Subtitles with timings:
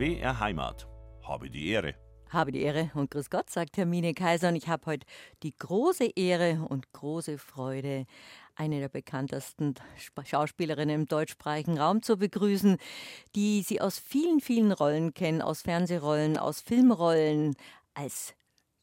[0.00, 0.88] BR Heimat.
[1.22, 1.94] Habe die Ehre.
[2.30, 4.48] Habe die Ehre und grüß Gott, sagt Hermine Kaiser.
[4.48, 5.06] Und ich habe heute
[5.42, 8.06] die große Ehre und große Freude,
[8.54, 9.74] eine der bekanntesten
[10.24, 12.78] Schauspielerinnen im deutschsprachigen Raum zu begrüßen,
[13.34, 17.54] die Sie aus vielen, vielen Rollen kennen, aus Fernsehrollen, aus Filmrollen,
[17.92, 18.32] als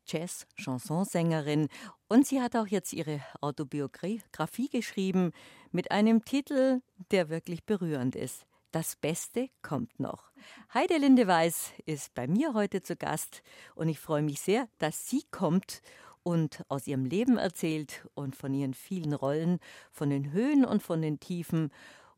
[0.05, 1.69] Jazz-Chansonsängerin.
[2.07, 5.31] Und sie hat auch jetzt ihre Autobiografie geschrieben
[5.71, 8.45] mit einem Titel, der wirklich berührend ist.
[8.77, 10.29] Das Beste kommt noch.
[10.71, 13.41] Heide Linde Weiß ist bei mir heute zu Gast
[13.73, 15.81] und ich freue mich sehr, dass sie kommt
[16.21, 19.57] und aus ihrem Leben erzählt und von ihren vielen Rollen,
[19.91, 21.71] von den Höhen und von den Tiefen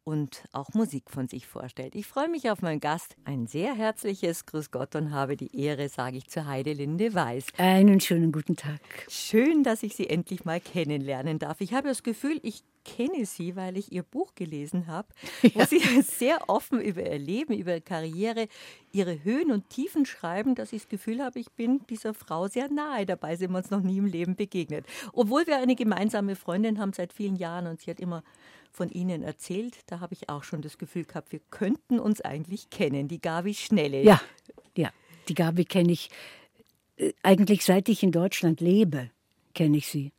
[0.03, 1.95] und auch Musik von sich vorstellt.
[1.95, 3.15] Ich freue mich auf meinen Gast.
[3.23, 7.45] Ein sehr herzliches Grüß Gott und habe die Ehre, sage ich zu Heidelinde Weiß.
[7.57, 8.81] Einen schönen guten Tag.
[9.07, 11.61] Schön, dass ich Sie endlich mal kennenlernen darf.
[11.61, 12.63] Ich habe das Gefühl, ich
[12.95, 15.07] kenne Sie, weil ich Ihr Buch gelesen habe,
[15.41, 15.51] ja.
[15.55, 18.47] wo Sie sehr offen über Ihr Leben, über Ihre Karriere,
[18.91, 22.69] Ihre Höhen und Tiefen schreiben, dass ich das Gefühl habe, ich bin dieser Frau sehr
[22.69, 23.05] nahe.
[23.05, 24.85] Dabei sind wir uns noch nie im Leben begegnet.
[25.13, 28.23] Obwohl wir eine gemeinsame Freundin haben seit vielen Jahren und sie hat immer
[28.71, 29.77] von Ihnen erzählt.
[29.87, 33.07] Da habe ich auch schon das Gefühl gehabt, wir könnten uns eigentlich kennen.
[33.07, 34.03] Die Gabi Schnelle.
[34.03, 34.21] Ja,
[34.75, 34.91] ja.
[35.27, 36.09] Die Gabi kenne ich
[36.97, 39.09] äh, eigentlich seit ich in Deutschland lebe,
[39.53, 40.11] kenne ich sie.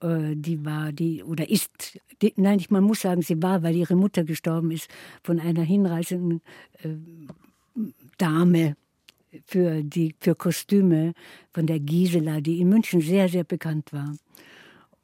[0.00, 3.96] Äh, die war die oder ist, die, nein, man muss sagen, sie war, weil ihre
[3.96, 4.88] Mutter gestorben ist,
[5.22, 6.40] von einer hinreißenden
[6.82, 6.88] äh,
[8.16, 8.76] Dame
[9.44, 11.12] für die für Kostüme
[11.52, 14.14] von der Gisela, die in München sehr sehr bekannt war.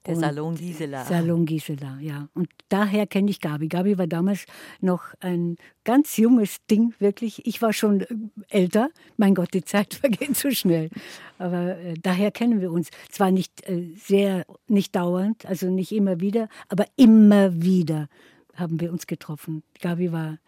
[0.06, 1.04] Der Salon Gisela.
[1.04, 2.28] Salon Gisela, ja.
[2.34, 3.68] Und daher kenne ich Gabi.
[3.68, 4.44] Gabi war damals
[4.80, 7.46] noch ein ganz junges Ding, wirklich.
[7.46, 8.06] Ich war schon äh,
[8.50, 8.90] älter.
[9.16, 10.90] Mein Gott, die Zeit vergeht so schnell.
[11.38, 12.90] Aber äh, daher kennen wir uns.
[13.10, 18.08] Zwar nicht äh, sehr, nicht dauernd, also nicht immer wieder, aber immer wieder
[18.54, 19.62] haben wir uns getroffen.
[19.80, 20.38] Gabi war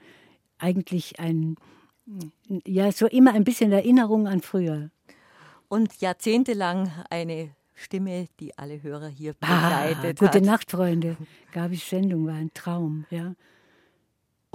[0.58, 1.56] eigentlich ein,
[2.66, 4.90] ja, so immer ein bisschen Erinnerung an früher.
[5.68, 10.44] Und jahrzehntelang eine Stimme, die alle Hörer hier ah, begleitet ah, gute hat.
[10.44, 11.16] Nacht, Freunde.
[11.52, 13.34] Gabis Sendung war ein Traum, ja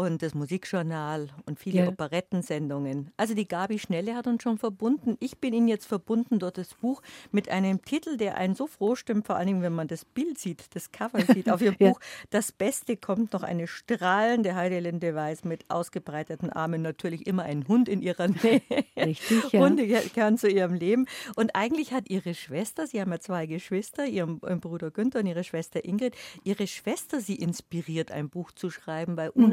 [0.05, 1.87] und das Musikjournal und viele ja.
[1.87, 3.11] Operettensendungen.
[3.17, 5.17] Also die Gabi Schnelle hat uns schon verbunden.
[5.19, 7.01] Ich bin Ihnen jetzt verbunden durch das Buch
[7.31, 10.75] mit einem Titel, der einen so froh stimmt, vor allem wenn man das Bild sieht,
[10.75, 11.89] das Cover sieht auf Ihr ja.
[11.91, 11.99] Buch.
[12.29, 17.87] Das Beste kommt noch eine strahlende Heidelinde Weiß mit ausgebreiteten Armen, natürlich immer ein Hund
[17.87, 18.61] in ihrer Nähe.
[18.97, 19.61] Richtig, ja.
[19.61, 21.05] Hunde gehören zu ihrem Leben.
[21.35, 25.43] Und eigentlich hat ihre Schwester, sie haben ja zwei Geschwister, ihren Bruder Günther und ihre
[25.43, 29.43] Schwester Ingrid, ihre Schwester sie inspiriert, ein Buch zu schreiben, weil hm.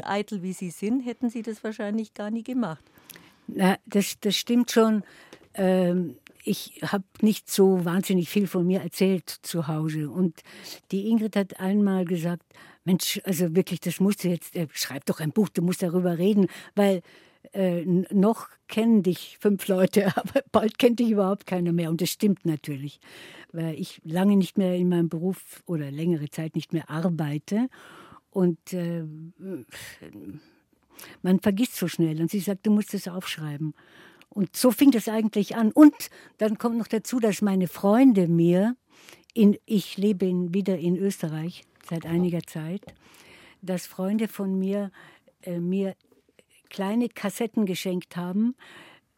[0.41, 2.83] Wie Sie sind, hätten Sie das wahrscheinlich gar nie gemacht.
[3.47, 5.03] Na, das, das stimmt schon.
[5.53, 10.09] Ähm, ich habe nicht so wahnsinnig viel von mir erzählt zu Hause.
[10.09, 10.41] Und
[10.91, 12.43] die Ingrid hat einmal gesagt,
[12.85, 16.17] Mensch, also wirklich, das musst du jetzt, äh, schreib doch ein Buch, du musst darüber
[16.17, 17.01] reden, weil
[17.53, 21.89] äh, noch kennen dich fünf Leute, aber bald kennt dich überhaupt keiner mehr.
[21.89, 22.99] Und das stimmt natürlich,
[23.51, 27.67] weil ich lange nicht mehr in meinem Beruf oder längere Zeit nicht mehr arbeite.
[28.31, 29.03] Und äh,
[31.21, 32.21] man vergisst so schnell.
[32.21, 33.73] Und sie sagt, du musst es aufschreiben.
[34.29, 35.71] Und so fing das eigentlich an.
[35.71, 38.75] Und dann kommt noch dazu, dass meine Freunde mir,
[39.33, 42.81] in, ich lebe in, wieder in Österreich seit einiger Zeit,
[43.61, 44.91] dass Freunde von mir
[45.41, 45.95] äh, mir
[46.69, 48.55] kleine Kassetten geschenkt haben,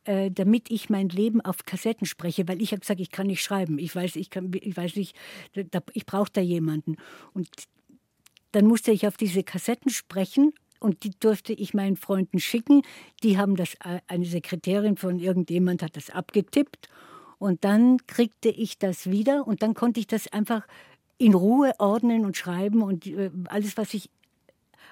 [0.06, 3.44] äh, damit ich mein Leben auf Kassetten spreche, weil ich habe gesagt, ich kann nicht
[3.44, 3.78] schreiben.
[3.78, 5.16] Ich weiß, ich kann, ich weiß nicht,
[5.54, 6.96] da, ich brauche da jemanden.
[7.34, 7.50] Und
[8.52, 12.82] dann musste ich auf diese Kassetten sprechen und die durfte ich meinen Freunden schicken.
[13.24, 16.90] Die haben das, äh, eine Sekretärin von irgendjemand hat das abgetippt
[17.38, 20.68] und dann kriegte ich das wieder und dann konnte ich das einfach
[21.18, 24.10] in Ruhe ordnen und schreiben und äh, alles, was ich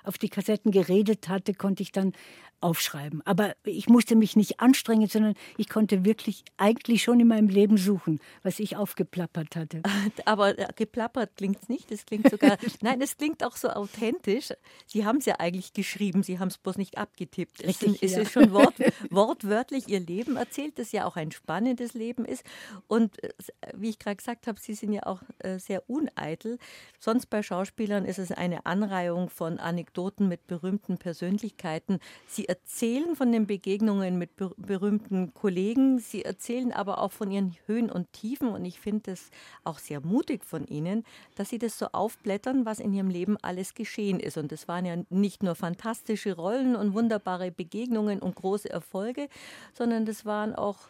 [0.03, 2.13] auf die Kassetten geredet hatte, konnte ich dann
[2.61, 3.21] aufschreiben.
[3.25, 7.77] Aber ich musste mich nicht anstrengen, sondern ich konnte wirklich eigentlich schon in meinem Leben
[7.77, 9.81] suchen, was ich aufgeplappert hatte.
[10.25, 11.91] Aber äh, geplappert klingt es nicht.
[11.91, 14.49] Es klingt sogar, nein, es klingt auch so authentisch.
[14.85, 17.63] Sie haben es ja eigentlich geschrieben, Sie haben es bloß nicht abgetippt.
[17.63, 18.21] Richtig, es, ja.
[18.21, 18.75] ist schon wort,
[19.09, 22.43] wortwörtlich Ihr Leben erzählt, das ja auch ein spannendes Leben ist.
[22.87, 23.29] Und äh,
[23.73, 26.57] wie ich gerade gesagt habe, Sie sind ja auch äh, sehr uneitel.
[26.99, 31.99] Sonst bei Schauspielern ist es eine Anreihung von Anekdoten mit berühmten Persönlichkeiten.
[32.27, 35.99] Sie erzählen von den Begegnungen mit ber berühmten Kollegen.
[35.99, 38.49] Sie erzählen aber auch von ihren Höhen und Tiefen.
[38.49, 39.29] Und ich finde es
[39.63, 41.05] auch sehr mutig von Ihnen,
[41.35, 44.37] dass Sie das so aufblättern, was in Ihrem Leben alles geschehen ist.
[44.37, 49.29] Und das waren ja nicht nur fantastische Rollen und wunderbare Begegnungen und große Erfolge,
[49.73, 50.89] sondern das waren auch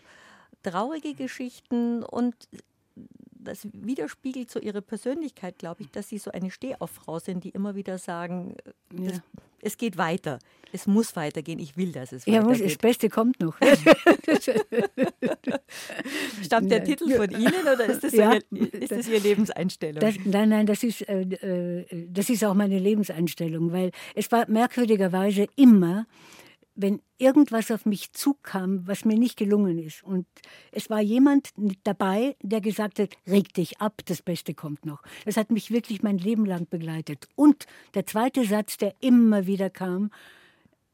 [0.64, 2.36] traurige Geschichten und
[3.40, 7.76] das widerspiegelt so ihre Persönlichkeit, glaube ich, dass sie so eine Stehauffrau sind, die immer
[7.76, 8.56] wieder sagen,
[8.92, 9.22] das,
[9.62, 10.40] es geht weiter.
[10.72, 11.58] Es muss weitergehen.
[11.58, 12.66] Ich will, dass es ja, weitergeht.
[12.66, 13.58] das Beste kommt noch.
[16.44, 20.00] Stammt der Titel von Ihnen oder ist das, ja, Ihr, ist das Ihre Lebenseinstellung?
[20.00, 24.50] Das, nein, nein, das ist, äh, äh, das ist auch meine Lebenseinstellung, weil es war
[24.50, 26.06] merkwürdigerweise immer,
[26.82, 30.02] wenn irgendwas auf mich zukam, was mir nicht gelungen ist.
[30.02, 30.26] Und
[30.72, 31.50] es war jemand
[31.84, 35.02] dabei, der gesagt hat, reg dich ab, das Beste kommt noch.
[35.26, 37.28] Das hat mich wirklich mein Leben lang begleitet.
[37.36, 37.66] Und
[37.96, 40.10] der zweite Satz, der immer wieder kam,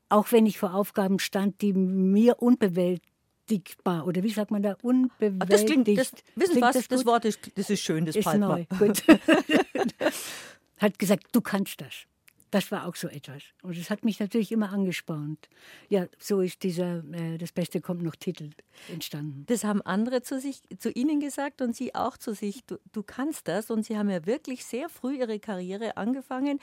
[0.09, 5.51] auch wenn ich vor Aufgaben stand, die mir unbewältigbar oder wie sagt man da unbewältigt.
[5.53, 8.33] Das klingt, das, wissen klingt was, das, das, Wort ist, das ist schön, das ist
[8.33, 8.65] neu.
[8.79, 9.03] Gut.
[10.77, 12.07] Hat gesagt, du kannst das.
[12.55, 13.43] Das war auch so etwas.
[13.63, 15.49] Und es hat mich natürlich immer angespornt.
[15.89, 18.51] Ja, so ist dieser äh, Das Beste kommt noch Titel
[18.89, 19.43] entstanden.
[19.47, 22.63] Das haben andere zu, sich, zu Ihnen gesagt und Sie auch zu sich.
[22.63, 23.69] Du, du kannst das.
[23.69, 26.61] Und Sie haben ja wirklich sehr früh Ihre Karriere angefangen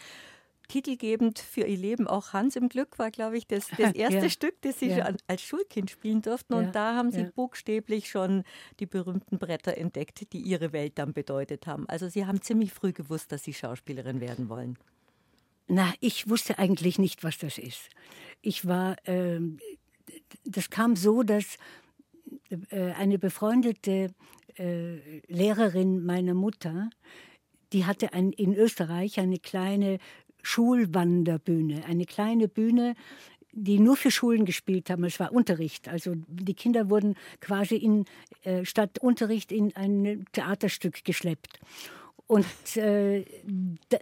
[0.68, 2.06] titelgebend für ihr Leben.
[2.06, 4.30] Auch Hans im Glück war, glaube ich, das, das erste ja.
[4.30, 5.12] Stück, das Sie ja.
[5.26, 6.54] als Schulkind spielen durften.
[6.54, 6.70] Und ja.
[6.70, 8.44] da haben Sie buchstäblich schon
[8.80, 11.86] die berühmten Bretter entdeckt, die Ihre Welt dann bedeutet haben.
[11.90, 14.78] Also Sie haben ziemlich früh gewusst, dass Sie Schauspielerin werden wollen.
[15.74, 17.88] Na, ich wusste eigentlich nicht, was das ist.
[18.42, 19.40] Ich war, äh,
[20.44, 21.56] das kam so, dass
[22.68, 24.12] äh, eine befreundete
[24.58, 26.90] äh, Lehrerin meiner Mutter,
[27.72, 29.96] die hatte ein, in Österreich eine kleine
[30.42, 32.94] Schulwanderbühne, eine kleine Bühne,
[33.52, 35.04] die nur für Schulen gespielt haben.
[35.04, 35.88] Es war Unterricht.
[35.88, 38.04] Also die Kinder wurden quasi in,
[38.42, 41.60] äh, statt Unterricht in ein Theaterstück geschleppt.
[42.26, 43.24] Und äh,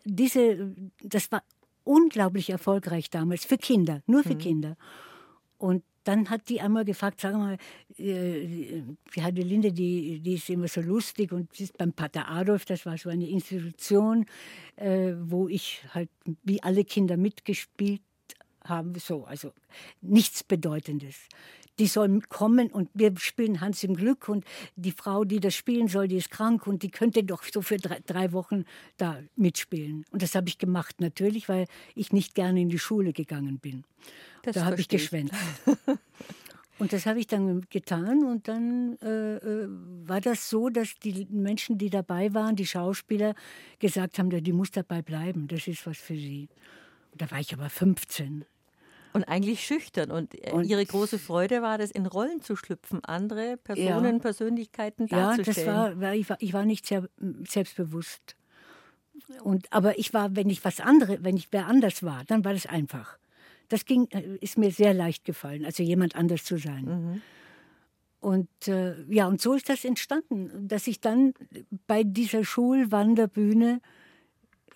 [0.05, 1.44] diese, das war
[1.84, 4.38] unglaublich erfolgreich damals für Kinder, nur für mhm.
[4.38, 4.76] Kinder.
[5.58, 7.58] Und dann hat die einmal gefragt, sag mal,
[7.98, 8.82] äh,
[9.14, 12.86] die Heidelinde, die, die ist immer so lustig und sie ist beim Pater Adolf, das
[12.86, 14.26] war so eine Institution,
[14.76, 16.08] äh, wo ich halt
[16.42, 18.00] wie alle Kinder mitgespielt
[18.64, 19.52] habe, so, also
[20.00, 21.16] nichts Bedeutendes
[21.80, 24.44] die sollen kommen und wir spielen Hans im Glück und
[24.76, 27.78] die Frau, die das spielen soll, die ist krank und die könnte doch so für
[27.78, 28.64] drei, drei Wochen
[28.98, 30.04] da mitspielen.
[30.10, 33.84] Und das habe ich gemacht natürlich, weil ich nicht gerne in die Schule gegangen bin.
[34.42, 35.34] Das da habe ich geschwänzt.
[36.78, 41.26] Und das habe ich dann getan und dann äh, äh, war das so, dass die
[41.28, 43.34] Menschen, die dabei waren, die Schauspieler,
[43.80, 46.48] gesagt haben, die muss dabei bleiben, das ist was für sie.
[47.12, 48.46] Und da war ich aber 15.
[49.12, 50.10] Und eigentlich schüchtern.
[50.10, 54.18] Und, äh, und, ihre große Freude war das, in Rollen zu schlüpfen, andere Personen, ja.
[54.18, 55.66] Persönlichkeiten darzustellen.
[55.66, 57.08] Ja, das war, ich war, ich war nicht sehr
[57.46, 58.36] selbstbewusst.
[59.42, 62.52] Und, aber ich war, wenn ich was andere, wenn ich wer anders war, dann war
[62.52, 63.18] das einfach.
[63.68, 66.84] Das ging, äh, ist mir sehr leicht gefallen, also jemand anders zu sein.
[66.84, 67.22] Mhm.
[68.20, 71.32] Und äh, ja, und so ist das entstanden, dass ich dann
[71.86, 73.80] bei dieser Schulwanderbühne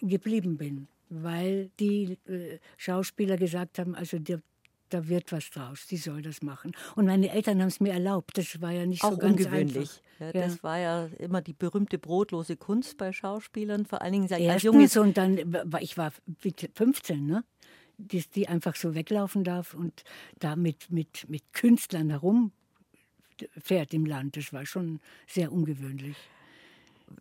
[0.00, 4.40] geblieben bin weil die äh, Schauspieler gesagt haben, also der,
[4.90, 6.72] da wird was draus, die soll das machen.
[6.96, 10.02] Und meine Eltern haben es mir erlaubt, das war ja nicht Auch so ganz ungewöhnlich.
[10.18, 10.32] Ja, ja.
[10.32, 14.62] Das war ja immer die berühmte brotlose Kunst bei Schauspielern, vor allen Dingen als Erstens,
[14.62, 14.96] Junges.
[14.96, 15.38] Und dann,
[15.80, 16.12] ich war
[16.74, 17.44] 15, ne?
[17.96, 20.02] Die, die einfach so weglaufen darf und
[20.40, 24.36] da mit, mit, mit Künstlern herumfährt im Land.
[24.36, 24.98] Das war schon
[25.28, 26.16] sehr ungewöhnlich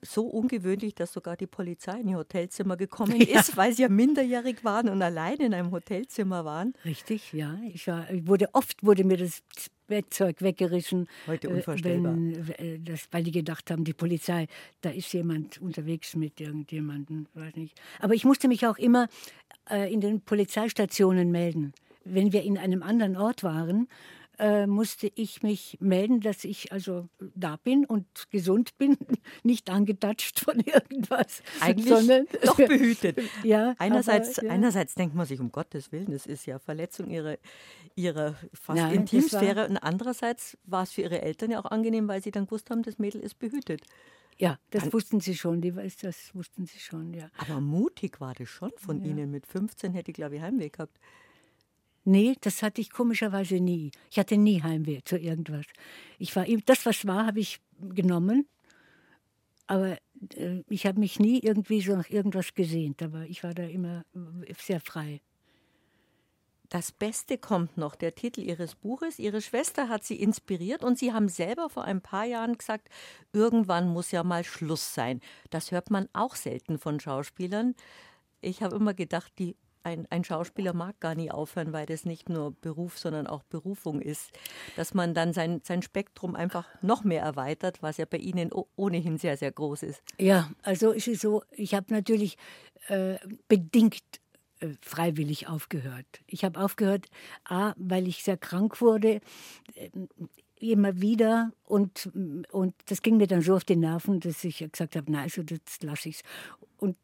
[0.01, 3.39] so ungewöhnlich, dass sogar die Polizei in ihr Hotelzimmer gekommen ja.
[3.39, 6.73] ist, weil sie ja minderjährig waren und allein in einem Hotelzimmer waren.
[6.85, 7.57] Richtig, ja.
[7.73, 9.41] Ich, war, wurde, oft wurde mir das
[9.87, 11.07] Bettzeug weggerissen.
[11.27, 12.13] Heute äh, unvorstellbar.
[12.13, 14.47] Wenn, äh, das, weil die gedacht haben, die Polizei,
[14.81, 17.79] da ist jemand unterwegs mit irgendjemandem, weiß nicht.
[17.99, 19.07] Aber ich musste mich auch immer
[19.69, 21.73] äh, in den Polizeistationen melden.
[22.05, 23.87] Wenn wir in einem anderen Ort waren,
[24.39, 28.97] äh, musste ich mich melden, dass ich also da bin und gesund bin,
[29.43, 31.43] nicht angetatscht von irgendwas.
[31.59, 33.19] Eigentlich sondern, doch behütet.
[33.43, 34.53] ja, einerseits, aber, ja.
[34.53, 37.37] einerseits denkt man sich, um Gottes Willen, das ist ja Verletzung ihrer,
[37.95, 39.67] ihrer fast Nein, Intimsphäre.
[39.67, 42.83] Und andererseits war es für ihre Eltern ja auch angenehm, weil sie dann gewusst haben,
[42.83, 43.81] das Mädel ist behütet.
[44.37, 47.29] Ja, das dann, wussten sie schon, die, das wussten sie schon, ja.
[47.37, 49.11] Aber mutig war das schon von ja.
[49.11, 49.31] Ihnen.
[49.31, 50.97] Mit 15 hätte ich, glaube ich, Heimweh gehabt.
[52.05, 53.91] Nee, das hatte ich komischerweise nie.
[54.11, 55.65] Ich hatte nie Heimweh zu irgendwas.
[56.19, 58.47] Ich war, das, was war, habe ich genommen.
[59.67, 59.97] Aber
[60.35, 63.01] äh, ich habe mich nie irgendwie so nach irgendwas gesehnt.
[63.01, 65.21] Aber ich war da immer äh, sehr frei.
[66.69, 69.19] Das Beste kommt noch, der Titel Ihres Buches.
[69.19, 72.89] Ihre Schwester hat Sie inspiriert und Sie haben selber vor ein paar Jahren gesagt,
[73.31, 75.21] irgendwann muss ja mal Schluss sein.
[75.51, 77.75] Das hört man auch selten von Schauspielern.
[78.41, 82.29] Ich habe immer gedacht, die ein, ein, Schauspieler mag gar nie aufhören, weil das nicht
[82.29, 84.31] nur Beruf, sondern auch Berufung ist.
[84.75, 89.17] Dass man dann sein, sein Spektrum einfach noch mehr erweitert, was ja bei Ihnen ohnehin
[89.17, 90.01] sehr, sehr groß ist.
[90.19, 92.37] Ja, also es ist so, ich habe natürlich
[92.87, 94.01] äh, bedingt
[94.59, 96.05] äh, freiwillig aufgehört.
[96.27, 97.07] Ich habe aufgehört,
[97.43, 99.19] A, weil ich sehr krank wurde,
[99.75, 99.89] äh,
[100.59, 102.09] immer wieder und,
[102.51, 105.43] und das ging mir dann so auf die Nerven, dass ich gesagt habe, nein, also
[105.43, 106.23] das lasse ich es.
[106.77, 106.95] Und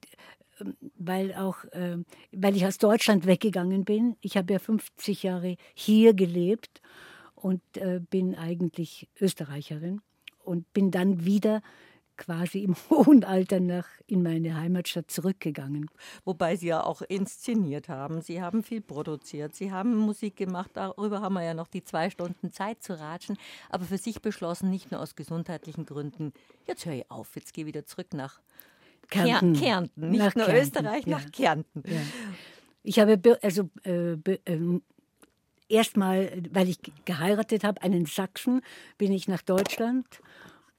[0.98, 1.98] weil auch, äh,
[2.32, 4.16] weil ich aus Deutschland weggegangen bin.
[4.22, 6.82] Ich habe ja 50 Jahre hier gelebt
[7.36, 10.02] und äh, bin eigentlich Österreicherin
[10.44, 11.62] und bin dann wieder
[12.20, 15.90] quasi im hohen Alter nach in meine Heimatstadt zurückgegangen.
[16.26, 18.22] Wobei Sie ja auch inszeniert haben.
[18.22, 19.56] Sie haben viel produziert.
[19.56, 20.72] Sie haben Musik gemacht.
[20.74, 23.38] Darüber haben wir ja noch die zwei Stunden Zeit zu ratschen.
[23.70, 26.34] Aber für sich beschlossen, nicht nur aus gesundheitlichen Gründen.
[26.68, 27.36] Jetzt höre ich auf.
[27.36, 28.42] Jetzt gehe ich wieder zurück nach
[29.10, 29.54] Kärnten.
[29.54, 30.10] Kärnten.
[30.10, 30.62] Nicht nach nur Kärnten.
[30.62, 31.18] Österreich, ja.
[31.18, 31.84] nach Kärnten.
[31.86, 32.02] Ja.
[32.84, 34.80] Ich habe also äh, äh,
[35.68, 38.62] erstmal, weil ich geheiratet habe, einen Sachsen,
[38.98, 40.06] bin ich nach Deutschland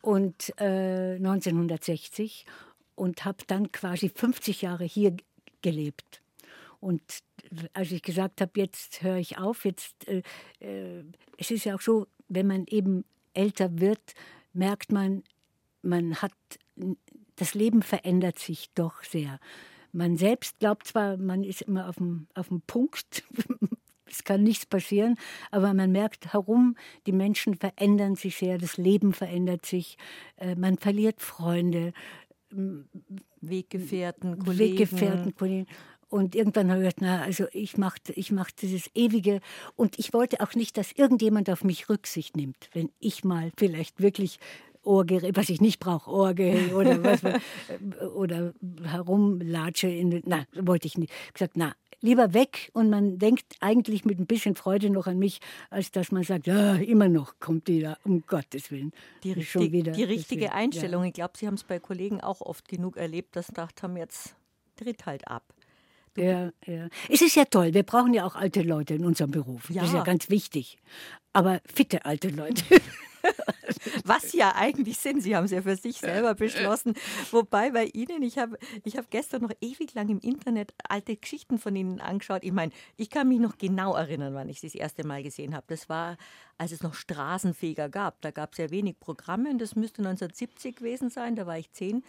[0.03, 2.47] und äh, 1960
[2.95, 5.17] und habe dann quasi 50 Jahre hier
[5.63, 6.23] gelebt.
[6.81, 7.03] Und
[7.73, 10.23] als ich gesagt habe, jetzt höre ich auf, jetzt, äh,
[10.61, 11.05] äh,
[11.37, 14.15] es ist ja auch so, wenn man eben älter wird,
[14.53, 15.23] merkt man,
[15.83, 16.33] man hat,
[17.41, 19.39] das Leben verändert sich doch sehr.
[19.93, 23.25] Man selbst glaubt zwar, man ist immer auf dem, auf dem Punkt,
[24.07, 25.17] es kann nichts passieren,
[25.51, 29.97] aber man merkt herum, die Menschen verändern sich sehr, das Leben verändert sich,
[30.37, 31.93] äh, man verliert Freunde,
[33.41, 34.79] Weggefährten, Kollegen.
[34.79, 35.67] Weggefährten, Kollegen.
[36.09, 39.41] Und irgendwann habe ich gedacht, na, also ich mache ich mach dieses ewige.
[39.77, 44.01] Und ich wollte auch nicht, dass irgendjemand auf mich Rücksicht nimmt, wenn ich mal vielleicht
[44.01, 44.41] wirklich
[44.83, 47.21] Ohrgerät, was ich nicht brauche, Ohrgerät oder was,
[48.15, 49.89] oder herumlatsche.
[49.89, 51.13] In, na, wollte ich nicht.
[51.35, 55.41] Gesagt, na, lieber weg und man denkt eigentlich mit ein bisschen Freude noch an mich,
[55.69, 58.93] als dass man sagt, ja, immer noch kommt die da, um Gottes Willen.
[59.23, 61.03] Die, richtig, wieder, die richtige deswegen, Einstellung.
[61.03, 61.09] Ja.
[61.09, 63.97] Ich glaube, Sie haben es bei Kollegen auch oft genug erlebt, dass sie gedacht haben,
[63.97, 64.35] jetzt
[64.77, 65.45] tritt halt ab.
[66.17, 66.89] ja, ja.
[67.09, 67.75] Es ist ja toll.
[67.75, 69.69] Wir brauchen ja auch alte Leute in unserem Beruf.
[69.71, 69.83] Ja.
[69.83, 70.79] Das ist ja ganz wichtig.
[71.33, 72.65] Aber fitte alte Leute.
[74.05, 75.23] Was ja eigentlich sind.
[75.23, 76.95] Sie haben es ja für sich selber beschlossen.
[77.31, 81.59] Wobei bei Ihnen, ich habe ich hab gestern noch ewig lang im Internet alte Geschichten
[81.59, 82.45] von Ihnen angeschaut.
[82.45, 85.55] Ich meine, ich kann mich noch genau erinnern, wann ich Sie das erste Mal gesehen
[85.55, 85.67] habe.
[85.69, 86.17] Das war,
[86.59, 88.21] als es noch Straßenfeger gab.
[88.21, 91.37] Da gab es ja wenig Programme und das müsste 1970 gewesen sein.
[91.37, 92.03] Da war ich zehn.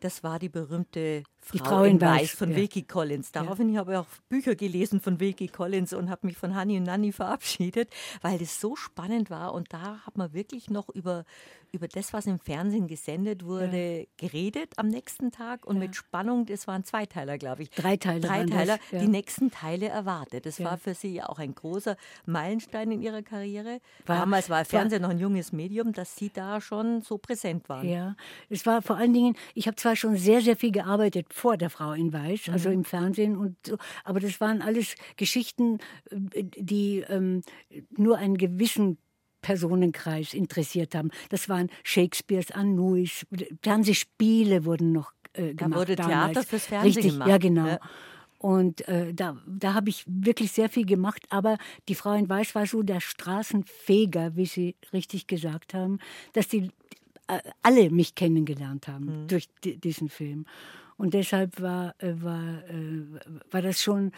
[0.00, 2.56] Das war die berühmte Frau, die Frau in, Weiß, Weiß von ja.
[2.56, 3.32] Wilkie Collins.
[3.32, 3.80] Daraufhin ja.
[3.80, 7.12] habe ich auch Bücher gelesen von Wilkie Collins und habe mich von Honey und Nanny
[7.12, 7.90] verabschiedet,
[8.22, 9.54] weil das so spannend war.
[9.54, 11.24] Und da hat man wirklich noch über,
[11.72, 14.04] über das, was im Fernsehen gesendet wurde, ja.
[14.16, 17.70] geredet am nächsten Tag und mit Spannung, das waren Zweiteiler, glaube ich.
[17.70, 18.20] Dreiteiler.
[18.20, 20.46] Dreiteiler, die nächsten Teile erwartet.
[20.46, 21.96] Das war für Sie ja auch ein großer
[22.26, 23.80] Meilenstein in Ihrer Karriere.
[24.06, 27.88] War, Damals war Fernsehen noch ein junges Medium, dass Sie da schon so präsent waren.
[27.88, 28.16] Ja,
[28.48, 31.70] es war vor allen Dingen, ich habe zwar schon sehr, sehr viel gearbeitet vor der
[31.70, 32.76] Frau in Weiß, also mhm.
[32.76, 35.78] im Fernsehen und so, aber das waren alles Geschichten,
[36.10, 37.42] äh, die ähm,
[37.96, 38.98] nur einen gewissen
[39.42, 41.10] Personenkreis interessiert haben.
[41.28, 43.26] Das waren Shakespeares, Anouilhs,
[43.62, 45.72] Fernsehspiele wurden noch äh, gemacht.
[45.72, 46.32] Da wurde damals.
[46.32, 47.28] Theater fürs Fernsehen Richtig, gemacht.
[47.28, 47.66] Ja, genau.
[47.66, 47.80] Ja.
[48.38, 51.26] Und äh, da, da habe ich wirklich sehr viel gemacht.
[51.28, 55.98] Aber die Frau in Weiß war so der Straßenfeger, wie Sie richtig gesagt haben,
[56.32, 56.70] dass die
[57.28, 59.28] äh, alle mich kennengelernt haben mhm.
[59.28, 60.46] durch diesen Film.
[60.96, 63.04] Und deshalb war, äh, war, äh,
[63.50, 64.12] war das schon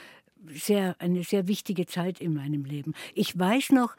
[0.46, 2.94] sehr, eine sehr wichtige Zeit in meinem Leben.
[3.14, 3.96] Ich weiß noch,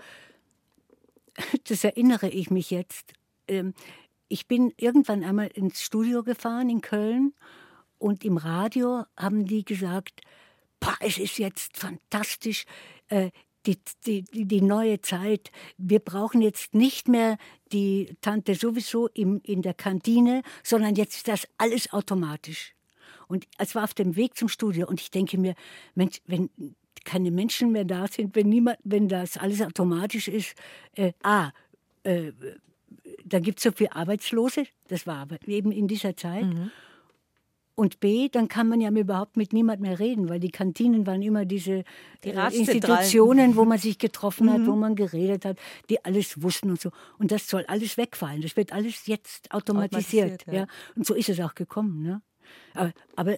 [1.68, 3.13] das erinnere ich mich jetzt,
[3.48, 3.74] ähm,
[4.28, 7.34] ich bin irgendwann einmal ins Studio gefahren in Köln
[7.98, 10.22] und im Radio haben die gesagt,
[11.00, 12.66] es ist jetzt fantastisch,
[13.08, 13.32] äh,
[13.66, 15.52] die, die, die neue Zeit.
[15.78, 17.38] Wir brauchen jetzt nicht mehr
[17.72, 22.74] die Tante sowieso im, in der Kantine, sondern jetzt ist das alles automatisch.
[23.28, 25.56] Und es war auf dem Weg zum Studio und ich denke mir,
[25.96, 26.50] Mensch, wenn
[27.03, 30.55] keine Menschen mehr da sind, wenn niemand, wenn das alles automatisch ist,
[30.95, 31.51] äh, a,
[32.03, 32.31] äh,
[33.25, 36.45] da gibt es so viele Arbeitslose, das war aber eben in dieser Zeit.
[36.45, 36.72] Mhm.
[37.75, 41.24] Und B, dann kann man ja überhaupt mit niemand mehr reden, weil die Kantinen waren
[41.24, 41.83] immer diese
[42.24, 44.67] die äh, Institutionen, wo man sich getroffen hat, mhm.
[44.67, 45.57] wo man geredet hat,
[45.89, 46.91] die alles wussten und so.
[47.17, 48.43] Und das soll alles wegfallen.
[48.43, 50.43] Das wird alles jetzt automatisiert.
[50.43, 50.53] automatisiert ja.
[50.53, 50.67] ja.
[50.95, 52.03] Und so ist es auch gekommen.
[52.03, 52.22] Ne?
[52.75, 53.38] Aber, aber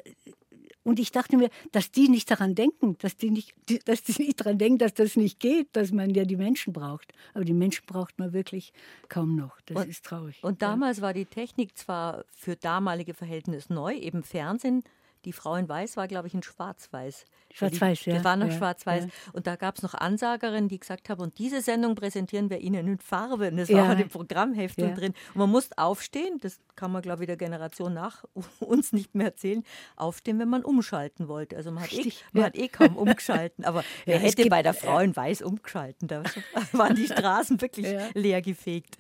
[0.85, 4.39] und ich dachte mir, dass die nicht daran denken, dass die nicht, dass die nicht
[4.39, 7.11] daran denken, dass das nicht geht, dass man ja die Menschen braucht.
[7.33, 8.71] Aber die Menschen braucht man wirklich
[9.09, 9.59] kaum noch.
[9.65, 10.43] Das und, ist traurig.
[10.43, 11.03] Und damals ja.
[11.03, 14.83] war die Technik zwar für damalige Verhältnisse neu, eben Fernsehen.
[15.25, 17.25] Die Frau in Weiß war, glaube ich, in Schwarz-Weiß.
[17.53, 18.15] Schwarz-Weiß, ja.
[18.15, 19.05] Das war noch ja, schwarz-weiß.
[19.05, 19.09] ja.
[19.33, 22.87] Und da gab es noch Ansagerinnen, die gesagt haben, und diese Sendung präsentieren wir Ihnen
[22.87, 23.47] in Farbe.
[23.49, 23.77] Und das Ja.
[23.77, 24.93] war auch in dem Programmheftung Ja.
[24.95, 25.13] drin.
[25.33, 28.23] Und man musste aufstehen, das kann man, glaube ich, der Generation nach
[28.59, 29.63] uns nicht mehr erzählen,
[29.95, 31.55] aufstehen, wenn man umschalten wollte.
[31.55, 34.73] Also man hat, eh, man hat eh kaum umgeschalten, aber wer hätte gibt- bei der
[34.73, 36.07] Frau in Weiß umgeschalten?
[36.07, 36.23] Da
[36.73, 38.97] waren die Straßen wirklich leer gefegt.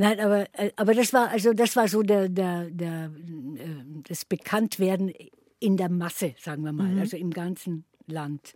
[0.00, 3.12] Nein, aber, äh, aber das war also das war so der, der, der
[3.56, 5.12] äh, das Bekanntwerden
[5.58, 8.54] in der Masse, sagen wir mal, also im ganzen Land.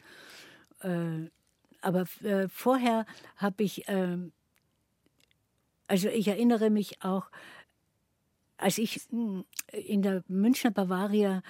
[0.80, 1.28] Äh,
[1.82, 2.06] aber
[2.48, 3.04] vorher
[3.36, 4.32] habe ich, ähm,
[5.86, 7.30] also ich erinnere mich auch,
[8.56, 11.42] als ich in der Münchner Bavaria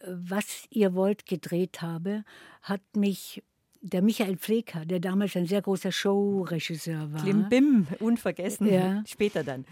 [0.00, 2.24] Was ihr wollt gedreht habe,
[2.62, 3.42] hat mich
[3.86, 7.22] der Michael Pfleger, der damals ein sehr großer Showregisseur war.
[7.22, 8.66] Klimbim, unvergessen.
[8.72, 9.02] Ja.
[9.06, 9.66] Später dann.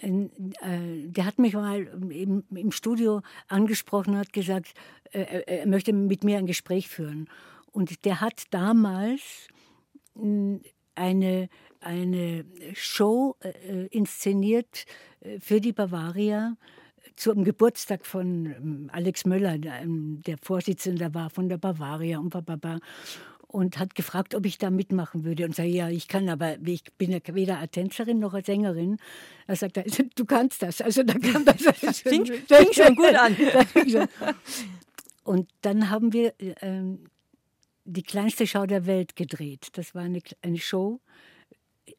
[0.00, 0.28] Äh,
[1.08, 4.72] der hat mich mal im, im Studio angesprochen und hat gesagt,
[5.12, 7.28] äh, er- er möchte mit mir ein Gespräch führen.
[7.70, 9.20] Und der hat damals
[10.14, 10.60] mh,
[10.94, 11.48] eine,
[11.80, 14.86] eine Show äh, inszeniert
[15.20, 16.56] äh, für die Bavaria
[17.16, 22.30] zum Geburtstag von ähm, Alex Möller, der, ähm, der Vorsitzender war von der Bavaria und
[22.30, 22.78] bababa.
[23.50, 25.46] Und hat gefragt, ob ich da mitmachen würde.
[25.46, 28.98] Und sage, ja, ich kann, aber ich bin ja weder als Tänzerin noch als Sängerin.
[29.46, 30.82] Da sagt er, du kannst das.
[30.82, 31.56] Also da kam das.
[32.02, 33.34] Fing- fing schon gut an.
[35.24, 37.04] Und dann haben wir ähm,
[37.86, 39.68] die kleinste Schau der Welt gedreht.
[39.72, 41.00] Das war eine, eine Show,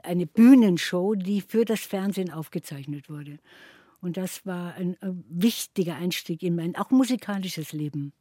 [0.04, 3.40] eine Bühnenshow, die für das Fernsehen aufgezeichnet wurde.
[4.02, 8.14] Und das war ein, äh, wichtiger Einstieg in mein auch musikalisches Leben.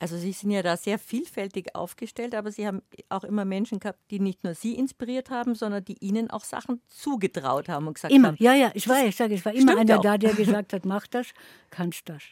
[0.00, 3.98] Also Sie sind ja da sehr vielfältig aufgestellt, aber Sie haben auch immer Menschen gehabt,
[4.10, 8.14] die nicht nur Sie inspiriert haben, sondern die Ihnen auch Sachen zugetraut haben und gesagt
[8.14, 10.02] Immer, haben, ja, ja, ich weiß, ich sage, es war immer einer auch.
[10.02, 11.28] da, der gesagt hat, mach das,
[11.70, 12.22] kannst das.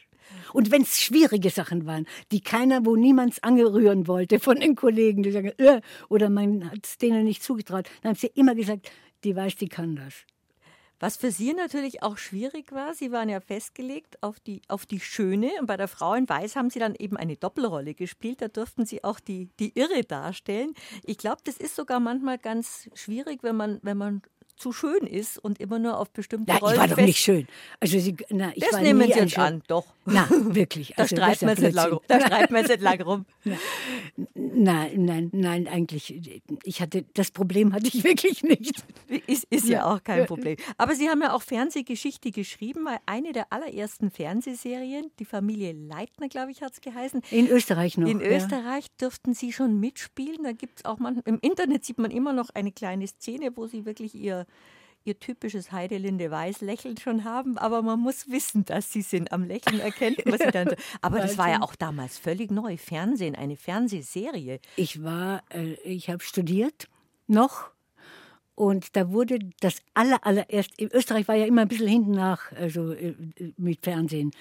[0.53, 5.23] Und wenn es schwierige Sachen waren, die keiner, wo niemand angerühren wollte von den Kollegen,
[5.23, 8.91] die sagen, äh, oder man hat es denen nicht zugetraut, dann haben sie immer gesagt,
[9.23, 10.25] die weiß, die kann das.
[10.99, 14.99] Was für Sie natürlich auch schwierig war, Sie waren ja festgelegt auf die, auf die
[14.99, 18.41] Schöne und bei der Frau in Weiß haben Sie dann eben eine Doppelrolle gespielt.
[18.41, 20.73] Da durften Sie auch die, die Irre darstellen.
[21.03, 24.21] Ich glaube, das ist sogar manchmal ganz schwierig, wenn man, wenn man
[24.57, 27.47] zu schön ist und immer nur auf bestimmte Ja, ich Rollen war doch nicht schön.
[27.79, 29.85] Also sie, na, ich Das nehmen Sie jetzt an, doch.
[30.05, 30.93] Na, wirklich.
[30.95, 31.89] Da also ist streiten wir jetzt rum.
[31.89, 32.07] Blödsinn.
[32.07, 33.25] Da streiten wir jetzt lange rum.
[34.33, 36.41] Nein, nein, nein, eigentlich.
[36.63, 38.83] Ich hatte, das Problem hatte ich wirklich nicht.
[39.27, 40.57] Ist, ist ja auch kein Problem.
[40.77, 46.27] Aber Sie haben ja auch Fernsehgeschichte geschrieben, weil eine der allerersten Fernsehserien, die Familie Leitner,
[46.29, 47.21] glaube ich, hat es geheißen.
[47.29, 48.09] In Österreich noch.
[48.09, 48.27] In ja.
[48.27, 50.43] Österreich dürften Sie schon mitspielen.
[50.43, 53.67] Da gibt es auch man, im Internet sieht man immer noch eine kleine Szene, wo
[53.67, 54.46] Sie wirklich Ihr,
[55.03, 59.31] Ihr typisches Heidelinde Weiß Lächeln schon haben, aber man muss wissen, dass Sie sind.
[59.31, 60.75] Am Lächeln erkennt man Sie dann.
[61.01, 62.75] Aber das war ja auch damals völlig neu.
[62.75, 64.59] Fernsehen, eine Fernsehserie.
[64.75, 66.89] Ich war, äh, ich habe studiert
[67.27, 67.71] noch
[68.57, 72.51] und da wurde das aller, allererst, in Österreich war ja immer ein bisschen hinten nach,
[72.53, 73.13] also äh,
[73.55, 74.31] mit Fernsehen.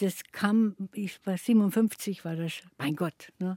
[0.00, 3.32] Das kam, ich war 57, war das, mein Gott.
[3.38, 3.56] Ne?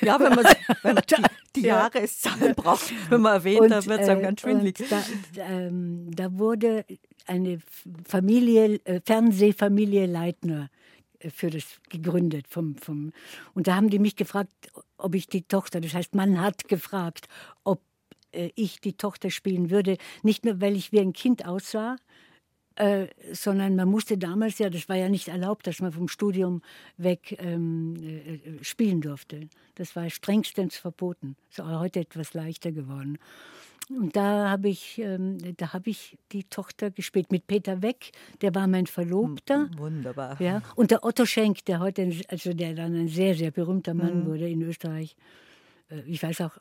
[0.00, 0.44] Ja, wenn man,
[0.82, 1.22] wenn man die,
[1.56, 1.78] die Ja.
[1.78, 4.76] Jahreszahlen braucht, wenn man erwähnt, dann wird es einem äh, ganz schwindelig.
[4.90, 5.04] Da,
[5.36, 6.84] ähm, da wurde
[7.26, 7.58] eine
[8.06, 10.70] Familie, äh, Fernsehfamilie Leitner
[11.20, 12.46] äh, für das gegründet.
[12.48, 13.12] Vom, vom,
[13.54, 14.50] und da haben die mich gefragt,
[14.98, 17.28] ob ich die Tochter, das heißt, man hat gefragt,
[17.62, 17.80] ob
[18.56, 19.96] ich die Tochter spielen würde.
[20.24, 21.94] Nicht nur, weil ich wie ein Kind aussah,
[22.76, 26.62] äh, sondern man musste damals ja, das war ja nicht erlaubt, dass man vom Studium
[26.96, 29.48] weg ähm, äh, äh, spielen durfte.
[29.76, 31.36] Das war strengstens verboten.
[31.50, 33.18] Ist auch heute etwas leichter geworden.
[33.90, 38.54] Und da habe ich, ähm, da habe ich die Tochter gespielt mit Peter Weck, der
[38.54, 39.68] war mein Verlobter.
[39.76, 40.40] Wunderbar.
[40.40, 44.22] Ja, und der Otto Schenk, der heute, also der dann ein sehr, sehr berühmter Mann
[44.22, 44.26] Mhm.
[44.26, 45.16] wurde in Österreich.
[45.94, 46.56] Äh, Ich weiß auch,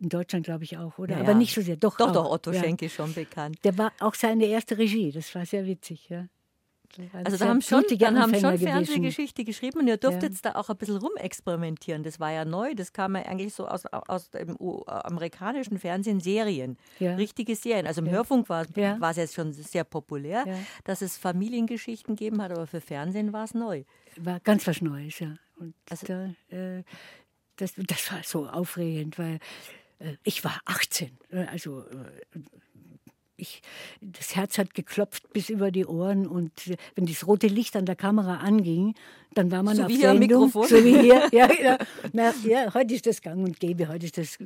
[0.00, 1.14] in Deutschland glaube ich auch, oder?
[1.16, 1.38] Ja, Aber ja.
[1.38, 1.76] nicht so sehr.
[1.76, 2.12] Doch, Doch, auch.
[2.12, 2.60] doch, Otto ja.
[2.62, 3.58] Schenk ist schon bekannt.
[3.64, 6.26] Der war auch seine erste Regie, das war sehr witzig, ja.
[7.12, 8.68] Also sehr da haben schon, dann haben schon gewesen.
[8.68, 10.52] Fernsehgeschichte geschrieben und ihr durftet Ja.
[10.52, 12.04] da auch ein bisschen rumexperimentieren.
[12.04, 16.20] Das war ja neu, das kam ja eigentlich so aus, aus dem U amerikanischen Fernsehen,
[16.20, 17.16] Serien, Ja.
[17.16, 17.88] richtige Serien.
[17.88, 19.00] Also im Hörfunk war, Ja.
[19.00, 20.54] war es jetzt schon sehr populär, Ja.
[20.84, 23.82] dass es Familiengeschichten gegeben hat, aber für Fernsehen war es neu.
[24.16, 25.34] War ganz was Neues, ja.
[25.58, 26.84] Und Also- da, äh,
[27.56, 29.38] das, das war so aufregend, weil
[29.98, 31.10] äh, ich war 18.
[31.30, 32.38] äh, Also äh,
[33.36, 33.62] ich,
[34.00, 36.52] das Herz hat geklopft bis über die Ohren und
[36.94, 38.94] wenn das rote Licht an der Kamera anging,
[39.34, 40.18] dann war man so auf wie Sendung.
[40.18, 40.68] Hier Mikrofon.
[40.68, 41.28] So wie hier.
[41.32, 41.78] Ja, ja.
[42.12, 43.88] Na, ja, heute ist das gang und gäbe.
[43.88, 44.38] Heute ist das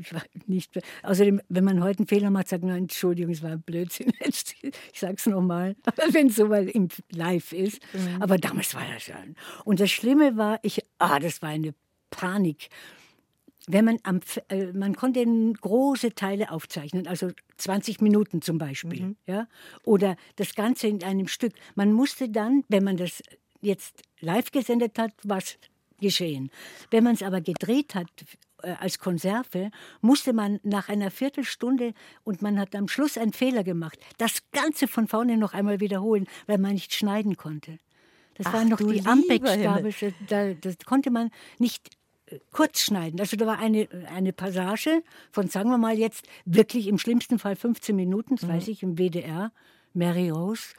[0.46, 0.70] nicht.
[1.02, 4.12] Außerdem, wenn man heute einen Fehler macht, sagt man, Entschuldigung, es war ein Blödsinn.
[4.92, 5.76] Ich sag's nochmal,
[6.12, 7.80] wenn es so mal im Live ist.
[7.92, 8.22] Mhm.
[8.22, 9.22] Aber damals war das ja.
[9.64, 11.74] Und das Schlimme war, ich, ah, das war eine
[12.10, 12.68] Panik
[13.68, 19.16] wenn man am, äh, man konnte große Teile aufzeichnen, also 20 Minuten zum Beispiel, mhm.
[19.26, 19.46] ja,
[19.84, 21.52] oder das Ganze in einem Stück.
[21.74, 23.22] Man musste dann, wenn man das
[23.60, 25.58] jetzt live gesendet hat, was
[26.00, 26.50] geschehen.
[26.90, 28.08] Wenn man es aber gedreht hat
[28.62, 31.92] äh, als Konserve, musste man nach einer Viertelstunde
[32.24, 36.26] und man hat am Schluss einen Fehler gemacht, das Ganze von vorne noch einmal wiederholen,
[36.46, 37.78] weil man nicht schneiden konnte.
[38.34, 39.92] Das Ach, war noch die Ampex-Gabe.
[40.28, 41.97] Da, das konnte man nicht
[42.52, 43.20] kurz schneiden.
[43.20, 47.56] Also da war eine, eine Passage von, sagen wir mal jetzt, wirklich im schlimmsten Fall
[47.56, 48.52] 15 Minuten, das mhm.
[48.52, 49.52] weiß ich, im WDR,
[49.94, 50.74] Mary Rose.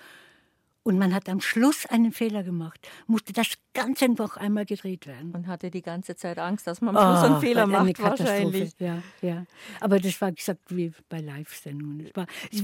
[0.84, 5.32] Und man hat am Schluss einen Fehler gemacht, musste das Ganze noch einmal gedreht werden.
[5.32, 8.74] Man hatte die ganze Zeit Angst, dass man am Schluss oh, einen Fehler macht, wahrscheinlich.
[8.80, 9.46] Ja, ja.
[9.82, 12.10] Aber das war gesagt wie bei Live-Sendungen.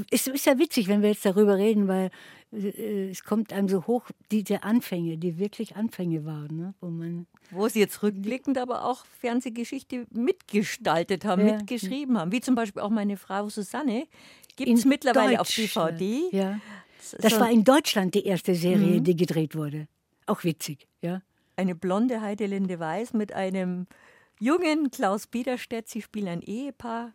[0.10, 2.10] Es ist ja witzig, wenn wir jetzt darüber reden, weil
[2.54, 6.56] äh, es kommt einem so hoch, diese Anfänge, die wirklich Anfänge waren.
[6.56, 6.74] Ne?
[6.80, 11.58] Wo, man wo Sie jetzt rückblickend aber auch Fernsehgeschichte mitgestaltet haben, ja.
[11.58, 12.32] mitgeschrieben haben.
[12.32, 14.08] Wie zum Beispiel auch meine Frau Susanne.
[14.56, 16.30] Gibt es mittlerweile auf DVD.
[16.32, 16.60] Ja.
[17.12, 19.04] Das so war in Deutschland die erste Serie, mhm.
[19.04, 19.88] die gedreht wurde.
[20.26, 21.22] Auch witzig, ja.
[21.58, 23.88] Eine blonde Heidelinde Weiß mit einem
[24.40, 25.88] jungen Klaus Biederstedt.
[25.88, 27.14] Sie spielen ein Ehepaar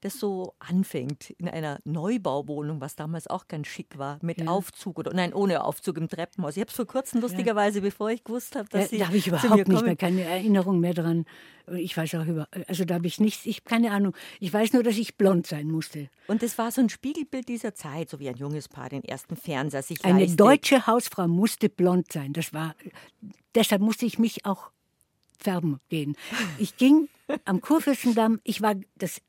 [0.00, 4.46] das so anfängt in einer Neubauwohnung, was damals auch ganz schick war, mit ja.
[4.46, 6.56] Aufzug oder nein, ohne Aufzug im Treppenhaus.
[6.56, 8.98] Ich habe es vor kurzem lustigerweise, bevor ich gewusst habe, dass ja, Sie.
[8.98, 11.26] Da habe ich überhaupt nicht mehr keine Erinnerung mehr dran.
[11.76, 14.14] Ich weiß auch über, also da habe ich nichts, ich keine Ahnung.
[14.40, 16.08] Ich weiß nur, dass ich blond sein musste.
[16.26, 19.36] Und das war so ein Spiegelbild dieser Zeit, so wie ein junges Paar den ersten
[19.36, 20.40] Fernseher sich Eine leistet.
[20.40, 22.32] deutsche Hausfrau musste blond sein.
[22.32, 22.74] Das war,
[23.54, 24.70] deshalb musste ich mich auch
[25.38, 26.16] färben gehen.
[26.58, 27.08] Ich ging
[27.44, 29.20] am Kurfürstendamm, ich war das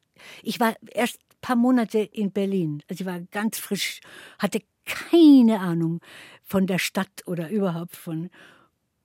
[0.43, 2.83] ich war erst ein paar Monate in Berlin.
[2.89, 4.01] Also ich war ganz frisch,
[4.39, 6.01] hatte keine Ahnung
[6.43, 8.29] von der Stadt oder überhaupt von.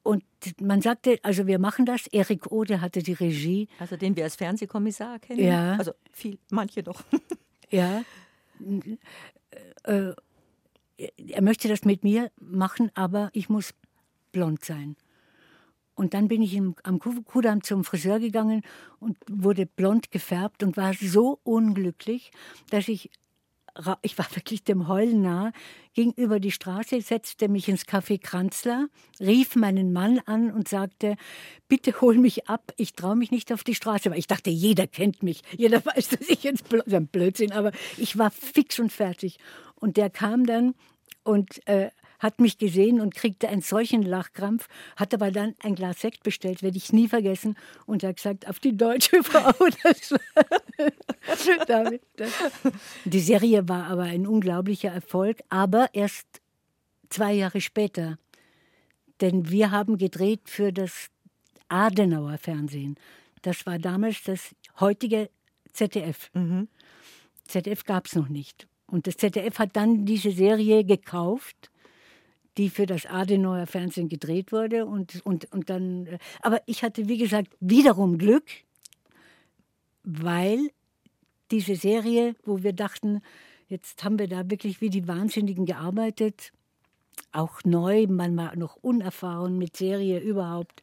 [0.02, 0.24] Und
[0.60, 2.06] man sagte, also wir machen das.
[2.06, 3.68] Erik Ode hatte die Regie.
[3.78, 5.44] Also den wir als Fernsehkommissar kennen.
[5.44, 5.76] Ja.
[5.76, 7.02] Also viel, manche doch.
[7.70, 8.02] ja.
[9.82, 10.12] Äh,
[10.96, 13.74] er möchte das mit mir machen, aber ich muss
[14.32, 14.96] blond sein.
[15.96, 18.62] Und dann bin ich im, am Kudamm zum Friseur gegangen
[19.00, 22.30] und wurde blond gefärbt und war so unglücklich,
[22.68, 23.10] dass ich,
[24.02, 25.52] ich war wirklich dem Heulen nah,
[25.94, 31.16] ging über die Straße, setzte mich ins Café Kranzler, rief meinen Mann an und sagte,
[31.66, 34.86] bitte hol mich ab, ich traue mich nicht auf die Straße, weil ich dachte, jeder
[34.86, 39.38] kennt mich, jeder weiß, dass ich jetzt ein Blödsinn, aber ich war fix und fertig.
[39.76, 40.74] Und der kam dann
[41.24, 46.00] und äh, hat mich gesehen und kriegte einen solchen Lachkrampf, hat aber dann ein Glas
[46.00, 49.52] Sekt bestellt, werde ich nie vergessen, und hat gesagt, auf die deutsche Frau.
[49.82, 50.14] Das,
[52.16, 52.32] das.
[53.04, 56.26] Die Serie war aber ein unglaublicher Erfolg, aber erst
[57.08, 58.18] zwei Jahre später.
[59.20, 61.08] Denn wir haben gedreht für das
[61.68, 62.96] Adenauer Fernsehen.
[63.42, 65.30] Das war damals das heutige
[65.72, 66.30] ZDF.
[66.34, 66.68] Mhm.
[67.44, 68.66] ZDF gab es noch nicht.
[68.86, 71.70] Und das ZDF hat dann diese Serie gekauft
[72.56, 74.86] die für das Adenauer Fernsehen gedreht wurde.
[74.86, 78.44] Und, und, und dann, aber ich hatte, wie gesagt, wiederum Glück,
[80.02, 80.70] weil
[81.50, 83.20] diese Serie, wo wir dachten,
[83.68, 86.52] jetzt haben wir da wirklich wie die Wahnsinnigen gearbeitet,
[87.32, 90.82] auch neu, man war noch unerfahren mit Serie überhaupt.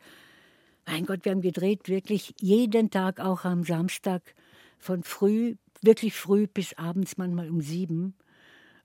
[0.85, 4.35] Mein Gott, wir haben gedreht wirklich jeden Tag, auch am Samstag,
[4.77, 8.15] von früh, wirklich früh bis abends, manchmal um sieben.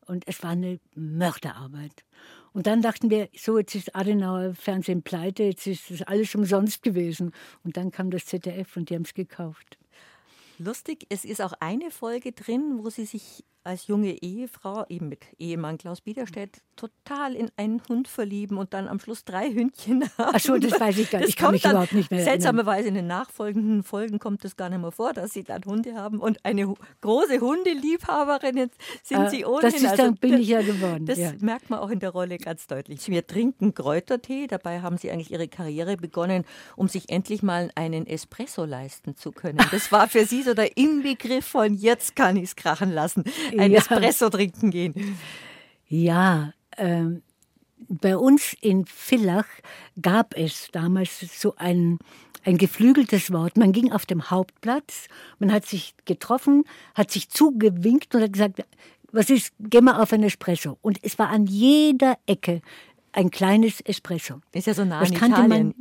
[0.07, 2.05] Und es war eine Mörderarbeit.
[2.53, 6.83] Und dann dachten wir, so, jetzt ist Adenauer Fernsehen pleite, jetzt ist das alles umsonst
[6.83, 7.33] gewesen.
[7.65, 9.79] Und dann kam das ZDF und die haben es gekauft.
[10.59, 15.27] Lustig, es ist auch eine Folge drin, wo sie sich als junge Ehefrau, eben mit
[15.38, 20.33] Ehemann Klaus Biederstedt, total in einen Hund verlieben und dann am Schluss drei Hündchen haben.
[20.35, 21.31] Ach so, das weiß ich gar nicht.
[21.31, 24.81] Ich kann mich überhaupt nicht mehr Seltsamerweise in den nachfolgenden Folgen kommt es gar nicht
[24.81, 26.21] mehr vor, dass sie dann Hunde haben.
[26.21, 28.71] Und eine große Hundeliebhaberin
[29.03, 29.71] sind äh, sie ohnehin.
[29.71, 31.07] Das ist, dann also, bin ich ja geworden.
[31.07, 31.33] Das ja.
[31.40, 33.07] merkt man auch in der Rolle ganz deutlich.
[33.09, 34.47] Wir trinken Kräutertee.
[34.47, 36.44] Dabei haben sie eigentlich ihre Karriere begonnen,
[36.77, 39.59] um sich endlich mal einen Espresso leisten zu können.
[39.71, 43.25] Das war für sie so der Inbegriff von jetzt kann ich es krachen lassen
[43.59, 43.79] ein ja.
[43.79, 45.19] Espresso trinken gehen.
[45.89, 47.23] Ja, ähm,
[47.89, 49.47] bei uns in Villach
[50.01, 51.99] gab es damals so ein,
[52.45, 53.57] ein geflügeltes Wort.
[53.57, 55.07] Man ging auf dem Hauptplatz,
[55.39, 58.65] man hat sich getroffen, hat sich zugewinkt und hat gesagt,
[59.11, 60.79] was ist, geh mal auf ein Espresso.
[60.83, 62.61] Und es war an jeder Ecke
[63.13, 64.41] ein kleines Espresso.
[64.53, 65.75] Ist ja so nah das an kannte Italien.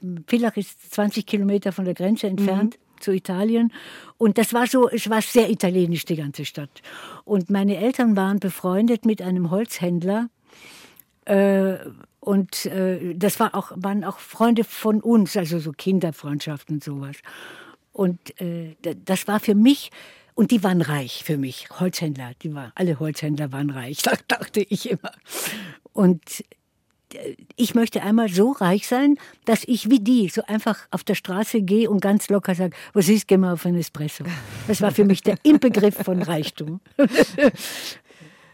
[0.00, 0.24] man.
[0.26, 2.78] Villach ist 20 Kilometer von der Grenze entfernt.
[3.00, 3.72] Zu Italien.
[4.18, 6.82] Und das war so, es war sehr italienisch, die ganze Stadt.
[7.24, 10.28] Und meine Eltern waren befreundet mit einem Holzhändler,
[11.26, 11.78] äh,
[12.20, 17.16] und äh, das war auch, waren auch Freunde von uns, also so Kinderfreundschaften und sowas.
[17.92, 19.90] Und äh, das war für mich,
[20.34, 24.60] und die waren reich für mich, Holzhändler, die waren, alle Holzhändler waren reich, da dachte
[24.60, 25.12] ich immer.
[25.92, 26.44] Und
[27.56, 31.62] ich möchte einmal so reich sein, dass ich wie die so einfach auf der Straße
[31.62, 34.24] gehe und ganz locker sage, was ist, geh mal auf einen Espresso.
[34.66, 36.80] Das war für mich der Inbegriff von Reichtum.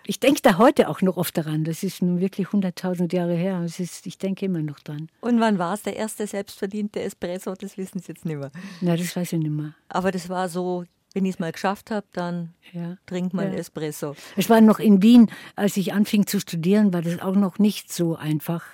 [0.04, 1.62] Ich denke da heute auch noch oft daran.
[1.62, 3.62] Das ist nun wirklich 100.000 Jahre her.
[3.64, 5.08] Ist, ich denke immer noch dran.
[5.20, 7.54] Und wann war es der erste selbstverdiente Espresso?
[7.54, 8.50] Das wissen Sie jetzt nicht mehr.
[8.80, 9.74] Na, das weiß ich nicht mehr.
[9.88, 10.84] Aber das war so,
[11.14, 12.96] wenn ich es mal geschafft habe, dann Ja.
[13.07, 13.59] trinkt man Ja.
[13.59, 14.14] Espresso.
[14.37, 17.92] Es war noch in Wien, als ich anfing zu studieren, war das auch noch nicht
[17.92, 18.64] so einfach.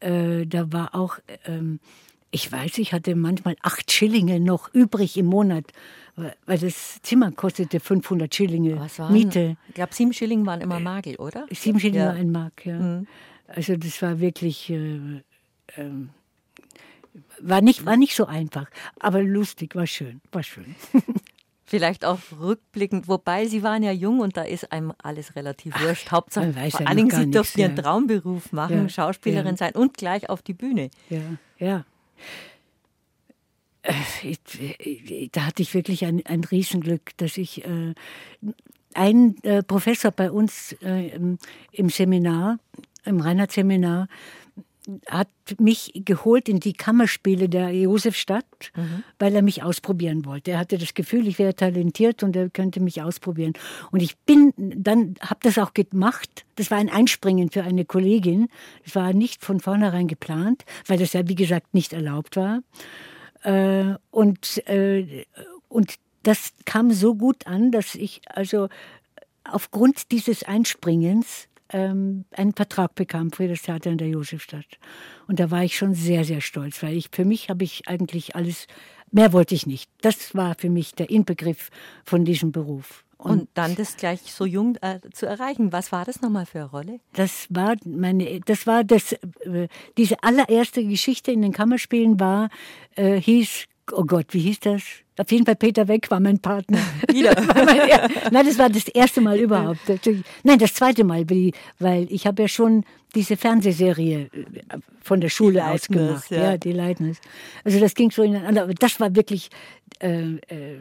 [0.00, 1.78] Äh, da war auch, ähm,
[2.30, 5.64] ich weiß, ich hatte manchmal acht Schillinge noch übrig im Monat,
[6.46, 9.56] weil das Zimmer kostete 500 Schillinge Miete.
[9.68, 11.46] Ich glaube, sieben Schilling waren immer Magel, oder?
[11.50, 12.10] Sieben Schillinge Ja.
[12.12, 12.78] ein Mark, ja.
[12.78, 13.06] Mhm.
[13.48, 15.22] Also das war wirklich, äh,
[15.76, 16.10] ähm,
[17.40, 20.76] war, nicht, war nicht so einfach, aber lustig, war schön, war schön.
[21.70, 26.10] Vielleicht auch rückblickend, wobei Sie waren ja jung und da ist einem alles relativ wurscht.
[26.10, 27.82] Hauptsache, weiß vor ja allen Dingen, Sie durften Ihren ja.
[27.82, 29.56] Traumberuf machen, Ja, Schauspielerin ja.
[29.56, 30.90] sein und gleich auf die Bühne.
[31.10, 31.20] Ja,
[31.60, 31.84] ja.
[33.82, 33.92] Äh,
[34.24, 37.94] ich, da hatte ich wirklich ein, ein Riesenglück, dass ich äh,
[38.94, 41.38] ein äh, Professor bei uns äh, im,
[41.70, 42.58] im Seminar,
[43.04, 44.08] im Reinhardt-Seminar,
[45.08, 48.72] hat mich geholt in die Kammerspiele der Josefstadt,
[49.18, 50.52] weil er mich ausprobieren wollte.
[50.52, 53.52] Er hatte das Gefühl, ich wäre talentiert und er könnte mich ausprobieren.
[53.90, 56.44] Und ich bin dann, habe das auch gemacht.
[56.56, 58.48] Das war ein Einspringen für eine Kollegin.
[58.84, 62.62] Das war nicht von vornherein geplant, weil das ja, wie gesagt, nicht erlaubt war.
[63.42, 65.24] Äh, und, äh,
[65.68, 68.68] und das kam so gut an, dass ich also
[69.44, 74.66] aufgrund dieses Einspringens ähm, einen Vertrag bekam für das Theater in der Josefstadt.
[75.26, 78.36] Und da war ich schon sehr, sehr stolz, weil ich für mich habe ich eigentlich
[78.36, 78.66] alles,
[79.10, 79.90] mehr wollte ich nicht.
[80.00, 81.70] Das war für mich der Inbegriff
[82.04, 83.04] von diesem Beruf.
[83.22, 85.72] Und, dann das gleich so jung äh, zu erreichen.
[85.72, 87.00] Was war das nochmal für eine Rolle?
[87.12, 92.48] Das war meine, das war das, äh, diese allererste Geschichte in den Kammerspielen war,
[92.96, 94.82] äh, hieß, oh Gott, wie hieß das?
[95.20, 96.78] Auf jeden Fall Peter Weck war mein Partner.
[97.12, 97.32] Wieder.
[97.36, 99.80] Er- Nein, das war das erste Mal überhaupt.
[100.44, 101.24] Nein, das zweite Mal,
[101.78, 106.30] weil ich habe ja schon diese Fernsehserie äh, von der Schule aus gemacht.
[106.30, 106.52] ja.
[106.52, 106.56] Ja.
[106.56, 107.18] die Leitners.
[107.64, 108.62] Also das ging so ineinander.
[108.62, 109.50] Aber das war wirklich,
[110.00, 110.76] äh, äh,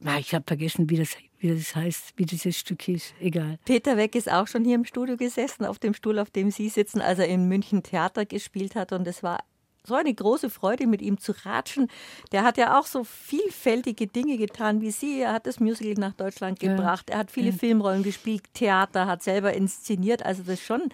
[0.00, 3.12] na, ich habe vergessen, wie das, wie das heißt, wie dieses Stück hieß.
[3.20, 3.58] Egal.
[3.66, 6.68] Peter Weck ist auch schon hier im Studio gesessen, auf dem Stuhl, auf dem Sie
[6.70, 8.92] sitzen, als er in München Theater gespielt hat.
[8.92, 9.40] Und es war
[9.86, 11.88] so eine große Freude, mit ihm zu ratschen.
[12.32, 15.20] Der hat ja auch so vielfältige Dinge getan wie Sie.
[15.20, 17.10] Er hat das Musical nach Deutschland gebracht.
[17.10, 20.24] Er hat viele Filmrollen gespielt, Theater, hat selber inszeniert.
[20.24, 20.90] Also das ist schon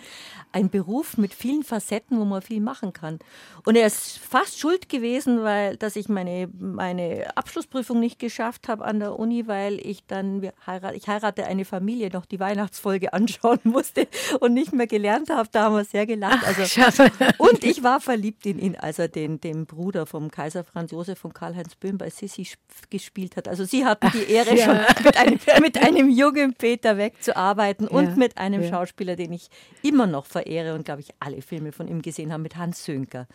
[0.53, 3.19] ein Beruf mit vielen Facetten, wo man viel machen kann.
[3.65, 8.85] Und er ist fast schuld gewesen, weil dass ich meine, meine Abschlussprüfung nicht geschafft habe
[8.85, 13.13] an der Uni, weil ich dann wir heirat, ich heirate eine Familie noch die Weihnachtsfolge
[13.13, 14.09] anschauen musste
[14.41, 15.49] und nicht mehr gelernt habe.
[15.51, 16.47] Da haben wir sehr gelacht.
[16.47, 17.11] Also schade.
[17.39, 21.19] und ich war verliebt in ihn, als er den, den Bruder vom Kaiser Franz Josef
[21.19, 23.49] von Karl-Heinz Böhm bei Sissi sp- gespielt hat.
[23.49, 24.65] Also Sie hatten die Ehre, ja.
[24.65, 28.69] schon mit einem, mit einem jungen Peter wegzuarbeiten und Ja, mit einem ja.
[28.69, 29.49] Schauspieler, den ich
[29.83, 33.27] immer noch verehre und, glaube ich, alle Filme von ihm gesehen habe, mit Hans Sönker.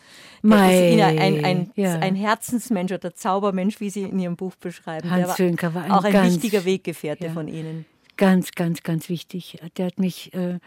[0.42, 1.44] Der Mei, ist Ihnen ein,
[1.76, 5.10] ein, ein Herzensmensch oder Zaubermensch, wie Sie in Ihrem Buch beschreiben.
[5.10, 7.86] Hans Der Sönker war ein auch ein ganz- wichtiger Weggefährte von Ihnen.
[8.16, 9.58] Ganz, ganz, ganz wichtig.
[9.76, 10.58] Der hat mich, äh,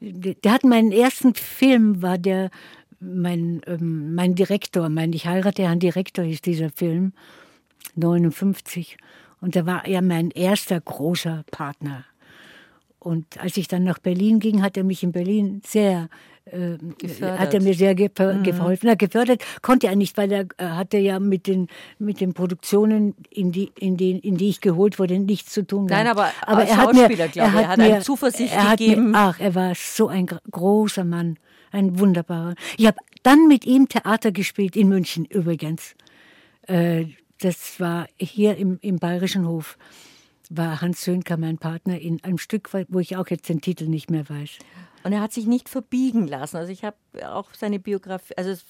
[0.00, 2.50] der hat meinen ersten Film, war der,
[3.00, 7.12] mein, ähm, mein Direktor, mein Ich heirate Herrn Direktor hieß dieser Film,
[7.96, 8.96] 59.
[9.40, 12.04] Und da war er mein erster großer Partner.
[12.98, 16.08] Und als ich dann nach Berlin ging, hat er mich in Berlin sehr
[16.46, 16.78] äh,
[17.22, 18.86] hat er mir sehr gep- geholfen.
[18.88, 23.14] Na, gefördert konnte er nicht, weil er äh, hatte ja mit den mit den Produktionen,
[23.30, 25.86] in die in die in die ich geholt wurde, nichts zu tun.
[25.86, 26.34] Nein, gehabt.
[26.42, 29.10] aber als er hat mir, glaube ich, er hat einem Zuversicht er hat gegeben.
[29.12, 31.38] Mir, ach, er war so ein gr- großer Mann,
[31.70, 32.54] ein wunderbarer.
[32.76, 35.94] Ich habe dann mit ihm Theater gespielt in München übrigens.
[36.62, 37.06] Äh,
[37.40, 39.78] das war hier im, im Bayerischen Hof.
[40.50, 44.10] war Hans Sönker mein Partner in einem Stück, wo ich auch jetzt den Titel nicht
[44.10, 44.58] mehr weiß.
[45.04, 46.56] Und er hat sich nicht verbiegen lassen.
[46.56, 48.60] Also ich habe auch seine Biografie, also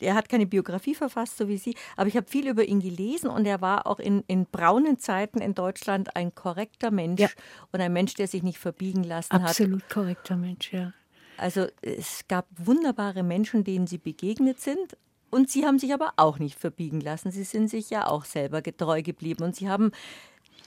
[0.00, 3.28] er hat keine Biografie verfasst, so wie Sie, aber ich habe viel über ihn gelesen
[3.28, 7.28] und er war auch in, in braunen Zeiten in Deutschland ein korrekter Mensch ja.
[7.72, 9.50] und ein Mensch, der sich nicht verbiegen lassen Absolut hat.
[9.50, 10.92] Absolut korrekter Mensch, ja.
[11.36, 14.96] Also es gab wunderbare Menschen, denen Sie begegnet sind.
[15.30, 17.30] Und Sie haben sich aber auch nicht verbiegen lassen.
[17.30, 19.42] Sie sind sich ja auch selber getreu geblieben.
[19.42, 19.90] Und Sie haben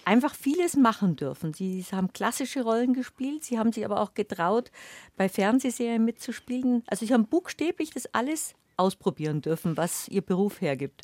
[0.08, 1.54] einfach vieles machen dürfen.
[1.54, 4.72] Sie haben klassische Rollen gespielt, sie haben sich aber auch getraut,
[5.18, 6.84] bei Fernsehserien mitzuspielen.
[6.88, 11.04] Also sie haben buchstäblich das alles ausprobieren dürfen, was ihr Beruf hergibt.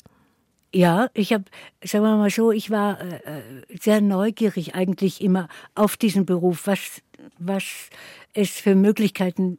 [0.72, 1.44] Ja, ich habe,
[1.84, 6.66] sagen wir mal so, ich war äh, äh, sehr neugierig eigentlich immer auf diesen Beruf,
[6.66, 7.02] was,
[7.38, 7.64] was
[8.32, 9.58] es für Möglichkeiten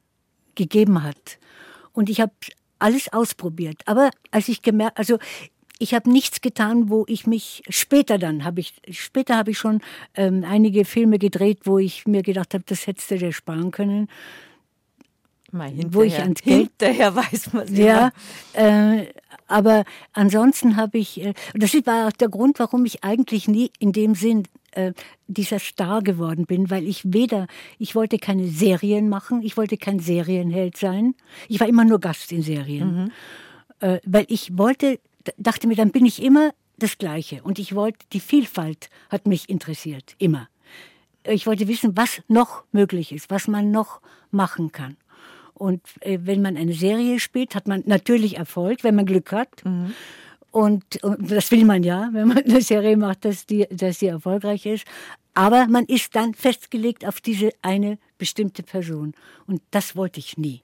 [0.56, 1.38] gegeben hat.
[1.94, 2.34] Und ich habe
[2.80, 3.82] alles ausprobiert.
[3.86, 5.18] Aber als ich gemerkt, also
[5.80, 9.82] ich habe nichts getan, wo ich mich später dann habe ich später habe ich schon
[10.16, 14.08] ähm, einige Filme gedreht, wo ich mir gedacht habe, das hättest du dir sparen können.
[15.52, 18.12] Mal hinterher, wo ich ans Geld, hinterher weiß man ja.
[18.54, 19.08] Äh,
[19.48, 23.92] aber ansonsten habe ich, äh, das war auch der Grund, warum ich eigentlich nie in
[23.92, 24.94] dem Sinn äh,
[25.28, 27.48] dieser Star geworden bin, weil ich weder,
[27.80, 31.16] ich wollte keine Serien machen, ich wollte kein Serienheld sein.
[31.48, 33.04] Ich war immer nur Gast in Serien.
[33.04, 33.12] Mhm.
[33.80, 35.00] Äh, weil ich wollte
[35.38, 37.42] dachte mir, dann bin ich immer das Gleiche.
[37.44, 40.48] Und ich wollte, die Vielfalt hat mich interessiert, immer.
[41.24, 44.98] Ich wollte wissen, was noch möglich ist, was man noch machen kann.
[45.56, 49.64] Und äh, wenn man eine Serie spielt, hat man natürlich Erfolg, wenn man Glück hat.
[49.64, 49.94] Mhm.
[50.52, 54.08] Und, und, das will man ja, wenn man eine Serie macht, dass die, dass die
[54.08, 54.86] erfolgreich ist.
[55.34, 59.14] Aber man ist dann festgelegt auf diese eine bestimmte Person.
[59.48, 60.62] Und das wollte ich nie.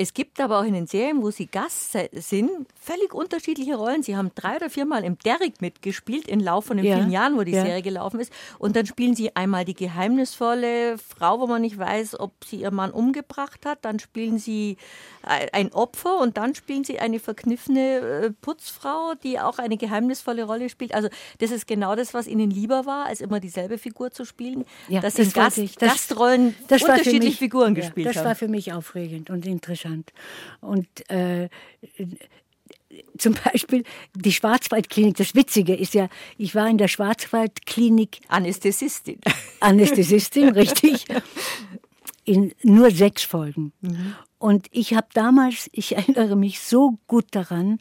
[0.00, 4.02] Es gibt aber auch in den Serien, wo Sie Gast sind, völlig unterschiedliche Rollen.
[4.02, 7.36] Sie haben drei oder viermal im Derrick mitgespielt, im Laufe von den ja, vielen Jahren,
[7.36, 7.66] wo die ja.
[7.66, 8.32] Serie gelaufen ist.
[8.58, 12.76] Und dann spielen Sie einmal die geheimnisvolle Frau, wo man nicht weiß, ob sie ihren
[12.76, 13.84] Mann umgebracht hat.
[13.84, 14.78] Dann spielen Sie
[15.22, 20.70] ein Opfer und dann spielen Sie eine verkniffene äh, Putzfrau, die auch eine geheimnisvolle Rolle
[20.70, 20.94] spielt.
[20.94, 21.10] Also
[21.40, 24.64] das ist genau das, was Ihnen lieber war, als immer dieselbe Figur zu spielen.
[24.88, 28.24] Ja, das Gast, das, Gastrollen das unterschiedliche mich, Figuren gespielt das haben.
[28.24, 29.89] Das war für mich aufregend und interessant.
[29.90, 30.12] Deutschland.
[30.60, 31.48] Und äh,
[33.18, 35.16] zum Beispiel die Schwarzwaldklinik.
[35.16, 38.20] Das Witzige ist ja, ich war in der Schwarzwaldklinik.
[38.28, 39.20] Anästhesistin.
[39.60, 41.06] Anästhesistin, richtig.
[42.24, 43.72] In nur sechs Folgen.
[43.80, 44.14] Mhm.
[44.38, 47.78] Und ich habe damals, ich erinnere mich so gut daran,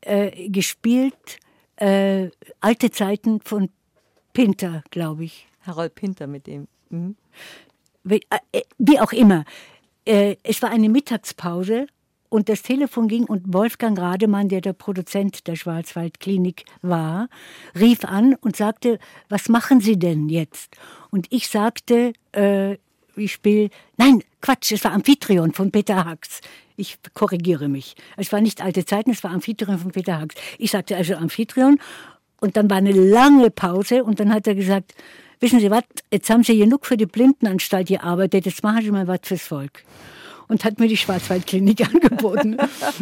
[0.00, 1.38] äh, gespielt
[1.76, 3.70] äh, alte Zeiten von
[4.32, 5.46] Pinter, glaube ich.
[5.62, 6.68] Harold Pinter mit dem.
[6.90, 7.16] Mhm.
[8.02, 8.20] Wie,
[8.52, 9.44] äh, wie auch immer
[10.06, 11.86] äh, es war eine Mittagspause
[12.28, 17.28] und das Telefon ging und Wolfgang Rademann, der der Produzent der Schwarzwaldklinik war,
[17.78, 20.76] rief an und sagte, was machen Sie denn jetzt?
[21.10, 22.76] Und ich sagte, äh,
[23.16, 26.40] ich spiele, nein, Quatsch, es war Amphitryon von Peter Hacks.
[26.76, 27.94] Ich korrigiere mich.
[28.16, 30.34] Es war nicht alte Zeiten, es war Amphitryon von Peter Hacks.
[30.58, 31.78] Ich sagte also Amphitryon
[32.40, 34.94] und dann war eine lange Pause und dann hat er gesagt,
[35.40, 39.06] wissen Sie was, jetzt haben Sie genug für die Blindenanstalt gearbeitet, jetzt machen Sie mal
[39.06, 39.84] was fürs Volk.
[40.48, 42.56] Und hat mir die Schwarzwaldklinik angeboten.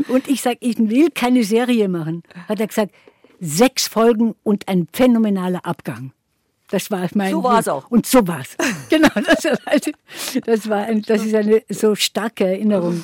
[0.09, 2.23] und ich sage, ich will keine Serie machen.
[2.49, 2.95] Hat er gesagt,
[3.41, 6.13] sechs Folgen und ein phänomenaler Abgang.
[6.71, 7.31] Das war mein.
[7.31, 7.91] So war es auch.
[7.91, 8.57] Und so war es.
[8.89, 9.47] genau, das,
[10.45, 13.03] das, war ein, das ist eine so starke Erinnerung.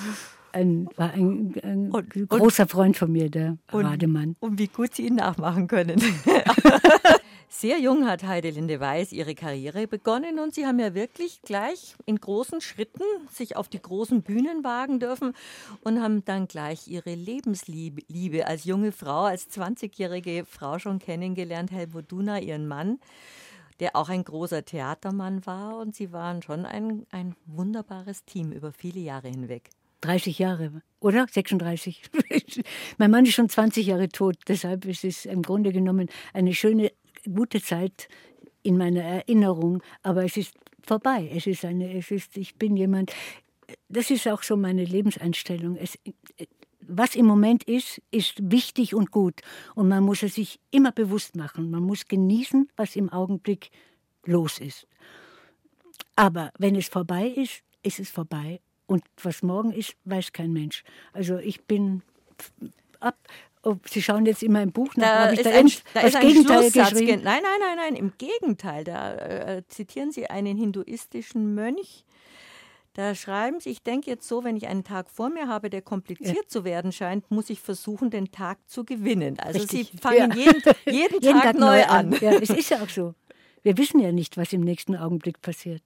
[0.52, 4.34] Ein, war ein, ein und, großer Freund von mir, der und, Rademann.
[4.40, 6.02] Und wie gut Sie ihn nachmachen können.
[7.52, 12.14] Sehr jung hat Heidelinde Weiß ihre Karriere begonnen und sie haben ja wirklich gleich in
[12.14, 15.34] großen Schritten sich auf die großen Bühnen wagen dürfen
[15.82, 22.12] und haben dann gleich ihre Lebensliebe als junge Frau, als 20-jährige Frau schon kennengelernt, Helmut
[22.12, 23.00] Duna, ihren Mann,
[23.80, 28.70] der auch ein großer Theatermann war und sie waren schon ein, ein wunderbares Team über
[28.72, 29.70] viele Jahre hinweg.
[30.02, 31.26] 30 Jahre, oder?
[31.28, 32.02] 36.
[32.98, 36.92] mein Mann ist schon 20 Jahre tot, deshalb ist es im Grunde genommen eine schöne
[37.24, 38.08] gute Zeit
[38.62, 41.30] in meiner Erinnerung, aber es ist vorbei.
[41.34, 43.12] Es ist eine, es ist, ich bin jemand,
[43.88, 45.76] das ist auch so meine Lebenseinstellung.
[45.76, 45.98] Es,
[46.80, 49.40] was im Moment ist, ist wichtig und gut.
[49.74, 51.70] Und man muss es sich immer bewusst machen.
[51.70, 53.70] Man muss genießen, was im Augenblick
[54.24, 54.86] los ist.
[56.16, 58.60] Aber wenn es vorbei ist, ist es vorbei.
[58.86, 60.82] Und was morgen ist, weiß kein Mensch.
[61.12, 62.02] Also ich bin
[62.98, 63.16] ab,
[63.62, 65.06] Oh, Sie schauen jetzt immer im Buch nach.
[65.06, 67.22] Da Habe ich da, ein, da ein Gegenteil geschrieben?
[67.22, 68.84] Nein, nein, nein, nein, im Gegenteil.
[68.84, 72.04] Da äh, zitieren Sie einen hinduistischen Mönch.
[72.94, 75.82] Da schreiben Sie, ich denke jetzt so, wenn ich einen Tag vor mir habe, der
[75.82, 76.48] kompliziert ja.
[76.48, 79.38] zu werden scheint, muss ich versuchen, den Tag zu gewinnen.
[79.38, 79.90] Also Richtig.
[79.92, 80.36] Sie fangen ja.
[80.36, 82.14] jeden, jeden, jeden, Tag, Tag neu an.
[82.14, 82.20] an.
[82.20, 83.14] Ja, es ist ja auch so.
[83.62, 85.82] Wir wissen ja nicht, was im nächsten Augenblick passiert.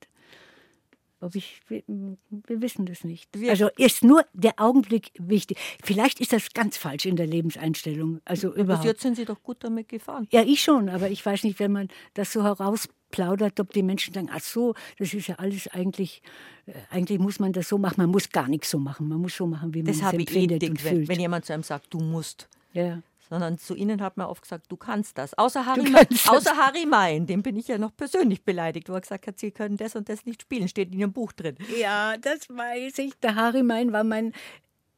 [1.25, 3.31] Ob ich, wir, wir wissen das nicht.
[3.49, 5.59] Also ist nur der Augenblick wichtig.
[5.83, 8.21] Vielleicht ist das ganz falsch in der Lebenseinstellung.
[8.27, 8.85] Also Bis überhaupt.
[8.85, 10.29] jetzt sind Sie doch gut damit gefahren.
[10.31, 14.13] Ja, ich schon, aber ich weiß nicht, wenn man das so herausplaudert, ob die Menschen
[14.13, 16.21] sagen, ach so, das ist ja alles eigentlich,
[16.67, 17.95] äh, eigentlich muss man das so machen.
[17.99, 19.09] Man muss gar nichts so machen.
[19.09, 20.97] Man muss so machen, wie man Das es habe ich eh empfindet und dick, wenn,
[20.97, 21.09] fühlt.
[21.09, 22.49] wenn jemand zu einem sagt, du musst.
[22.75, 23.01] ja.
[23.29, 25.33] Sondern zu Ihnen hat man oft gesagt, du kannst das.
[25.37, 26.29] Außer Harry, das.
[26.29, 29.51] außer Harry Main, dem bin ich ja noch persönlich beleidigt, wo er gesagt hat, Sie
[29.51, 31.57] können das und das nicht spielen, steht in Ihrem Buch drin.
[31.79, 33.15] ja, das weiß ich.
[33.21, 34.33] Der Harry Mein war mein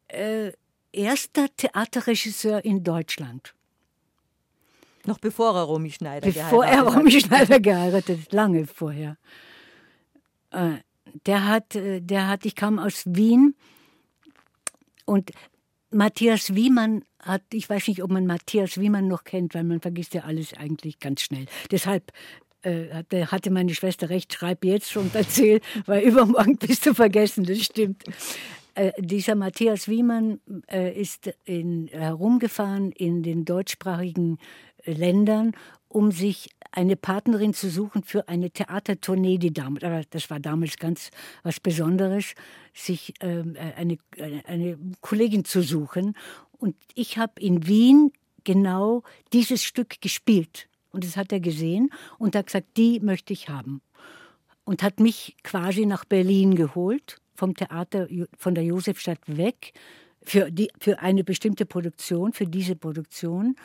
[0.08, 0.52] äh,
[0.92, 3.54] erster Theaterregisseur in Deutschland.
[5.04, 6.98] Noch bevor er Romy Schneider Bevor er geheiratet hat.
[6.98, 9.16] Romy Schneider geheiratet hat, lange vorher.
[10.50, 10.78] Äh,
[11.26, 13.54] der hat, äh, der hat, ich kam aus Wien
[15.04, 15.30] und
[15.96, 20.14] Matthias Wiemann hat, ich weiß nicht, ob man Matthias Wiemann noch kennt, weil man vergisst
[20.14, 21.46] ja alles eigentlich ganz schnell.
[21.70, 22.12] Deshalb
[22.62, 27.44] äh, hatte- hatte meine Schwester recht, schreib jetzt und erzähl, weil übermorgen bist du vergessen,
[27.44, 28.04] das stimmt.
[28.74, 30.40] Äh, dieser Matthias Wiemann
[30.70, 34.38] äh, ist in, herumgefahren in den deutschsprachigen
[34.84, 35.52] äh, Ländern,
[35.88, 40.76] um sich eine Partnerin zu suchen für eine Theatertournee, die damals, aber das war damals
[40.76, 41.10] ganz
[41.42, 42.34] was Besonderes,
[42.74, 46.14] sich ähm, äh, eine, eine, eine Kollegin zu suchen.
[46.58, 48.12] Und ich habe in Wien
[48.44, 49.02] genau
[49.32, 50.68] dieses Stück gespielt.
[50.92, 53.82] Und das hat er gesehen und hat gesagt, die möchte ich haben
[54.64, 59.72] und hat mich quasi nach Berlin geholt, vom Theater von der Josefstadt weg,
[60.22, 63.56] für, die, für eine bestimmte Produktion, für diese Produktion.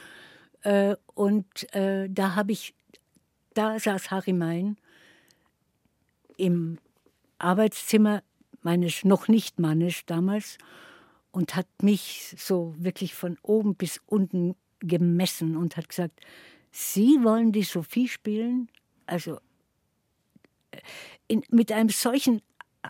[0.61, 2.75] Äh, und äh, da habe ich,
[3.53, 4.77] da saß Harry Mein
[6.37, 6.77] im
[7.37, 8.23] Arbeitszimmer
[8.61, 10.57] meines noch nicht Mannes damals
[11.31, 16.19] und hat mich so wirklich von oben bis unten gemessen und hat gesagt,
[16.71, 18.69] Sie wollen die Sophie spielen?
[19.05, 19.39] Also
[21.27, 22.41] in, mit einem solchen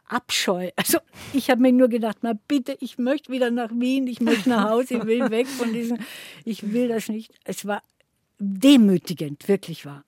[0.08, 0.70] Abscheu.
[0.76, 1.00] Also
[1.34, 4.70] ich habe mir nur gedacht, na bitte, ich möchte wieder nach Wien, ich möchte nach
[4.70, 6.00] Hause, ich will weg von diesen,
[6.46, 7.34] ich will das nicht.
[7.44, 7.82] Es war
[8.40, 10.06] demütigend, wirklich war.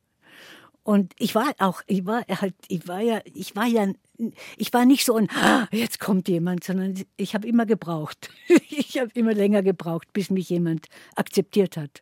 [0.84, 3.88] Und ich war auch, ich war halt, ich war ja, ich war ja,
[4.58, 8.30] ich war nicht so ein, "Ah, jetzt kommt jemand, sondern ich habe immer gebraucht.
[8.70, 12.02] Ich habe immer länger gebraucht, bis mich jemand akzeptiert hat.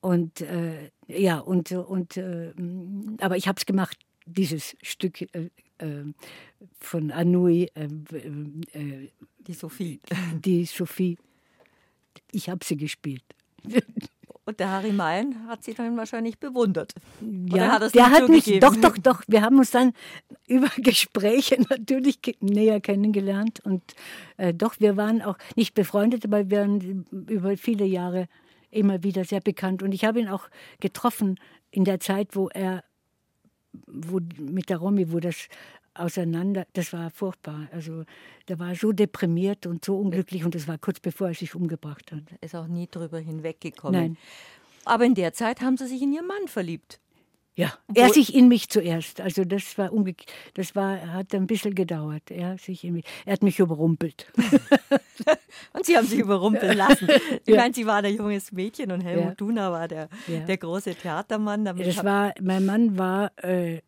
[0.00, 2.52] Und äh, ja, und, und äh,
[3.20, 6.04] aber ich habe es gemacht, dieses Stück äh, äh,
[6.78, 7.88] von Anouilh, äh,
[8.72, 9.10] äh,
[9.46, 10.00] Die Sophie.
[10.44, 11.16] die Sophie.
[12.32, 13.24] Ich habe sie gespielt.
[14.46, 16.94] Und der Harry Main hat sie dann wahrscheinlich bewundert.
[17.22, 19.22] Oder Ja, hat der hat mich, doch, doch, doch.
[19.26, 19.92] Wir haben uns dann
[20.46, 23.60] über Gespräche natürlich näher kennengelernt.
[23.64, 23.82] Und
[24.36, 28.28] äh, doch, wir waren auch nicht befreundet, aber wir waren über viele Jahre
[28.70, 29.82] immer wieder sehr bekannt.
[29.82, 30.48] Und ich habe ihn auch
[30.80, 31.38] getroffen
[31.70, 32.84] in der Zeit, wo er,
[33.86, 35.48] wo mit der Romy, wo das
[35.94, 37.68] auseinander, das war furchtbar.
[37.72, 38.04] Also
[38.48, 42.12] der war so deprimiert und so unglücklich und das war kurz bevor er sich umgebracht
[42.12, 42.22] hat.
[42.40, 44.00] Ist auch nie drüber hinweggekommen.
[44.00, 44.16] Nein.
[44.84, 47.00] Aber in der Zeit haben sie sich in ihren Mann verliebt.
[47.56, 49.20] Ja, er sich in mich zuerst.
[49.20, 50.14] Also das war umge
[50.54, 52.28] das war hat ein bisschen gedauert.
[52.32, 53.04] Er sich in mich.
[53.24, 54.26] Er hat mich überrumpelt.
[55.72, 57.08] Und sie haben sich überrumpeln lassen.
[57.46, 57.60] Ich Ja.
[57.60, 59.34] meine, sie war ein junges Mädchen und Helmut Ja.
[59.36, 60.40] Duna war der, Ja.
[60.40, 61.64] der große Theatermann.
[61.64, 63.80] Damit Das war mein Mann war äh,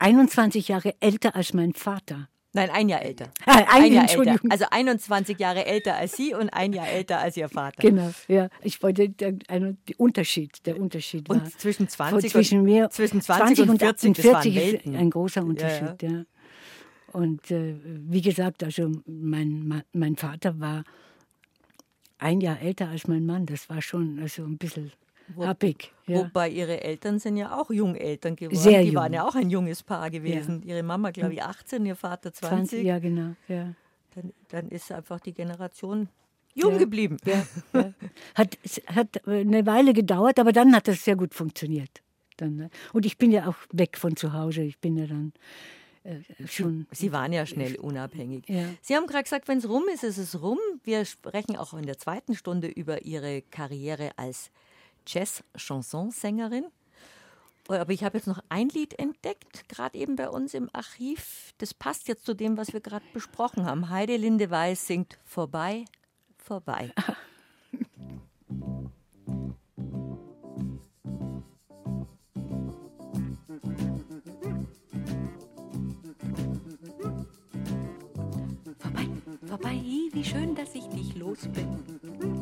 [0.00, 2.28] 21 Jahre älter als mein Vater.
[2.52, 3.30] Nein, ein Jahr älter.
[3.46, 4.18] Ah, ein, Ein Jahr älter.
[4.18, 4.50] Entschuldigung.
[4.50, 7.80] Also 21 Jahre älter als Sie und ein Jahr älter als Ihr Vater.
[7.80, 8.48] Genau, ja.
[8.62, 11.36] Ich wollte der, ein, der Unterschied, der Unterschied war.
[11.36, 15.10] Und zwischen 20 zwischen und, mir, zwischen 20, und 40, das waren 40 ist ein
[15.10, 16.24] großer Unterschied, ja.
[17.12, 20.84] Und äh, wie gesagt, also mein, mein Vater war
[22.18, 23.46] ein Jahr älter als mein Mann.
[23.46, 24.92] Das war schon also ein bisschen
[25.38, 25.92] happig.
[26.06, 26.18] Ja.
[26.18, 28.56] Wobei Ihre Eltern sind ja auch Jungeltern geworden.
[28.58, 28.96] Sehr Die jung.
[28.96, 30.62] waren ja auch ein junges Paar gewesen.
[30.62, 32.68] Ihre Mama, glaube ich, 18, Ihr Vater 20.
[32.70, 33.34] 20, ja genau.
[33.48, 33.74] Ja.
[34.14, 36.08] Dann, dann ist einfach die Generation
[36.54, 36.78] jung Ja.
[36.78, 37.16] geblieben.
[37.24, 37.94] Ja, ja.
[38.34, 38.58] Hat,
[38.88, 42.02] hat eine Weile gedauert, aber dann hat das sehr gut funktioniert.
[42.36, 42.70] Dann, ne?
[42.92, 44.62] Und ich bin ja auch weg von zu Hause.
[44.62, 45.32] Ich bin ja dann
[46.04, 46.16] äh,
[46.48, 46.86] schon.
[46.90, 48.48] Sie waren ja schnell unabhängig.
[48.48, 48.64] Ja.
[48.80, 50.58] Sie haben gerade gesagt, wenn es rum ist, ist es rum.
[50.82, 54.50] Wir sprechen auch in der zweiten Stunde über Ihre Karriere als
[55.06, 56.66] Jazz-Chansonsängerin.
[57.70, 61.54] Oh, Aber ich habe jetzt noch ein Lied entdeckt, gerade eben bei uns im Archiv.
[61.58, 63.90] Das passt jetzt zu dem, was wir gerade besprochen haben.
[63.90, 65.84] Heide Linde Weiß singt Vorbei,
[66.36, 66.92] vorbei.
[78.78, 79.08] Vorbei,
[79.46, 79.80] vorbei,
[80.12, 82.39] wie schön, dass ich dich los bin.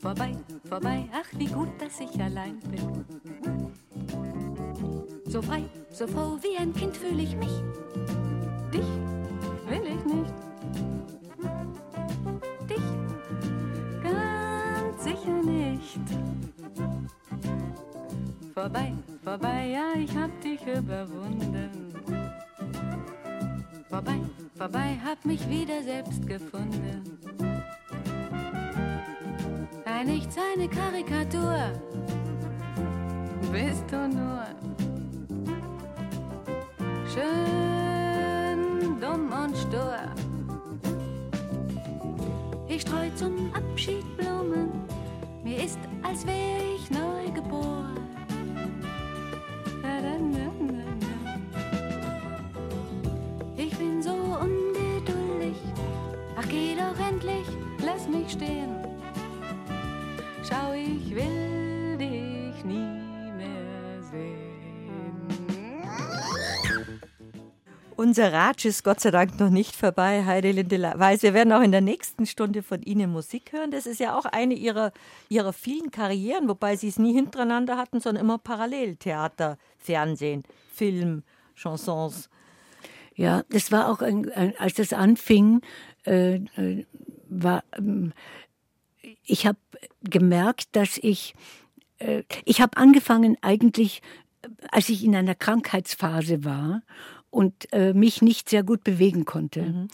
[0.00, 0.34] Vorbei,
[0.64, 3.04] vorbei, ach wie gut, dass ich allein bin.
[5.26, 7.52] So frei, so froh wie ein Kind fühle ich mich.
[8.72, 8.86] Dich
[9.68, 10.32] will ich nicht.
[12.66, 12.86] Dich
[14.02, 16.00] ganz sicher nicht.
[18.54, 21.92] Vorbei, vorbei, ja, ich hab dich überwunden.
[23.90, 24.18] Vorbei,
[24.56, 27.49] vorbei, hab mich wieder selbst gefunden.
[30.30, 31.58] Ein Nichts, eine Karikatur.
[33.50, 34.44] Bist du nur
[37.12, 39.98] schön, dumm und stur.
[42.68, 44.70] Ich streu zum Abschied Blumen,
[45.42, 47.96] mir ist, als wär ich neu geboren.
[53.56, 55.56] Ich bin so ungeduldig,
[56.36, 57.46] ach geh doch endlich,
[57.84, 58.89] lass mich stehen.
[60.50, 64.50] Schau, ich will dich nie mehr sehen.
[67.96, 71.22] Unser Ratsch ist Gott sei Dank noch nicht vorbei, Heidelinde Weiß.
[71.22, 73.70] Wir werden auch in der nächsten Stunde von Ihnen Musik hören.
[73.70, 74.92] Das ist ja auch eine Ihrer,
[75.28, 78.96] ihrer vielen Karrieren, wobei Sie es nie hintereinander hatten, sondern immer parallel.
[78.96, 81.22] Theater, Fernsehen, Film,
[81.54, 82.30] Chansons.
[83.14, 85.60] Ja, das war auch, ein, ein, als das anfing,
[86.06, 86.86] äh, äh
[87.28, 88.12] war, ähm,
[89.30, 89.58] ich habe
[90.02, 91.34] gemerkt, dass ich,
[91.98, 94.02] äh, ich habe angefangen eigentlich,
[94.70, 96.82] als ich in einer Krankheitsphase war
[97.30, 99.62] und äh, mich nicht sehr gut bewegen konnte.
[99.62, 99.88] Mhm.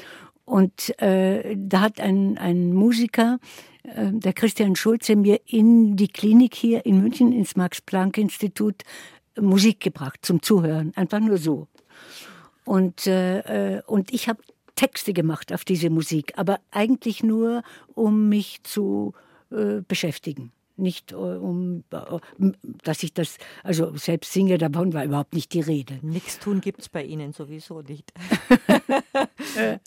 [0.44, 3.38] Und äh, da hat ein, ein Musiker,
[3.82, 8.82] äh, der Christian Schulze, mir in die Klinik hier in München, ins Max-Planck-Institut,
[9.38, 10.92] Musik gebracht zum Zuhören.
[10.94, 11.66] Einfach nur so.
[12.64, 14.40] Und, äh, äh und ich habe
[14.76, 17.62] Texte gemacht auf diese Musik, aber eigentlich nur,
[17.94, 19.14] um mich zu
[19.50, 20.52] äh, beschäftigen.
[20.76, 22.18] Nicht äh, um, äh,
[22.84, 25.98] dass ich das, also selbst singe, davon war überhaupt nicht die Rede.
[26.02, 28.12] Nichts tun gibt es bei Ihnen sowieso nicht.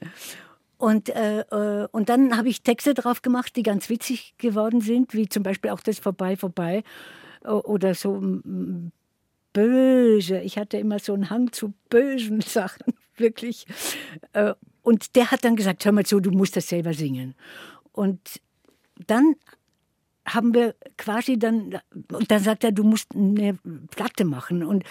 [0.78, 5.14] Und, äh, äh, und dann habe ich Texte drauf gemacht, die ganz witzig geworden sind,
[5.14, 6.84] wie zum Beispiel auch das Vorbei, Vorbei
[7.44, 8.24] oder so
[9.52, 10.40] böse.
[10.40, 13.68] Ich hatte immer so einen Hang zu bösen Sachen, wirklich.
[14.82, 17.36] Und der hat dann gesagt, hör mal zu, du musst das selber singen.
[17.92, 18.40] Und
[19.08, 19.36] dann
[20.26, 21.80] haben wir quasi dann,
[22.12, 23.58] und dann sagt er, du musst eine
[23.92, 24.64] Platte machen.
[24.64, 24.84] Und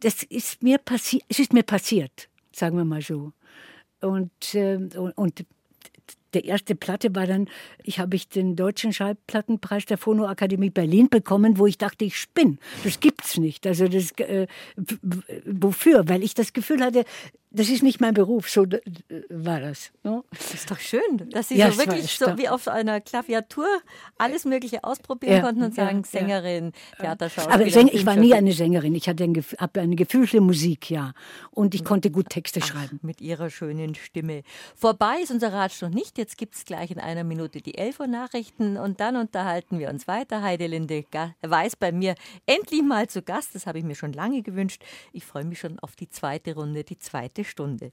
[0.00, 3.32] das ist mir passiert, es ist mir passiert, sagen wir mal so.
[4.00, 4.76] Und, äh,
[5.14, 5.44] und
[6.34, 7.48] der erste Platte war dann,
[7.82, 12.58] ich habe ich den deutschen Schallplattenpreis der Phonoakademie Berlin bekommen, wo ich dachte, ich spinne.
[12.84, 13.66] Das gibt's nicht.
[13.66, 14.46] Also das äh,
[15.46, 16.08] wofür?
[16.08, 17.04] Weil ich das Gefühl hatte,
[17.54, 18.66] das ist nicht mein Beruf, so
[19.28, 19.92] war das.
[20.02, 20.24] Ne?
[20.30, 23.66] Das ist doch schön, dass Sie ja, so wirklich so wie auf einer Klaviatur
[24.16, 27.62] alles Mögliche ausprobieren ja, konnten und sagen, ja, Sängerin, Theaterschauspielerin.
[27.62, 31.12] Aber Säng, ich war nie eine Sängerin, ich hatte ein, habe eine gefühlte Musik, ja.
[31.50, 33.00] Und ich konnte gut Texte Ach, schreiben.
[33.02, 34.42] Mit Ihrer schönen Stimme.
[34.74, 37.98] Vorbei ist unser Ratsch noch nicht, jetzt gibt es gleich in einer Minute die 11
[37.98, 40.40] Uhr Nachrichten und dann unterhalten wir uns weiter.
[40.40, 41.04] Heidelinde
[41.40, 42.14] Weiß bei mir
[42.46, 44.84] endlich mal zu Gast, das habe ich mir schon lange gewünscht.
[45.12, 47.92] Ich freue mich schon auf die zweite Runde, die zweite Stunde.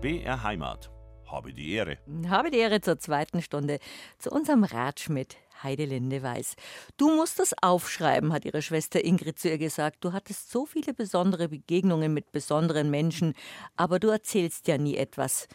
[0.00, 0.90] BR Heimat.
[1.26, 1.98] Habe die Ehre.
[2.28, 3.78] Habe die Ehre zur zweiten Stunde,
[4.18, 6.54] zu unserem Ratsch mit Heidelinde Weiß.
[6.96, 10.04] Du musst das aufschreiben, hat ihre Schwester Ingrid zu ihr gesagt.
[10.04, 13.34] Du hattest so viele besondere Begegnungen mit besonderen Menschen,
[13.76, 15.48] aber du erzählst ja nie etwas.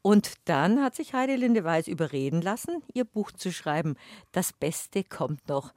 [0.00, 3.96] Und dann hat sich Heidelinde Weiß überreden lassen, ihr Buch zu schreiben.
[4.30, 5.74] Das Beste kommt noch.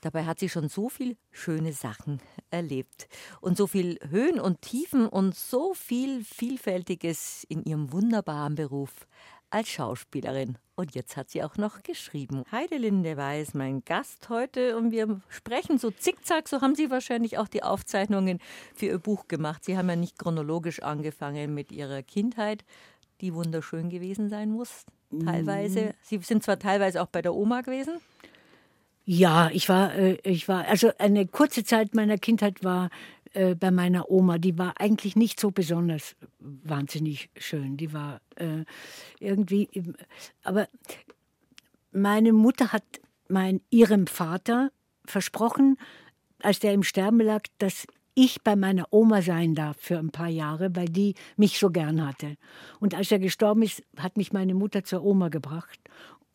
[0.00, 2.20] Dabei hat sie schon so viel schöne Sachen
[2.50, 3.08] erlebt
[3.40, 9.06] und so viel Höhen und Tiefen und so viel Vielfältiges in ihrem wunderbaren Beruf
[9.56, 10.58] als Schauspielerin.
[10.74, 12.44] Und jetzt hat sie auch noch geschrieben.
[12.52, 16.46] Heidelinde Weiß, mein Gast heute, und wir sprechen so zickzack.
[16.46, 18.38] So haben Sie wahrscheinlich auch die Aufzeichnungen
[18.74, 19.64] für Ihr Buch gemacht.
[19.64, 22.66] Sie haben ja nicht chronologisch angefangen mit Ihrer Kindheit,
[23.22, 24.84] die wunderschön gewesen sein muss.
[25.24, 25.80] Teilweise.
[25.80, 25.90] Mhm.
[26.02, 27.98] Sie sind zwar teilweise auch bei der Oma gewesen.
[29.06, 32.90] Ja, ich war, äh, ich war, also eine kurze Zeit meiner Kindheit war
[33.36, 34.38] äh, bei meiner Oma.
[34.38, 37.76] Die war eigentlich nicht so besonders wahnsinnig schön.
[37.76, 38.64] Die war äh,
[39.20, 39.68] irgendwie,
[40.42, 40.68] aber
[41.92, 42.84] meine Mutter hat
[43.28, 44.70] mein, ihrem Vater
[45.04, 45.76] versprochen,
[46.40, 50.28] als der im Sterben lag, dass ich bei meiner Oma sein darf für ein paar
[50.28, 52.36] Jahre, weil die mich so gern hatte.
[52.80, 55.78] Und als er gestorben ist, hat mich meine Mutter zur Oma gebracht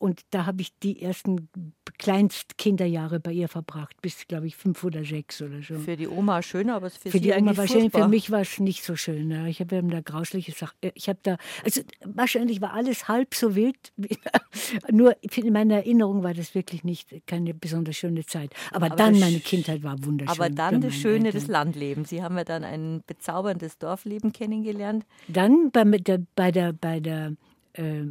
[0.02, 1.48] und da habe ich die ersten
[1.96, 5.78] Kleinstkinderjahre bei ihr verbracht, bis, glaube ich, fünf oder sechs oder so.
[5.78, 8.40] Für die Oma schön, aber für, Für Sie die Oma war schön, für mich war
[8.40, 9.30] es nicht so schön.
[9.30, 9.46] Ja.
[9.46, 10.74] Ich habe da grausliche Sachen.
[10.94, 13.76] Ich habe da, also wahrscheinlich war alles halb so wild.
[14.90, 18.52] Nur in meiner Erinnerung war das wirklich nicht keine besonders schöne Zeit.
[18.72, 20.36] Aber, Aber dann meine Kindheit war wunderschön.
[20.36, 21.52] Aber dann das Schöne des Eltern.
[21.52, 22.08] Landlebens.
[22.08, 25.06] Sie haben ja dann ein bezauberndes Dorfleben kennengelernt.
[25.28, 25.84] Dann bei,
[26.34, 27.36] bei der, bei der
[27.74, 28.02] äh,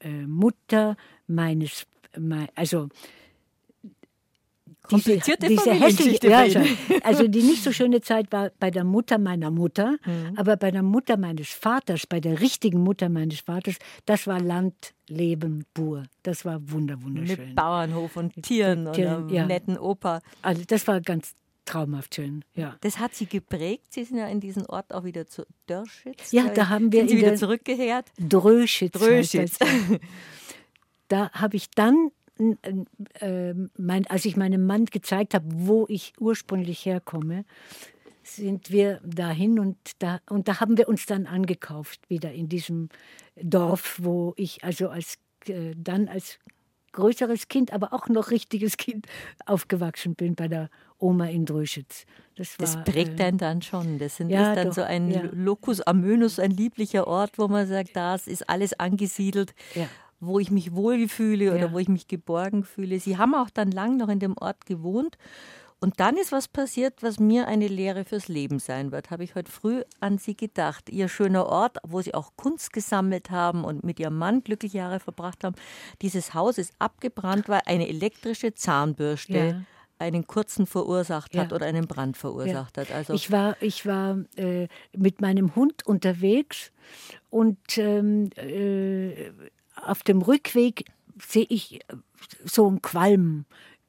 [0.00, 0.96] äh, Mutter
[1.26, 1.86] meines,
[2.18, 2.88] mei- also
[4.82, 6.64] Komplizierte diese Familiengeschichte hässliche, ja.
[6.64, 7.02] Ihnen.
[7.02, 10.32] also die nicht so schöne Zeit war bei der Mutter meiner Mutter, Mhm.
[10.36, 15.66] aber bei der Mutter meines Vaters, bei der richtigen Mutter meines Vaters, das war Landleben
[15.74, 16.04] pur.
[16.22, 17.48] Das war wunder, wunderschön.
[17.48, 19.46] Mit Bauernhof und Tieren und Tieren, einer ja.
[19.46, 20.22] netten Oper.
[20.40, 21.34] Also das war ganz
[21.68, 22.76] traumhaft schön, ja.
[22.80, 23.92] Das hat Sie geprägt.
[23.92, 26.32] Sie sind ja in diesen Ort auch wieder zu Dörschitz.
[26.32, 28.06] Ja, da haben wir sind Sie wieder der- zurückgekehrt.
[28.18, 28.92] Dröschitz.
[28.92, 29.58] Dröschitz.
[31.08, 32.10] Da habe ich dann,
[33.20, 37.44] äh, mein, als ich meinem Mann gezeigt habe, wo ich ursprünglich herkomme,
[38.22, 42.90] sind wir dahin und da, und da haben wir uns dann angekauft, wieder in diesem
[43.36, 45.14] Dorf, wo ich also als,
[45.46, 46.38] äh, dann als
[46.92, 49.06] größeres Kind, aber auch noch richtiges Kind
[49.46, 50.68] aufgewachsen bin bei der
[50.98, 52.04] Oma in Dröschitz.
[52.36, 53.98] Das, war, Das prägt äh, einen dann schon.
[53.98, 55.22] Das sind, ja, ist dann doch, so ein ja.
[55.32, 59.86] Locus amönus, ein lieblicher Ort, wo man sagt, das ist alles angesiedelt, Ja.
[60.20, 61.72] wo ich mich wohlfühle oder Ja.
[61.72, 62.98] wo ich mich geborgen fühle.
[63.00, 65.16] Sie haben auch dann lang noch in dem Ort gewohnt.
[65.80, 69.12] Und dann ist was passiert, was mir eine Lehre fürs Leben sein wird.
[69.12, 70.90] Habe ich heute früh an Sie gedacht.
[70.90, 74.98] Ihr schöner Ort, wo Sie auch Kunst gesammelt haben und mit Ihrem Mann glückliche Jahre
[74.98, 75.54] verbracht haben.
[76.02, 79.60] Dieses Haus ist abgebrannt, weil eine elektrische Zahnbürste Ja.
[79.98, 81.54] Einen kurzen verursacht hat Ja.
[81.56, 82.90] oder einen Brand verursacht hat.
[82.92, 86.72] Also Ich war, ich war äh, mit meinem Hund unterwegs
[87.30, 89.30] und ähm, äh,
[89.84, 90.84] auf dem Rückweg
[91.20, 91.80] sehe ich
[92.44, 93.44] so ein Qualm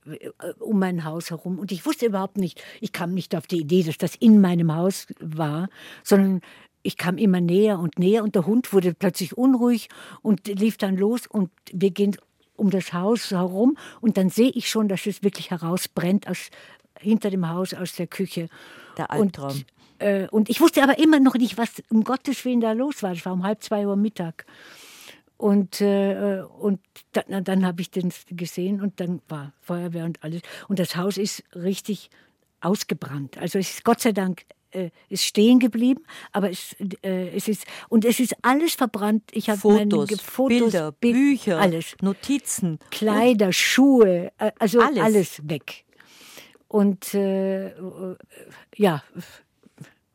[0.05, 0.29] äh,
[0.59, 1.59] um mein Haus herum.
[1.59, 4.73] Und ich wusste überhaupt nicht, ich kam nicht auf die Idee, dass das in meinem
[4.75, 5.69] Haus war,
[6.03, 6.41] sondern
[6.81, 9.89] ich kam immer näher und näher und der Hund wurde plötzlich unruhig
[10.21, 12.15] und lief dann los und wir gehen
[12.59, 16.49] um das Haus herum und dann sehe ich schon, dass es wirklich herausbrennt aus,
[16.99, 18.49] hinter dem Haus aus der Küche.
[18.97, 19.51] Der Albtraum.
[19.51, 19.65] Und,
[19.99, 23.11] äh, und ich wusste aber immer noch nicht, was um Gottes Willen da los war.
[23.13, 24.45] Es war um halb zwei Uhr Mittag.
[25.37, 26.81] Und, äh, und
[27.13, 30.41] dann, dann habe ich den gesehen und dann war Feuerwehr und alles.
[30.67, 32.09] Und das Haus ist richtig
[32.59, 33.37] ausgebrannt.
[33.37, 37.65] Also es ist Gott sei Dank äh, ist stehen geblieben, aber es, äh, es ist
[37.89, 39.23] und es ist alles verbrannt.
[39.31, 41.95] Ich habe Fotos, Fotos, Bilder, Bild- Bücher, alles.
[42.01, 42.79] Notizen.
[42.91, 45.03] Kleider, Schuhe, äh, also Alles.
[45.03, 45.85] alles, weg.
[46.67, 48.15] Und äh, äh,
[48.75, 49.03] ja,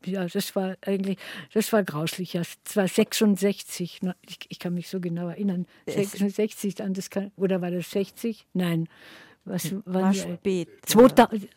[0.05, 1.17] ja, das war eigentlich,
[1.53, 2.33] das war grauslich.
[2.33, 5.65] Ja, Es war 66, ne, ich, ich kann mich so genau erinnern.
[5.87, 8.45] 66 an das kann, oder war das 60?
[8.53, 8.87] Nein,
[9.45, 10.69] was War wann- spät.
[10.85, 11.49] 2000,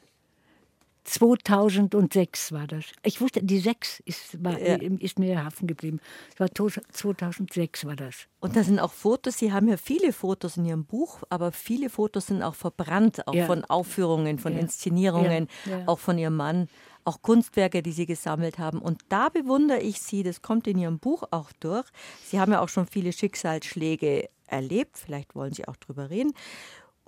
[1.08, 2.84] 2006 war das.
[3.02, 4.76] Ich wusste, die 6 ist, war, Ja.
[4.76, 6.00] ist mir haften geblieben.
[6.32, 8.26] Es war to- 2006 war das.
[8.40, 11.90] Und da sind auch Fotos, Sie haben ja viele Fotos in Ihrem Buch, aber viele
[11.90, 13.46] Fotos sind auch verbrannt, auch Ja.
[13.46, 14.60] von Aufführungen, von Ja.
[14.60, 15.48] Inszenierungen,
[15.86, 16.68] auch von Ihrem Mann,
[17.04, 18.78] auch Kunstwerke, die Sie gesammelt haben.
[18.80, 21.86] Und da bewundere ich Sie, das kommt in Ihrem Buch auch durch.
[22.24, 26.32] Sie haben ja auch schon viele Schicksalsschläge erlebt, vielleicht wollen Sie auch drüber reden.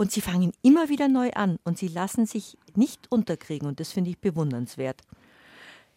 [0.01, 3.92] Und Sie fangen immer wieder neu an und Sie lassen sich nicht unterkriegen und das
[3.92, 5.03] finde ich bewundernswert.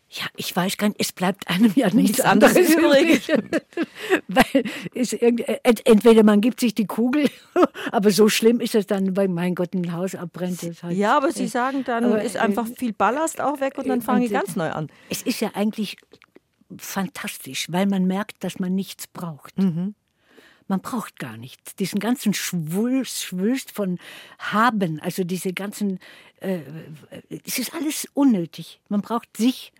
[0.09, 3.27] Ja, ich weiß gar nicht, es bleibt einem ja nichts, Nichts anderes übrig.
[4.27, 5.41] Weil es ent-
[5.87, 7.29] entweder man gibt sich die Kugel,
[7.93, 10.61] aber so schlimm ist es dann, weil mein Gott ein Haus abbrennt.
[10.83, 13.87] Halt, Ja, aber Sie sagen dann, aber, ist äh, einfach viel Ballast auch weg und
[13.87, 14.89] dann äh, fange ich äh, ganz neu an.
[15.09, 15.95] Es ist ja eigentlich
[16.77, 19.57] fantastisch, weil man merkt, dass man nichts braucht.
[19.57, 19.95] Mhm.
[20.74, 21.76] Man braucht gar nichts.
[21.76, 23.99] Diesen ganzen Schwulst, Schwulst von
[24.39, 25.99] Haben, also diese ganzen,
[26.39, 26.61] äh,
[27.45, 28.82] es ist alles unnötig.
[28.89, 29.71] Man braucht sich.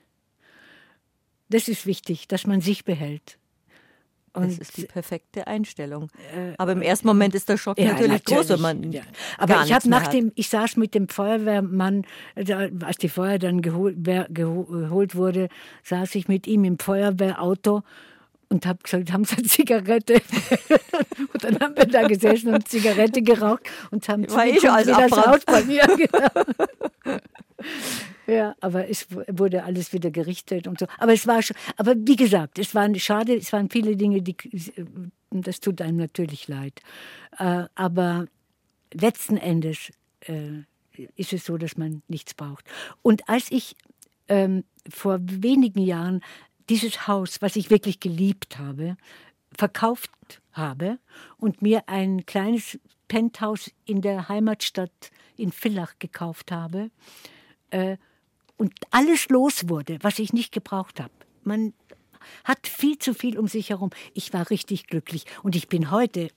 [1.50, 3.40] Das ist wichtig, dass man sich behält.
[4.34, 6.12] Das Und ist die perfekte Einstellung.
[6.60, 9.02] Aber im ersten Moment ist der Schock Ja, natürlich, groß, wenn man ja.
[9.40, 13.98] Aber ich habe nach dem, ich saß mit dem Feuerwehrmann, als die Feuer dann geholt,
[14.30, 15.50] geholt wurde,
[15.82, 17.82] saß ich mit ihm im Feuerwehrauto
[18.54, 20.14] und habe gesagt, haben Sie eine Zigarette?
[21.34, 24.88] und dann haben wir da gesessen und Zigarette geraucht und haben War eh schon alles
[24.88, 25.28] wie das abbrannt.
[25.28, 25.84] Haus bei mir.
[25.88, 27.18] Genau.
[28.28, 30.86] Ja, aber es wurde alles wieder gerichtet und so.
[30.98, 34.36] Aber es war schon, aber wie gesagt, es waren schade, es waren viele Dinge, die,
[35.32, 36.82] das tut einem natürlich leid.
[37.38, 38.28] Äh, aber
[38.94, 39.92] letzten Endes
[40.22, 40.64] äh,
[41.16, 42.66] ist es so, dass man nichts braucht.
[43.02, 43.76] Und als ich
[44.30, 46.22] ähm, vor wenigen Jahren
[46.70, 48.98] dieses Haus, was ich wirklich geliebt habe,
[49.58, 50.12] verkauft
[50.52, 51.00] habe
[51.38, 56.90] und mir ein kleines Penthouse in der Heimatstadt in Villach gekauft habe
[57.70, 57.98] äh,
[58.58, 61.14] und alles los wurde, was ich nicht gebraucht habe.
[61.44, 61.74] Man
[62.44, 63.90] hat viel zu viel um sich herum.
[64.14, 66.30] Ich war richtig glücklich und ich bin heute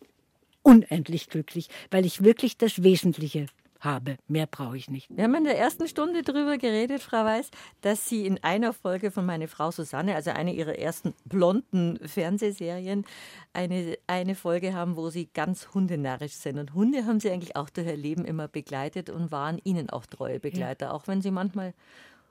[0.63, 3.47] unendlich glücklich, weil ich wirklich das Wesentliche
[3.87, 4.19] habe.
[4.29, 5.09] Mehr brauche ich nicht.
[5.09, 9.11] Wir haben in der ersten Stunde darüber geredet, Frau Weiß, dass Sie in einer Folge
[9.11, 13.07] von Meine Frau Susanne, also eine Ihrer ersten blonden Fernsehserien,
[13.55, 16.59] eine, eine Folge haben, wo Sie ganz hundenarrisch sind.
[16.59, 20.05] Und Hunde haben Sie eigentlich auch durch Ihr Leben immer begleitet und waren Ihnen auch
[20.05, 20.93] treue Begleiter, ja.
[20.93, 21.75] auch wenn Sie manchmal ein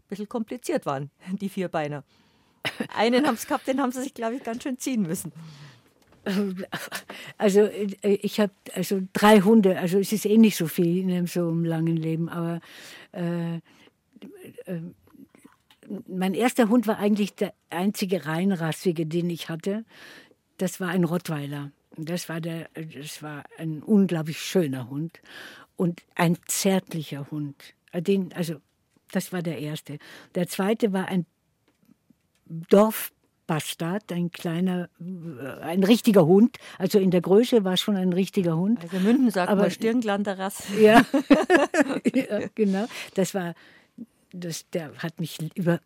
[0.09, 1.09] bisschen kompliziert waren,
[1.41, 2.03] die Vierbeiner.
[2.95, 5.31] Einen haben es gehabt, den haben Sie sich, glaube ich, ganz schön ziehen müssen.
[7.37, 11.27] Also äh, ich habe also drei Hunde, also es ist eh nicht so viel in
[11.27, 12.61] so einem langen Leben, aber
[13.11, 14.81] äh, äh,
[16.07, 19.85] mein erster Hund war eigentlich der einzige reinrassige, den ich hatte.
[20.57, 21.71] Das war ein Rottweiler.
[21.97, 25.21] Das war, der, das war ein unglaublich schöner Hund
[25.75, 27.55] und ein zärtlicher Hund.
[27.93, 28.55] Den, also
[29.11, 29.99] das war der erste.
[30.33, 31.25] Der zweite war ein
[32.45, 33.11] Dorf
[33.47, 36.57] Bastard, ein kleiner, äh, ein richtiger Hund.
[36.77, 38.81] Also in der Größe war schon ein richtiger Hund.
[38.81, 40.63] Also Münden sagt Aber, man Stirnglanderrass.
[40.79, 41.05] Ja.
[42.13, 42.85] ja, genau.
[43.13, 43.53] Das war,
[44.31, 45.79] das, der hat mich über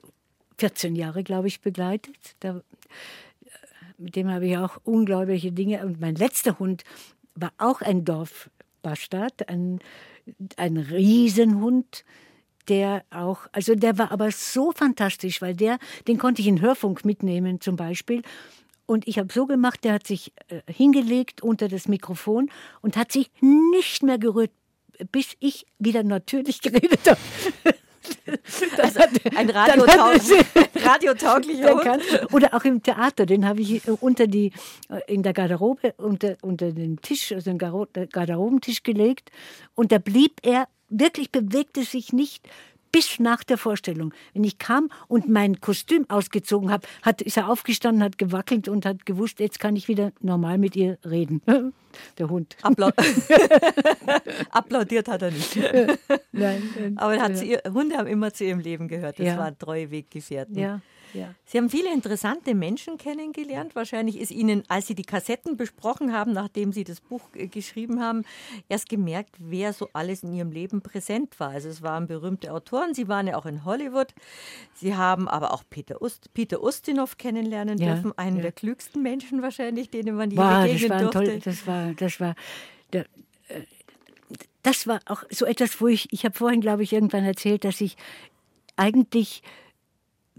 [0.57, 2.15] 14 Jahre, glaube ich, begleitet.
[2.39, 2.61] Da,
[3.97, 5.85] mit dem habe ich auch unglaubliche Dinge.
[5.85, 6.83] Und mein letzter Hund
[7.35, 9.79] war auch ein Dorfbastard, ein,
[10.57, 12.03] ein Riesenhund
[12.69, 17.03] der auch, also der war aber so fantastisch, weil der, den konnte ich in Hörfunk
[17.03, 18.21] mitnehmen zum Beispiel.
[18.85, 22.49] Und ich habe so gemacht, der hat sich äh, hingelegt unter das Mikrofon
[22.81, 24.51] und hat sich nicht mehr gerührt,
[25.11, 27.19] bis ich wieder natürlich geredet habe.
[28.77, 28.99] Also
[29.35, 30.45] ein Radiotauglich,
[30.83, 32.33] radiotauglicher Hund.
[32.33, 34.53] Oder auch im Theater, den habe ich äh, unter die,
[34.89, 39.31] äh, in der Garderobe, unter, unter den Tisch, also den Garderobentisch gelegt.
[39.75, 42.47] Und da blieb er wirklich bewegte sich nicht
[42.91, 44.13] bis nach der Vorstellung.
[44.33, 48.85] Wenn ich kam und mein Kostüm ausgezogen habe, hat, ist er aufgestanden, hat gewackelt und
[48.85, 51.41] hat gewusst, jetzt kann ich wieder normal mit ihr reden.
[52.19, 52.55] Der Hund.
[52.61, 52.91] Appla
[54.51, 55.57] Applaudiert hat er nicht.
[56.31, 57.57] Nein, Aber hat ja.
[57.73, 59.17] Hunde haben immer zu ihrem Leben gehört.
[59.17, 59.37] Das ja.
[59.37, 60.55] waren treue Weggefährten.
[60.55, 60.81] Ja.
[61.13, 61.33] Ja.
[61.45, 63.75] Sie haben viele interessante Menschen kennengelernt.
[63.75, 68.01] Wahrscheinlich ist Ihnen, als Sie die Kassetten besprochen haben, nachdem Sie das Buch äh, geschrieben
[68.01, 68.23] haben,
[68.67, 71.49] erst gemerkt, wer so alles in Ihrem Leben präsent war.
[71.49, 72.93] Also es waren berühmte Autoren.
[72.93, 74.13] Sie waren ja auch in Hollywood.
[74.73, 78.17] Sie haben aber auch Peter, Ust, Peter Ustinov kennenlernen ja, dürfen.
[78.17, 78.43] Einen ja.
[78.43, 81.23] der klügsten Menschen wahrscheinlich, denen man je wow, begegnen das durfte.
[81.25, 82.35] Toll, das war, das war,
[82.93, 83.05] der,
[83.47, 83.61] äh,
[84.63, 87.81] das war auch so etwas, wo ich, ich habe vorhin, glaube ich, irgendwann erzählt, dass
[87.81, 87.95] ich
[88.75, 89.41] eigentlich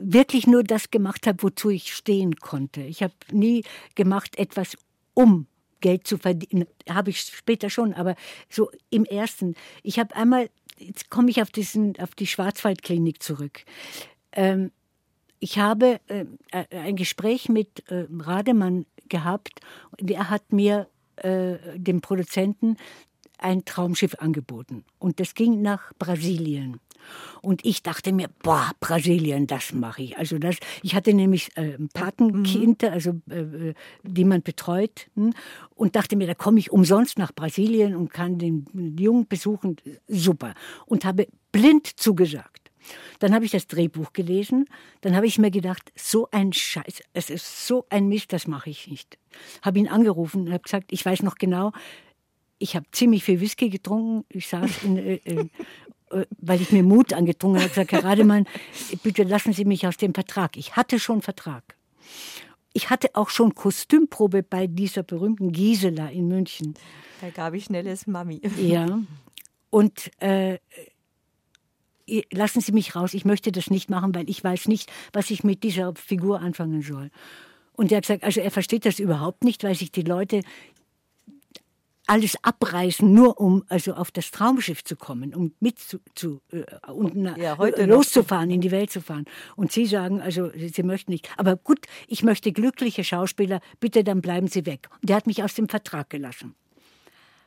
[0.02, 2.82] wirklich nur das gemacht habe, wozu ich stehen konnte.
[2.82, 4.76] Ich habe nie gemacht etwas,
[5.14, 5.46] um
[5.80, 6.66] Geld zu verdienen.
[6.88, 8.16] Habe ich später schon, aber
[8.48, 9.54] so im ersten.
[9.82, 13.64] Ich habe einmal, jetzt komme ich auf, diesen, auf die Schwarzwaldklinik zurück.
[14.32, 14.72] Ähm,
[15.38, 16.26] ich habe äh,
[16.70, 19.60] ein Gespräch mit äh, Rademann gehabt
[19.98, 22.76] und er hat mir, äh, dem Produzenten,
[23.38, 24.84] ein Traumschiff angeboten.
[24.98, 26.78] Und das ging nach Brasilien.
[27.42, 30.18] Und ich dachte mir, boah, Brasilien, das mache ich.
[30.18, 32.94] Also das, ich hatte nämlich äh, Patenkinder, mhm.
[32.94, 35.32] also äh, die man betreut, hm,
[35.74, 38.66] und dachte mir, da komme ich umsonst nach Brasilien und kann den
[38.98, 39.76] Jungen besuchen.
[40.06, 40.54] Super.
[40.86, 42.70] Und habe blind zugesagt.
[43.18, 44.66] Dann habe ich das Drehbuch gelesen.
[45.00, 48.70] Dann habe ich mir gedacht, so ein Scheiß, es ist so ein Mist, das mache
[48.70, 49.18] ich nicht.
[49.62, 51.72] Habe ihn angerufen und habe gesagt, ich weiß noch genau,
[52.58, 54.24] ich habe ziemlich viel Whisky getrunken.
[54.28, 55.48] Ich saß in, äh, äh,
[56.40, 58.46] weil ich mir Mut angetrunken habe, gesagt, Herr Rademann,
[59.02, 60.56] bitte lassen Sie mich aus dem Vertrag.
[60.56, 61.76] Ich hatte schon Vertrag.
[62.72, 66.74] Ich hatte auch schon Kostümprobe bei dieser berühmten Gisela in München.
[67.20, 68.40] Da gab ich schnelles Mami.
[68.58, 69.00] Ja.
[69.70, 70.58] Und äh,
[72.32, 75.44] lassen Sie mich raus, ich möchte das nicht machen, weil ich weiß nicht, was ich
[75.44, 77.10] mit dieser Figur anfangen soll.
[77.72, 80.42] Und er hat gesagt, also er versteht das überhaupt nicht, weil sich die Leute
[82.10, 86.64] alles abreißen, nur um also auf das Traumschiff zu kommen, um mit zu, zu äh,
[86.90, 87.54] und ja,
[87.84, 88.54] loszufahren, noch.
[88.56, 89.26] in die Welt zu fahren.
[89.54, 91.30] Und Sie sagen, also Sie möchten nicht.
[91.36, 94.88] Aber gut, ich möchte glückliche Schauspieler, bitte dann bleiben Sie weg.
[95.00, 96.56] Und der hat mich aus dem Vertrag gelassen.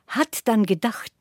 [0.06, 1.12] Hat dann gedacht,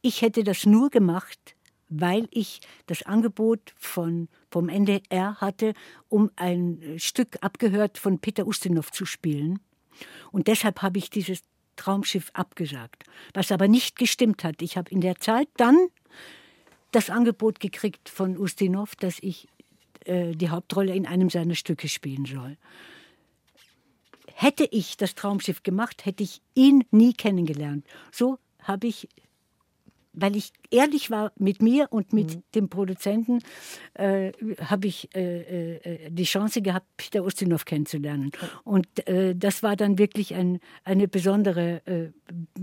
[0.00, 1.56] ich hätte das nur gemacht,
[1.88, 5.74] weil ich das Angebot von, vom NDR hatte,
[6.08, 9.58] um ein Stück abgehört von Peter Ustinov zu spielen.
[10.30, 11.40] Und deshalb habe ich dieses
[11.76, 13.04] Traumschiff abgesagt.
[13.32, 14.62] Was aber nicht gestimmt hat.
[14.62, 15.76] Ich habe in der Zeit dann
[16.92, 19.48] das Angebot gekriegt von Ustinov, dass ich
[20.04, 22.56] äh, die Hauptrolle in einem seiner Stücke spielen soll.
[24.34, 27.86] hätte ich das Traumschiff gemacht, hätte ich ihn nie kennengelernt.
[28.10, 29.08] So habe ich
[30.14, 32.42] weil ich ehrlich war mit mir und mit mhm.
[32.54, 33.40] dem Produzenten,
[33.94, 38.30] äh, habe ich äh, äh, die Chance gehabt, Peter Ustinov kennenzulernen.
[38.64, 42.10] Und äh, das war dann wirklich ein, eine besondere äh,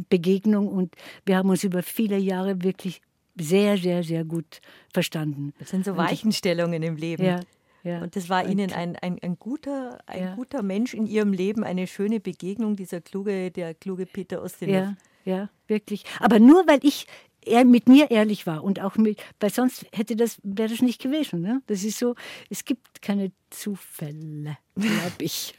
[0.10, 0.96] Begegnung und
[1.26, 3.02] wir haben uns über viele Jahre wirklich
[3.40, 4.62] sehr, sehr, sehr gut
[4.94, 5.54] verstanden.
[5.60, 7.24] Das sind so Weichenstellungen im Leben.
[7.24, 7.40] Ja.
[7.84, 8.04] Ja.
[8.04, 10.36] Und das war Ihnen ein, ein, ein, guter, ein ja.
[10.36, 14.76] guter Mensch in Ihrem Leben, eine schöne Begegnung, dieser kluge, der kluge Peter Ustinov.
[14.76, 14.96] Ja,
[15.26, 16.04] ja, wirklich.
[16.20, 17.08] Aber nur weil ich
[17.46, 21.02] er mit mir ehrlich war und auch mit, weil sonst hätte das, wäre das nicht
[21.02, 21.42] gewesen.
[21.42, 21.62] Ne?
[21.68, 22.16] Das ist so,
[22.50, 25.56] es gibt keine Zufälle, glaube ich.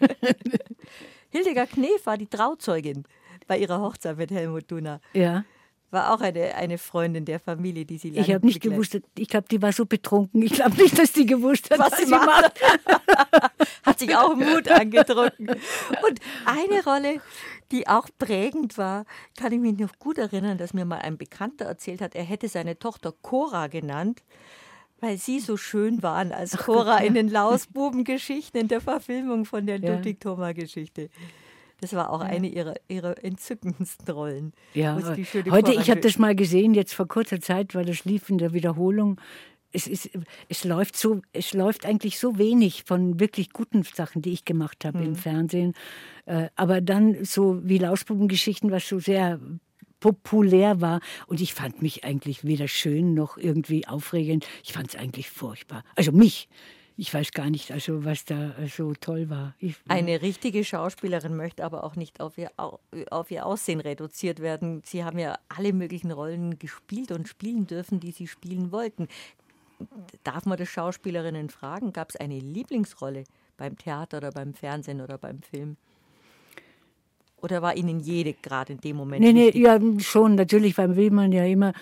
[1.30, 3.04] Hildegard Knef war die Trauzeugin
[3.46, 5.00] bei ihrer Hochzeit mit Helmut Duna.
[5.14, 5.44] Ja.
[5.90, 9.28] War auch eine, eine Freundin der Familie, die sie lange Ich habe nicht gewusst, ich
[9.28, 10.40] glaube, die war so betrunken.
[10.40, 12.60] Ich glaube nicht, dass die gewusst hat, was, was sie macht.
[13.82, 15.38] hat sich auch Mut angedrückt.
[15.38, 17.20] Und eine Rolle,
[17.72, 19.04] die auch prägend war,
[19.36, 22.48] kann ich mich noch gut erinnern, dass mir mal ein Bekannter erzählt hat, er hätte
[22.48, 24.22] seine Tochter Cora genannt,
[25.00, 29.80] weil sie so schön waren als Cora in den Lausbuben-Geschichten, in der Verfilmung von der
[29.80, 29.94] ja.
[29.94, 31.08] Ludwig-Thoma-Geschichte.
[31.80, 34.52] Das war auch eine ihrer, ihrer entzückendsten Rollen.
[34.72, 34.96] Ja,
[35.50, 38.52] heute, ich habe das mal gesehen, jetzt vor kurzer Zeit, weil das lief in der
[38.52, 39.20] Wiederholung
[39.72, 40.10] es, ist,
[40.48, 44.84] es, läuft so, es läuft eigentlich so wenig von wirklich guten Sachen, die ich gemacht
[44.84, 45.06] habe mhm.
[45.06, 45.74] im Fernsehen.
[46.26, 49.40] Äh, aber dann so wie Lausbubengeschichten, was so sehr
[50.00, 51.00] populär war.
[51.26, 54.46] Und ich fand mich eigentlich weder schön noch irgendwie aufregend.
[54.64, 55.84] Ich fand es eigentlich furchtbar.
[55.96, 56.48] Also mich.
[56.98, 59.54] Ich weiß gar nicht, also was da so toll war.
[59.58, 64.82] Ich, Eine richtige Schauspielerin möchte aber auch nicht auf ihr, auf ihr Aussehen reduziert werden.
[64.84, 69.08] Sie haben ja alle möglichen Rollen gespielt und spielen dürfen, die sie spielen wollten
[70.24, 71.92] darf man das Schauspielerinnen fragen?
[71.92, 73.24] Gab es eine Lieblingsrolle
[73.56, 75.76] beim Theater oder beim Fernsehen oder beim Film?
[77.42, 79.20] Oder war Ihnen jede gerade in dem Moment?
[79.20, 81.72] Nee, nee, ja, schon, natürlich, weil will man ja immer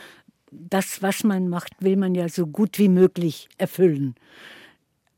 [0.51, 4.15] das, was man macht, will man ja so gut wie möglich erfüllen.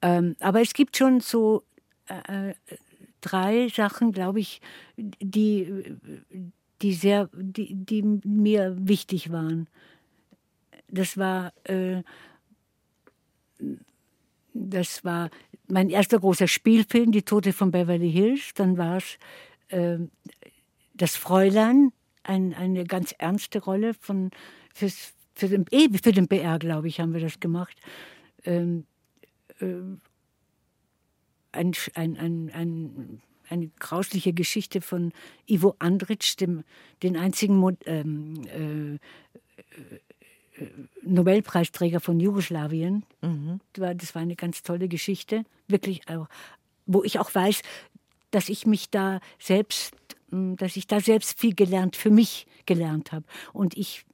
[0.02, 1.62] Ähm, aber es gibt schon so
[2.08, 2.54] äh, äh
[3.22, 4.60] drei Sachen, glaube ich,
[4.96, 5.96] die,
[6.82, 9.68] die, sehr, die, die mir wichtig waren.
[10.88, 12.02] Das war äh,
[14.54, 15.30] das war
[15.68, 18.52] mein erster großer Spielfilm, Die Tote von Beverly Hills.
[18.54, 19.18] Dann war es
[19.68, 19.98] äh,
[20.94, 21.92] Das Fräulein,
[22.22, 24.30] ein, eine ganz ernste Rolle von,
[24.74, 27.76] fürs, für, den, für den BR, glaube ich, haben wir das gemacht.
[28.44, 28.84] Ähm,
[29.60, 29.66] äh,
[31.52, 35.12] ein, ein, ein, ein, eine grausliche Geschichte von
[35.46, 36.64] Ivo Andrić, dem
[37.02, 38.98] den einzigen ähm, äh,
[41.02, 43.04] Nobelpreisträger von Jugoslawien.
[43.20, 43.60] Mhm.
[43.72, 46.02] Das war eine ganz tolle Geschichte, wirklich,
[46.86, 47.62] wo ich auch weiß,
[48.30, 49.94] dass ich mich da selbst,
[50.30, 53.24] hm, dass ich da selbst viel gelernt, für mich gelernt habe.
[53.52, 54.04] Und ich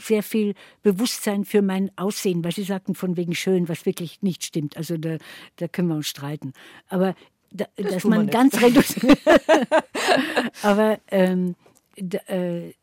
[0.00, 4.44] sehr viel Bewusstsein für mein Aussehen, weil Sie sagten von wegen schön, was wirklich nicht
[4.44, 4.76] stimmt.
[4.76, 5.18] Also da,
[5.56, 6.52] da können wir uns streiten.
[6.88, 7.14] Aber
[7.50, 9.18] da, das dass man ganz reduziert.
[10.62, 11.54] Aber ähm,
[11.96, 12.74] da, äh,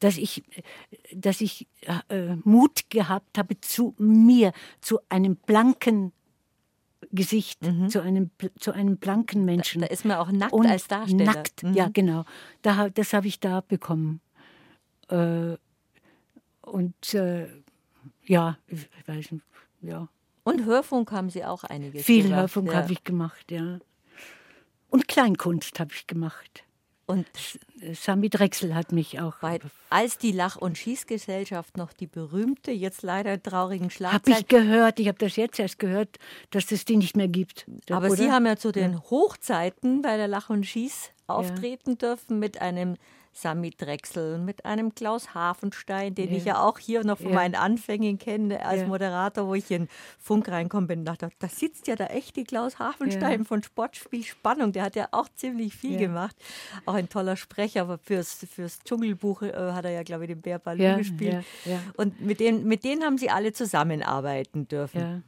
[0.00, 0.44] dass ich,
[1.14, 1.66] dass ich
[2.08, 6.12] äh, Mut gehabt habe zu mir, zu einem blanken
[7.10, 7.88] Gesicht, mhm.
[7.88, 9.80] zu, einem, zu einem blanken Menschen.
[9.80, 11.24] Da, da ist man auch nackt Und als Darsteller.
[11.24, 11.74] Nackt, mhm.
[11.74, 12.24] ja, genau.
[12.62, 14.20] Da, das habe ich da bekommen.
[15.08, 15.56] Äh,
[16.62, 17.48] und äh,
[18.24, 19.44] ja, ich weiß nicht,
[19.80, 20.08] ja.
[20.44, 22.30] Und Hörfunk haben Sie auch einiges Viel gemacht.
[22.30, 22.74] Viel Hörfunk ja.
[22.78, 23.78] habe ich gemacht, ja.
[24.90, 26.64] Und Kleinkunst habe ich gemacht.
[27.08, 27.26] Und
[27.94, 29.36] Sami Drechsel hat mich auch.
[29.40, 34.36] Bei, als die Lach- und Schießgesellschaft noch die berühmte, jetzt leider traurigen Schlagzeile.
[34.36, 36.18] Habe ich gehört, ich habe das jetzt erst gehört,
[36.50, 37.64] dass es die nicht mehr gibt.
[37.88, 38.16] Aber oder?
[38.16, 39.00] Sie haben ja zu den.
[39.00, 41.96] Hochzeiten bei der Lach und Schieß auftreten ja.
[41.96, 42.98] dürfen mit einem
[43.40, 46.36] Sami Drechsel, mit einem Klaus Hafenstein, den ja.
[46.36, 47.34] ich ja auch hier noch von ja.
[47.36, 48.86] meinen Anfängen kenne als ja.
[48.88, 51.04] Moderator, wo ich in Funk reinkommen bin.
[51.04, 54.72] Dachte, da sitzt ja da echt die Klaus Hafenstein von Sportspiel Spannung.
[54.72, 56.36] Der hat ja auch ziemlich viel gemacht.
[56.84, 60.40] Auch ein toller Sprecher, aber fürs, fürs Dschungelbuch äh, hat er ja, glaube ich, den
[60.40, 61.44] Bär Balu gespielt.
[61.96, 65.22] Und mit denen, mit denen haben sie alle zusammenarbeiten dürfen.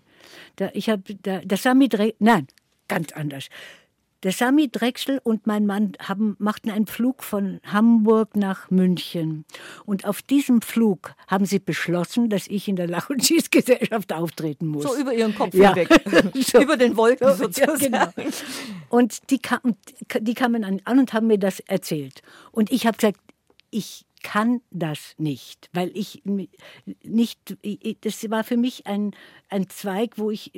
[0.56, 2.48] Da, ich habe, da, das Sami Drechsel, nein,
[2.88, 3.48] ganz anders.
[4.22, 9.46] Der Sami Drechsel und mein Mann haben, machten einen Flug von Hamburg nach München.
[9.86, 14.66] Und auf diesem Flug haben sie beschlossen, dass ich in der Lach- und Schießgesellschaft auftreten
[14.66, 14.82] muss.
[14.82, 15.74] So über ihren Kopf ja.
[15.74, 16.34] hinweg.
[16.46, 16.60] so.
[16.60, 17.94] Über den Wolken sozusagen.
[17.94, 18.30] Ja, genau.
[18.90, 19.76] Und die, kam,
[20.20, 22.20] die kamen an und haben mir das erzählt.
[22.52, 23.18] Und ich habe gesagt,
[23.70, 26.22] ich kann das nicht, weil ich
[27.02, 27.56] nicht,
[28.02, 29.12] das war für mich ein,
[29.48, 30.52] ein Zweig, wo ich,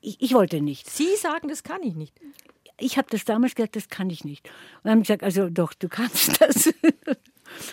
[0.00, 0.88] ich, ich wollte nicht.
[0.88, 2.18] Sie sagen, das kann ich nicht
[2.78, 4.46] ich habe das damals gesagt, das kann ich nicht.
[4.46, 6.72] Und dann haben gesagt, also doch, du kannst das.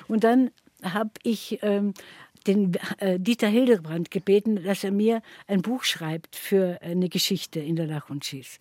[0.07, 0.51] Und dann
[0.83, 1.93] habe ich ähm,
[2.47, 7.75] den äh, Dieter Hildebrand gebeten, dass er mir ein Buch schreibt für eine Geschichte in
[7.75, 8.57] der Lach und Schieß.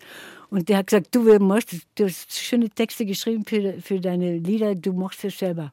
[0.49, 4.75] Und der hat gesagt, du, musst, du hast schöne Texte geschrieben für, für deine Lieder,
[4.75, 5.71] du machst es selber.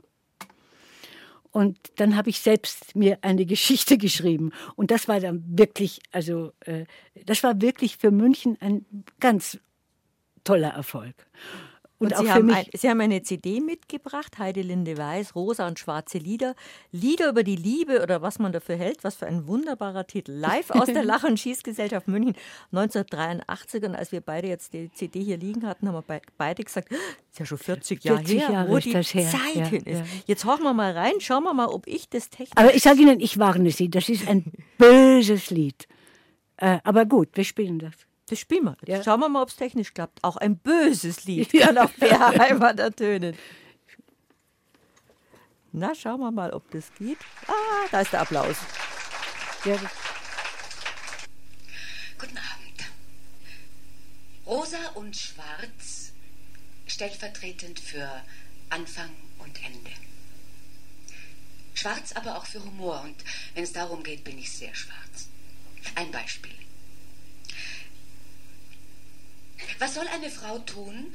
[1.50, 4.52] Und dann habe ich selbst mir eine Geschichte geschrieben.
[4.76, 6.84] Und das war dann wirklich, also äh,
[7.24, 8.86] das war wirklich für München ein
[9.20, 9.58] ganz
[10.48, 11.14] toller Erfolg.
[12.00, 15.80] Und, und Sie, haben ein, Sie, haben eine CD mitgebracht, Heide Linde Weiß, Rosa und
[15.80, 16.54] schwarze Lieder.
[16.92, 19.02] Lieder über die Liebe oder was man dafür hält.
[19.02, 20.30] Was für ein wunderbarer Titel.
[20.30, 22.36] Live aus der Lach- und Schießgesellschaft München
[22.70, 23.82] 1983.
[23.82, 26.98] Und als wir beide jetzt die CD hier liegen hatten, haben wir beide gesagt, das
[27.32, 28.92] ist ja schon 40 Jahre 40 her, Jahre wo die.
[28.92, 29.98] Zeit ja, hin ist.
[29.98, 30.04] Ja.
[30.26, 32.52] Jetzt horchen wir mal rein, schauen wir mal, ob ich das technisch...
[32.54, 35.88] Aber ich sage Ihnen, ich warne Sie, das ist ein böses Lied.
[36.58, 38.07] Äh, aber gut, wir spielen das.
[38.28, 38.76] Das spielen wir.
[38.86, 39.02] Ja.
[39.02, 40.22] Schauen wir mal, ob es technisch klappt.
[40.22, 43.36] Auch ein böses Lied kann auf BR Heimat ertönen.
[45.72, 47.18] Na, schauen wir mal, ob das geht.
[47.46, 48.56] Ah, da ist der Applaus.
[49.64, 49.76] Ja.
[52.18, 52.90] Guten Abend.
[54.46, 56.12] Rosa und Schwarz
[56.86, 58.08] stellvertretend für
[58.70, 59.90] Anfang und Ende.
[61.74, 63.16] Schwarz aber auch für Humor und
[63.54, 65.28] wenn es darum geht, bin ich sehr schwarz.
[65.94, 66.67] Ein Beispiel.
[69.78, 71.14] Was soll eine Frau tun,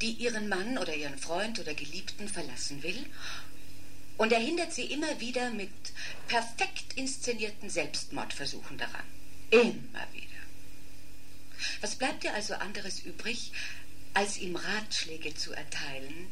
[0.00, 3.06] die ihren Mann oder ihren Freund oder Geliebten verlassen will?
[4.16, 5.70] Und er hindert sie immer wieder mit
[6.28, 9.04] perfekt inszenierten Selbstmordversuchen daran.
[9.50, 10.28] Immer wieder.
[11.80, 13.52] Was bleibt ihr also anderes übrig,
[14.14, 16.28] als ihm Ratschläge zu erteilen,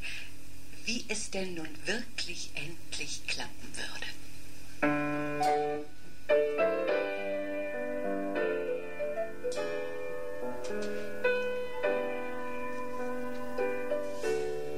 [0.84, 4.06] wie es denn nun wirklich endlich klappen würde?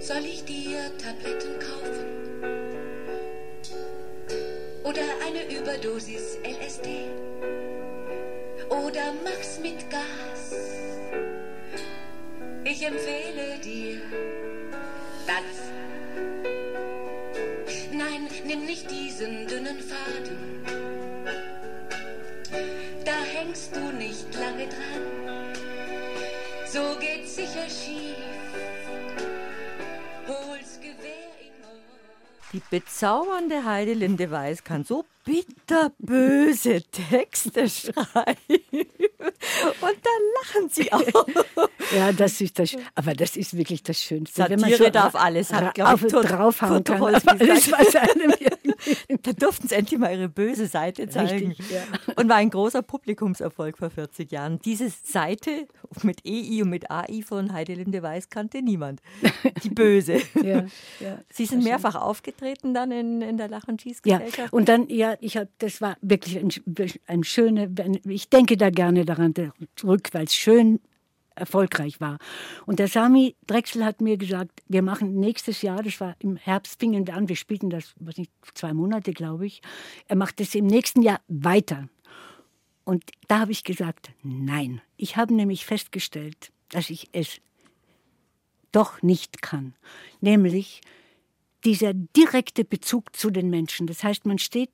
[0.03, 2.07] Soll ich dir Tabletten kaufen?
[4.83, 7.07] Oder eine Überdosis LSD?
[8.69, 10.57] Oder Max mit Gas?
[12.65, 14.01] Ich empfehle dir
[15.25, 15.71] das.
[17.93, 20.52] Nein, nimm nicht diesen dünnen Faden.
[32.73, 35.05] Bezaubernde Heidelinde Weiß kann so
[35.73, 38.37] bitterböse Texte schreiben.
[39.81, 41.27] Und dann lachen sie auch.
[41.95, 44.37] Ja, das ist das, aber das ist wirklich das Schönste.
[44.37, 47.03] Satire Wenn man so darf alles, hat, auf, ich, draufhauen kann.
[47.03, 48.33] Alles, was einem
[49.23, 51.49] da durften sie endlich mal ihre böse Seite zeigen.
[51.49, 51.83] Richtig, ja.
[52.17, 54.59] Und war ein großer Publikumserfolg vor 40 Jahren.
[54.65, 55.69] Diese Seite
[56.03, 59.01] mit EI und mit AI von Heidelinde Weiß kannte niemand.
[59.63, 60.21] Die böse.
[60.43, 60.65] Ja,
[60.99, 64.39] ja, sie sind mehrfach aufgetreten dann in, in der Lach- und Schießgesellschaft.
[64.39, 66.51] Ja, und dann, ja, ich hab, das war wirklich ein,
[67.07, 67.69] ein schöner,
[68.05, 69.33] ich denke da gerne daran
[69.77, 70.81] zurück, weil es schön
[71.35, 72.19] erfolgreich war.
[72.67, 76.79] Und der Sami Drechsel hat mir gesagt, wir machen nächstes Jahr, das war im Herbst,
[76.81, 79.63] fingen wir an, wir spielten das, was nicht, zwei Monate, glaube ich.
[80.09, 81.89] Er macht es im nächsten Jahr weiter.
[82.85, 84.83] Und da habe ich gesagt, nein.
[84.97, 87.41] Ich habe nämlich festgestellt, dass ich es
[88.73, 89.75] doch nicht kann.
[90.21, 90.81] Nämlich
[91.65, 93.87] dieser direkte Bezug zu den Menschen.
[93.87, 94.71] Das heißt, man steht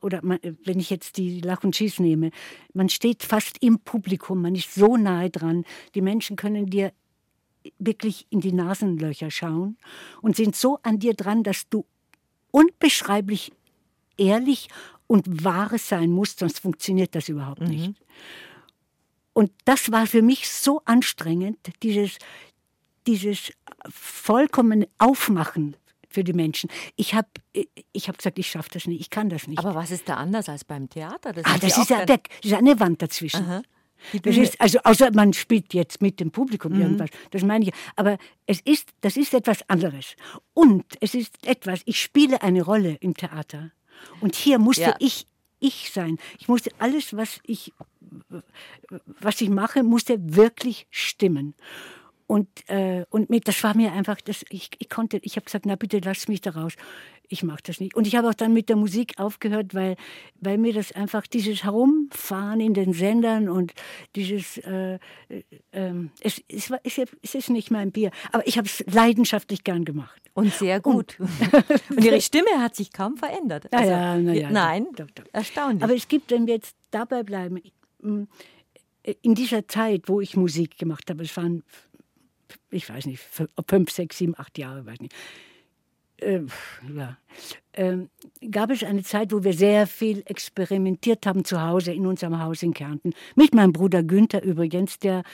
[0.00, 2.30] oder man, wenn ich jetzt die Lach und Schieß nehme,
[2.74, 5.64] man steht fast im Publikum, man ist so nahe dran.
[5.94, 6.92] Die Menschen können dir
[7.78, 9.76] wirklich in die Nasenlöcher schauen
[10.20, 11.86] und sind so an dir dran, dass du
[12.50, 13.52] unbeschreiblich
[14.16, 14.68] ehrlich
[15.06, 17.68] und wahres sein musst, sonst funktioniert das überhaupt mhm.
[17.68, 17.94] nicht.
[19.32, 22.18] Und das war für mich so anstrengend, dieses,
[23.06, 23.52] dieses
[23.88, 25.76] vollkommene Aufmachen
[26.12, 26.70] für die Menschen.
[26.96, 27.28] Ich habe
[27.92, 29.58] ich hab gesagt, ich schaffe das nicht, ich kann das nicht.
[29.58, 31.32] Aber was ist da anders als beim Theater?
[31.32, 33.44] Das, ah, das ist ja weg, das ist eine Wand dazwischen.
[33.44, 33.62] Aha.
[34.22, 36.80] Das ist, also außer man spielt jetzt mit dem Publikum mhm.
[36.82, 37.72] irgendwas, das meine ich.
[37.94, 40.16] Aber es ist, das ist etwas anderes.
[40.54, 43.70] Und es ist etwas, ich spiele eine Rolle im Theater.
[44.20, 44.96] Und hier musste ja.
[44.98, 45.26] ich
[45.62, 46.18] ich sein.
[46.38, 47.72] Ich musste alles, was ich,
[49.20, 51.54] was ich mache, musste wirklich stimmen.
[52.26, 55.66] Und, äh, und mit, das war mir einfach, das, ich, ich konnte, ich habe gesagt,
[55.66, 56.74] na bitte lass mich da raus.
[57.28, 57.94] Ich mache das nicht.
[57.94, 59.96] Und ich habe auch dann mit der Musik aufgehört, weil,
[60.40, 63.72] weil mir das einfach, dieses Herumfahren in den Sendern und
[64.16, 64.98] dieses, äh,
[65.70, 69.64] äh, es, es, war, es, es ist nicht mein Bier, aber ich habe es leidenschaftlich
[69.64, 70.20] gern gemacht.
[70.34, 71.18] Und sehr gut.
[71.18, 71.30] Und,
[71.90, 73.72] und Ihre Stimme hat sich kaum verändert.
[73.72, 75.24] Also, ja, ja, ja, nein, doch, doch.
[75.32, 75.82] erstaunlich.
[75.82, 77.60] Aber es gibt, wenn wir jetzt dabei bleiben,
[79.22, 81.62] in dieser Zeit, wo ich Musik gemacht habe, es waren
[82.70, 83.22] ich weiß nicht,
[83.68, 85.14] fünf, sechs, sieben, acht Jahre, weiß nicht.
[86.22, 86.42] Äh,
[86.94, 87.16] ja,
[87.74, 88.08] ähm,
[88.50, 92.62] gab es eine Zeit, wo wir sehr viel experimentiert haben zu Hause, in unserem Haus
[92.62, 93.12] in Kärnten.
[93.34, 95.24] Mit meinem Bruder Günther übrigens, der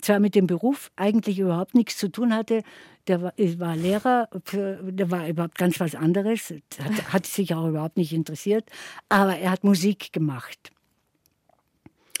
[0.00, 2.62] zwar mit dem Beruf eigentlich überhaupt nichts zu tun hatte,
[3.06, 7.68] der war, war Lehrer, für, der war überhaupt ganz was anderes, hat, hat sich auch
[7.68, 8.70] überhaupt nicht interessiert,
[9.08, 10.70] aber er hat Musik gemacht.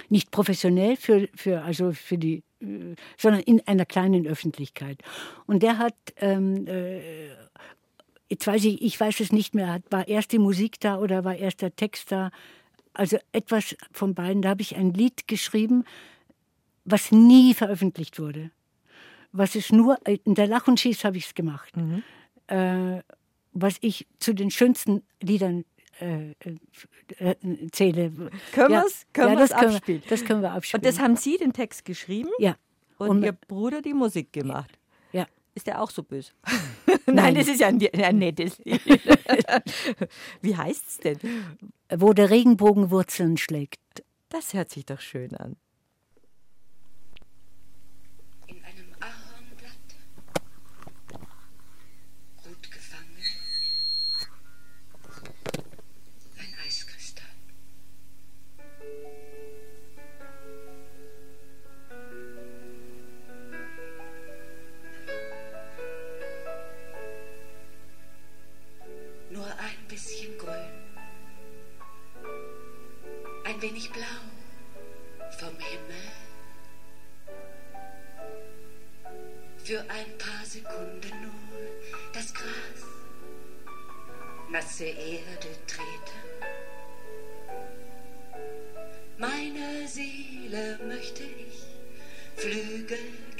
[0.08, 2.42] Nicht professionell für, für, also für die, äh,
[3.16, 4.98] sondern in einer kleinen Öffentlichkeit.
[5.46, 7.30] Und der hat ähm, äh,
[8.30, 11.36] jetzt weiß ich, ich weiß es nicht mehr, war erst die Musik da oder war
[11.36, 12.30] erst der Text da?
[12.94, 14.42] Also etwas von beiden.
[14.42, 15.84] Da habe ich ein Lied geschrieben,
[16.84, 18.50] was nie veröffentlicht wurde.
[19.32, 21.76] Was es nur, in der Lach und Schieß habe ich es gemacht.
[21.76, 22.02] Mhm.
[22.46, 23.02] Äh,
[23.52, 25.64] was ich zu den schönsten Liedern
[26.00, 26.34] äh,
[27.18, 28.10] äh, zähle.
[28.52, 29.80] Können ja, wir es ja, das abspielen?
[29.80, 30.80] Können wir, das können wir abspielen.
[30.80, 32.30] Und das haben Sie den Text geschrieben?
[32.38, 32.56] Ja.
[32.98, 34.78] Und, und Ihr Bruder die Musik gemacht?
[35.12, 35.26] Ja.
[35.54, 36.32] Ist der auch so böse?
[37.06, 38.80] Nein, das ist ja ein, ein nettes Lied.
[40.40, 41.18] Wie heißt es denn?
[41.94, 43.80] Wo der Regenbogen Wurzeln schlägt.
[44.28, 45.56] Das hört sich doch schön an.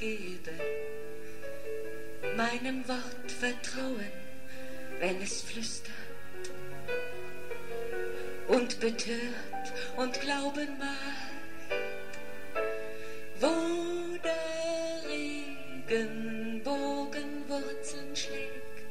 [0.01, 0.59] Geben,
[2.35, 4.11] meinem Wort vertrauen,
[4.99, 5.93] wenn es flüstert
[8.49, 11.35] und betört und Glauben macht,
[13.41, 15.03] wo der
[15.87, 18.87] Regenbogen Wurzeln schlägt,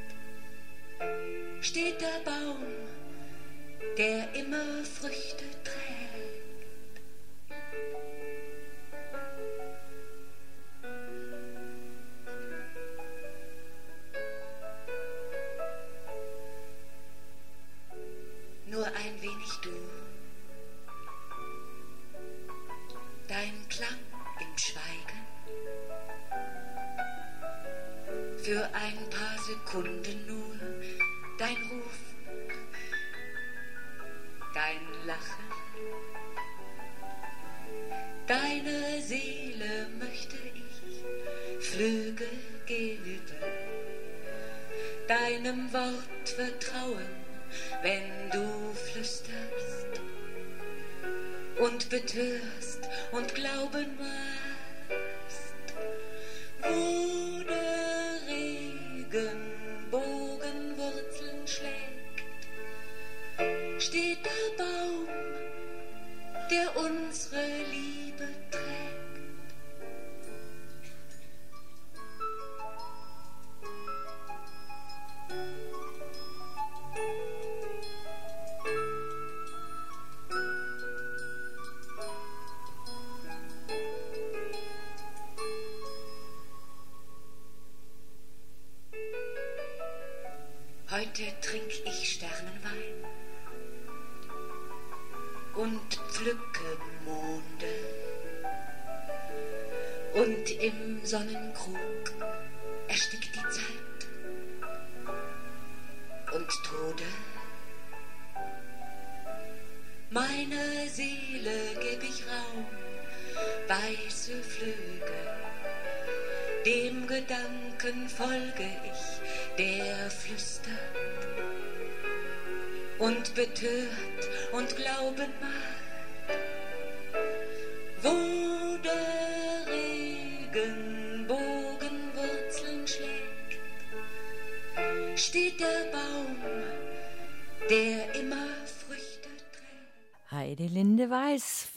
[1.62, 2.64] steht der Baum,
[3.98, 4.79] der immer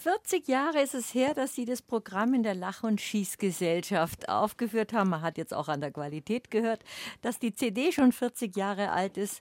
[0.02, 4.92] 40 Jahre ist es her, dass Sie das Programm in der Lach- und Schießgesellschaft aufgeführt
[4.92, 5.10] haben.
[5.10, 6.82] Man hat jetzt auch an der Qualität gehört,
[7.20, 9.40] dass die CD schon 40 Jahre alt ist.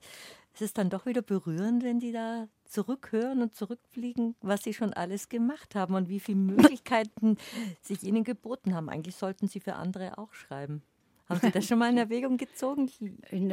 [0.54, 4.94] es ist dann doch wieder berührend, wenn Sie da zurückhören und zurückfliegen, was Sie schon
[4.94, 7.38] alles gemacht haben und wie viele Möglichkeiten
[7.82, 8.88] sich Ihnen geboten haben.
[8.88, 10.84] Eigentlich sollten Sie für andere auch schreiben.
[11.32, 12.90] Haben Sie das schon mal in Erwägung gezogen?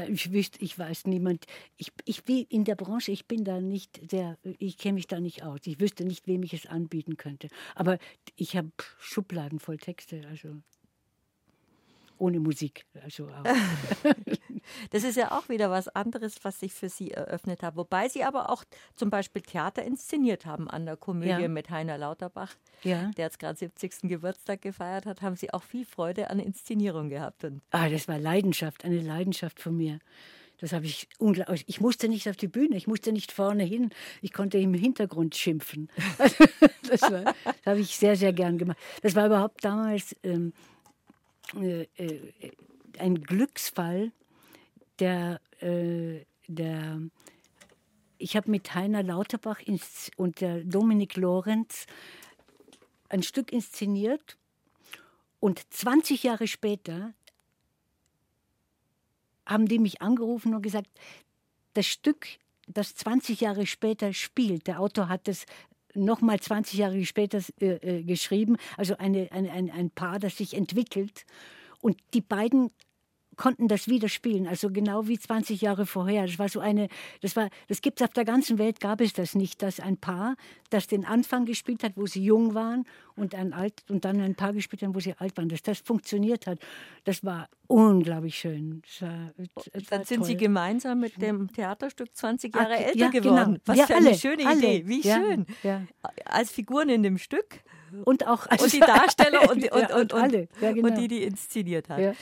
[0.09, 1.47] Ich wüsste, ich weiß niemand.
[1.77, 5.21] Ich, ich bin in der Branche, ich bin da nicht sehr, ich kenne mich da
[5.21, 5.61] nicht aus.
[5.65, 7.49] Ich wüsste nicht, wem ich es anbieten könnte.
[7.75, 7.99] Aber
[8.37, 10.57] ich habe Schubladen voll Texte, also
[12.19, 12.85] ohne Musik.
[13.03, 13.45] Also auch.
[14.91, 17.77] das ist ja auch wieder was anderes, was sich für Sie eröffnet hat.
[17.77, 18.65] Wobei Sie aber auch
[18.97, 21.49] zum Beispiel Theater inszeniert haben an der Komödie ja.
[21.49, 23.11] mit Heiner Lauterbach, ja.
[23.17, 24.03] der jetzt gerade 70.
[24.03, 25.23] Geburtstag gefeiert hat.
[25.23, 27.45] Haben Sie auch viel Freude an Inszenierung gehabt?
[27.45, 29.99] Und ah, das war Leidenschaft, eine Leidenschaft von mir.
[30.61, 31.65] Das habe ich unglaublich.
[31.69, 33.91] Ich musste nicht auf die Bühne, ich musste nicht vorne hin.
[34.23, 35.89] Ich konnte im Hintergrund schimpfen.
[36.89, 38.79] das, war, das habe ich sehr, sehr gern gemacht.
[39.03, 40.53] Das war überhaupt damals ähm,
[41.57, 42.33] äh, äh,
[42.99, 44.11] ein Glücksfall,
[44.99, 47.01] der, äh, der
[48.19, 49.61] ich habe mit Heiner Lauterbach
[50.17, 51.87] und der Dominik Lorenz
[53.09, 54.37] ein Stück inszeniert
[55.41, 57.15] und 20 Jahre später
[59.47, 60.91] haben die mich angerufen und gesagt,
[61.75, 62.27] das Stück,
[62.67, 65.47] das 20 Jahre später spielt, der Autor hat es
[65.95, 71.25] nochmal 20 Jahre später äh, äh, geschrieben, also eine, ein, ein Paar, das sich entwickelt.
[71.81, 72.71] Und die beiden
[73.39, 76.27] konnten das wieder spielen, also genau wie 20 Jahre vorher.
[76.27, 76.89] Das war so eine,
[77.23, 79.97] das war, das gibt es auf der ganzen Welt, gab es das nicht, dass ein
[79.97, 80.37] Paar,
[80.69, 82.85] das den Anfang gespielt hat, wo sie jung waren
[83.17, 85.79] und ein alt und dann ein Paar gespielt hat, wo sie alt waren, dass das
[85.79, 86.59] funktioniert hat.
[87.05, 88.83] Das war unglaublich schön.
[88.83, 89.33] Das war,
[89.73, 90.27] das dann sind toll.
[90.27, 93.23] Sie gemeinsam mit dem Theaterstück 20 Jahre Ach, älter ja, genau.
[93.23, 93.53] geworden.
[93.55, 93.61] Genau.
[93.67, 94.59] Was ja, für eine alle, schöne alle.
[94.59, 95.47] Idee, wie ja, schön.
[96.25, 97.63] Als Figuren in dem Stück.
[98.05, 100.49] Und auch als und die Darsteller und, und, und, und, alle.
[100.61, 100.89] Genau.
[100.89, 102.17] und die, die inszeniert hat.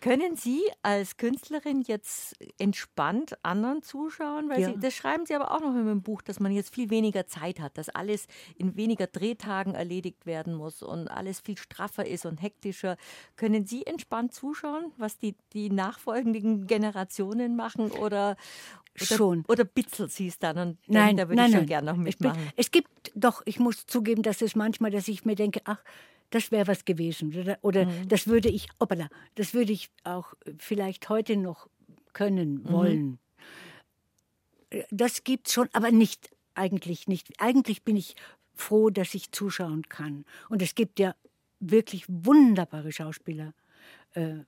[0.00, 4.48] Können Sie als Künstlerin jetzt entspannt anderen zuschauen?
[4.48, 4.68] Weil ja.
[4.68, 7.26] Sie, das schreiben Sie aber auch noch in dem Buch, dass man jetzt viel weniger
[7.26, 8.26] Zeit hat, dass alles
[8.56, 12.96] in weniger Drehtagen erledigt werden muss und alles viel straffer ist und hektischer.
[13.36, 18.36] Können Sie entspannt zuschauen, was die, die nachfolgenden Generationen machen oder,
[18.94, 19.44] oder, schon.
[19.48, 20.58] Oder bitzelt Sie es dann?
[20.58, 22.40] Und nein, da würde nein, ich schon gerne noch mitmachen.
[22.56, 25.82] Es gibt doch, ich muss zugeben, dass es manchmal, dass ich mir denke, ach,
[26.30, 27.34] das wäre was gewesen.
[27.38, 28.08] Oder, oder mhm.
[28.08, 31.68] das würde ich, opala, das würde ich auch vielleicht heute noch
[32.12, 32.68] können, mhm.
[32.72, 33.18] wollen.
[34.70, 34.82] Mhm.
[34.90, 37.28] Das es schon, aber nicht, eigentlich nicht.
[37.38, 38.16] Eigentlich bin ich
[38.54, 40.24] froh, dass ich zuschauen kann.
[40.48, 41.14] Und es gibt ja
[41.60, 43.54] wirklich wunderbare Schauspieler.
[44.12, 44.40] Äh,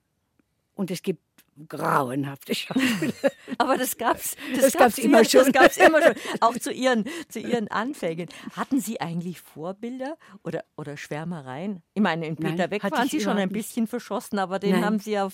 [0.75, 1.21] und es gibt
[1.67, 3.13] grauenhafte Schauspieler.
[3.57, 5.45] Aber das gab es das, das gab's, immer schon.
[5.45, 6.13] Das gab's immer schon.
[6.39, 8.29] Auch zu ihren, zu ihren Anfängen.
[8.55, 11.83] Hatten Sie eigentlich Vorbilder oder, oder Schwärmereien?
[11.93, 14.85] Ich meine, in Peter Nein, Beck waren Sie schon ein bisschen verschossen, aber den Nein.
[14.85, 15.29] haben Sie ja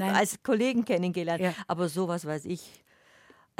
[0.00, 1.40] als Kollegen kennengelernt.
[1.40, 1.54] Ja.
[1.66, 2.82] Aber sowas weiß ich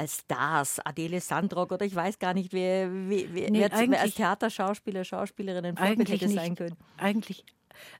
[0.01, 5.03] als Stars, Adele Sandrock oder ich weiß gar nicht, wer, wer, nee, wer als Theaterschauspieler,
[5.03, 6.35] Schauspielerin ein Vorbild hätte nicht.
[6.35, 6.75] sein können.
[6.97, 7.45] Eigentlich,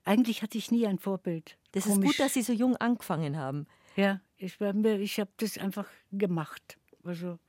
[0.03, 1.57] eigentlich hatte ich nie ein Vorbild.
[1.73, 1.97] Das Komisch.
[1.99, 3.67] ist gut, dass Sie so jung angefangen haben.
[3.95, 6.77] Ja, ich, ich habe das einfach gemacht.
[7.03, 7.39] Also,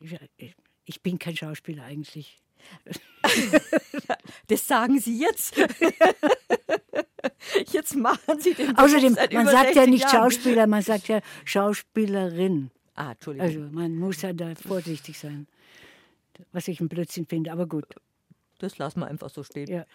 [0.00, 0.54] ich,
[0.84, 2.40] ich bin kein Schauspieler eigentlich.
[4.46, 5.56] Das sagen Sie jetzt.
[7.72, 10.30] Jetzt machen Sie den Außerdem, man sagt ja nicht Jahren.
[10.30, 12.70] Schauspieler, man sagt ja Schauspielerin.
[12.94, 13.46] Ah, Entschuldigung.
[13.46, 15.46] Also man muss ja da vorsichtig sein,
[16.52, 17.86] was ich ein Blödsinn finde, aber gut.
[18.58, 19.68] Das lassen wir einfach so stehen.
[19.68, 19.86] Ja.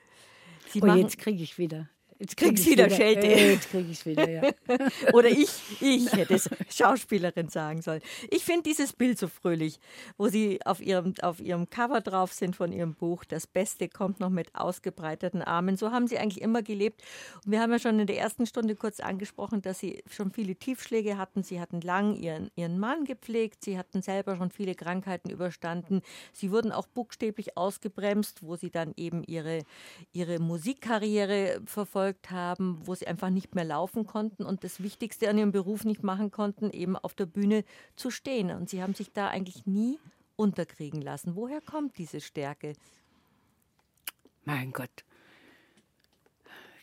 [0.68, 1.90] Sie oh, jetzt kriege ich wieder.
[2.20, 3.28] Jetzt kriegst du wieder Schelte.
[3.28, 4.42] Äh, jetzt krieg ich wieder, ja.
[5.14, 8.02] Oder ich, ich hätte es Schauspielerin sagen sollen.
[8.30, 9.80] Ich finde dieses Bild so fröhlich,
[10.18, 13.24] wo sie auf ihrem, auf ihrem Cover drauf sind von ihrem Buch.
[13.24, 15.78] Das Beste kommt noch mit ausgebreiteten Armen.
[15.78, 17.02] So haben sie eigentlich immer gelebt.
[17.46, 20.56] Und wir haben ja schon in der ersten Stunde kurz angesprochen, dass sie schon viele
[20.56, 21.42] Tiefschläge hatten.
[21.42, 23.64] Sie hatten lang ihren, ihren Mann gepflegt.
[23.64, 26.02] Sie hatten selber schon viele Krankheiten überstanden.
[26.34, 29.64] Sie wurden auch buchstäblich ausgebremst, wo sie dann eben ihre,
[30.12, 35.30] ihre Musikkarriere verfolgt verfolgt haben, wo sie einfach nicht mehr laufen konnten und das Wichtigste
[35.30, 37.64] an ihrem Beruf nicht machen konnten, eben auf der Bühne
[37.96, 38.52] zu stehen.
[38.52, 40.00] Und sie haben sich da eigentlich nie
[40.36, 41.36] unterkriegen lassen.
[41.36, 42.74] Woher kommt diese Stärke?
[44.46, 45.04] Mein Gott.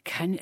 [0.05, 0.39] Kann,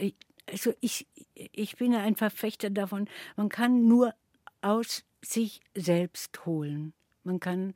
[0.50, 4.14] also ich, ich bin ein Verfechter davon, man kann nur
[4.60, 6.92] aus sich selbst holen.
[7.22, 7.72] Man kann,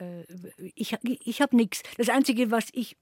[0.00, 0.24] äh,
[0.74, 1.82] ich, ich habe nichts.
[1.96, 2.96] Das Einzige, was ich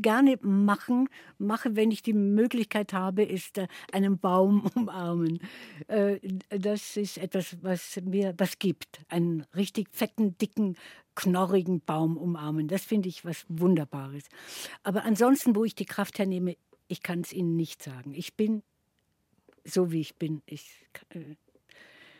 [0.00, 1.08] gerne machen,
[1.38, 5.40] mache, wenn ich die Möglichkeit habe, ist äh, einen Baum umarmen.
[5.88, 6.18] Äh,
[6.48, 9.00] das ist etwas, was mir was gibt.
[9.08, 10.76] Einen richtig fetten, dicken,
[11.14, 12.68] knorrigen Baum umarmen.
[12.68, 14.24] Das finde ich was Wunderbares.
[14.82, 16.56] Aber ansonsten, wo ich die Kraft hernehme,
[16.88, 18.12] ich kann es Ihnen nicht sagen.
[18.14, 18.62] Ich bin
[19.64, 20.42] so, wie ich bin.
[20.46, 21.36] Ich, äh,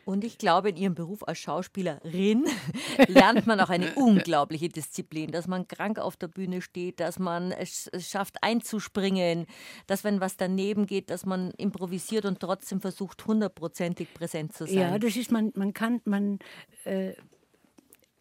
[0.05, 2.45] Und ich glaube, in ihrem Beruf als Schauspielerin
[3.09, 7.53] lernt man auch eine unglaubliche Disziplin, dass man krank auf der Bühne steht, dass man
[7.53, 9.47] es, schafft einzuspringen,
[9.87, 14.77] dass wenn was daneben geht, dass man improvisiert und trotzdem versucht, hundertprozentig präsent zu sein.
[14.77, 16.39] Ja, das ist man, man kann, man,
[16.85, 17.13] äh,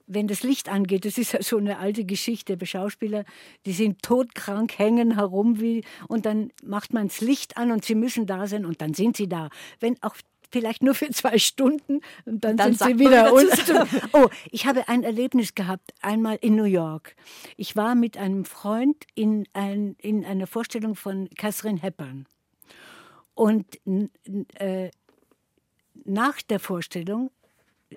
[0.07, 3.26] wenn das Licht angeht, das ist ja so eine alte Geschichte bei Schauspielern,
[3.65, 7.95] die sind todkrank, hängen herum wie, und dann macht man das Licht an und sie
[7.95, 9.49] müssen da sein und dann sind sie da.
[9.80, 10.15] Wenn auch
[10.53, 13.88] vielleicht nur für zwei Stunden und dann, Dann sind sie wieder wieder.
[14.13, 17.15] Oh, ich habe ein Erlebnis gehabt, einmal in New York.
[17.57, 22.27] Ich war mit einem Freund in, ein, in einer Vorstellung von Catherine Hepburn.
[23.34, 23.65] Und
[24.55, 24.91] äh,
[26.05, 27.31] nach der Vorstellung,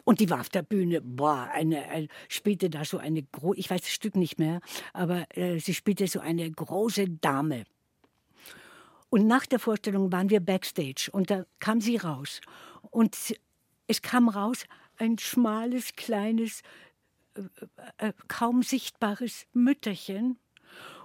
[0.04, 3.68] und die war auf der Bühne, boah, eine, ein, spielte da so eine, gro ich
[3.70, 4.60] weiß das Stück nicht mehr,
[4.94, 7.64] aber äh, sie spielte so eine große Dame.
[9.16, 12.42] Und nach der Vorstellung waren wir backstage und da kam sie raus.
[12.90, 13.16] Und
[13.86, 14.64] es kam raus
[14.98, 16.60] ein schmales, kleines,
[17.34, 20.38] äh, äh, kaum sichtbares Mütterchen.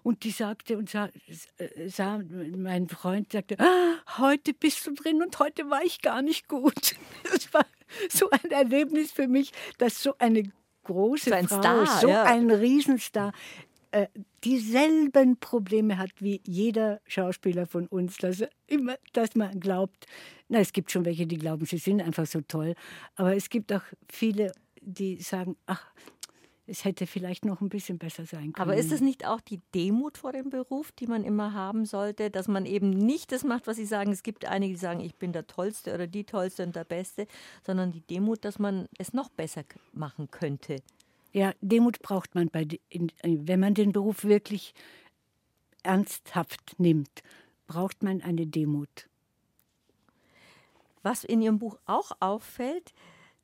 [0.04, 1.08] Und die sagte und sah,
[1.56, 2.20] äh, sah,
[2.58, 6.96] mein Freund sagte, ah, heute bist du drin und heute war ich gar nicht gut.
[7.32, 7.66] Das war
[8.10, 10.52] so ein Erlebnis für mich, dass so eine
[10.84, 12.24] große So ein Frau, Star, so ja.
[12.24, 13.32] ein Riesenstar,
[13.92, 14.08] äh,
[14.44, 20.06] dieselben Probleme hat wie jeder Schauspieler von uns, dass, er immer, dass man glaubt,
[20.50, 22.76] na, es gibt schon welche, die glauben, sie sind einfach so toll,
[23.16, 24.52] aber es gibt auch viele,
[24.82, 25.92] die sagen, ach,
[26.68, 28.70] es hätte vielleicht noch ein bisschen besser sein können.
[28.70, 32.30] Aber ist es nicht auch die Demut vor dem Beruf, die man immer haben sollte,
[32.30, 34.12] dass man eben nicht das macht, was Sie sagen?
[34.12, 37.28] Es gibt einige, die sagen, ich bin der Tollste oder die Tollste und der Beste,
[37.66, 40.78] sondern die Demut, dass man es noch besser machen könnte.
[41.34, 44.74] Ja, Demut braucht man, bei, in, wenn man den Beruf wirklich
[45.84, 47.24] ernsthaft nimmt,
[47.68, 49.08] braucht man eine Demut.
[51.04, 52.94] Was in Ihrem Buch auch auffällt,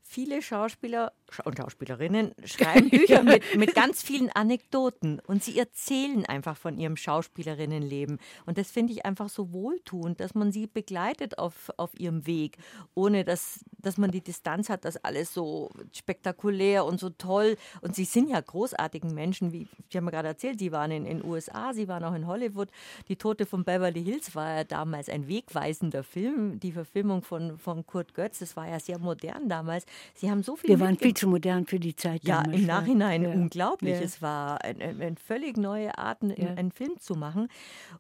[0.04, 6.26] viele Schauspieler Scha- und Schauspielerinnen schreiben Bücher mit, mit ganz vielen Anekdoten und sie erzählen
[6.26, 8.20] einfach von ihrem Schauspielerinnenleben.
[8.46, 12.58] Und das finde ich einfach so wohltuend, dass man sie begleitet auf, auf ihrem Weg,
[12.96, 17.58] ohne dass, dass man die Distanz hat, dass alles so spektakulär und so toll.
[17.82, 21.06] Und sie sind ja großartigen Menschen, wie Sie haben mir gerade erzählt, sie waren in
[21.06, 22.70] den USA, sie waren auch in Hollywood.
[23.08, 26.60] Die Tote von Beverly Hills war ja damals ein wegweisender Film.
[26.60, 29.86] Die Verfilmung von, von Kurt Götz, das war ja sehr modern damals.
[30.14, 32.60] Sie haben so viel Wir waren viel zu modern für die Zeit ja, damals.
[32.62, 33.32] im Nachhinein Ja.
[33.32, 33.96] unglaublich.
[33.96, 34.02] Ja.
[34.02, 36.54] Es war eine ein, ein völlig neue Art, einen, Ja.
[36.54, 37.48] einen Film zu machen.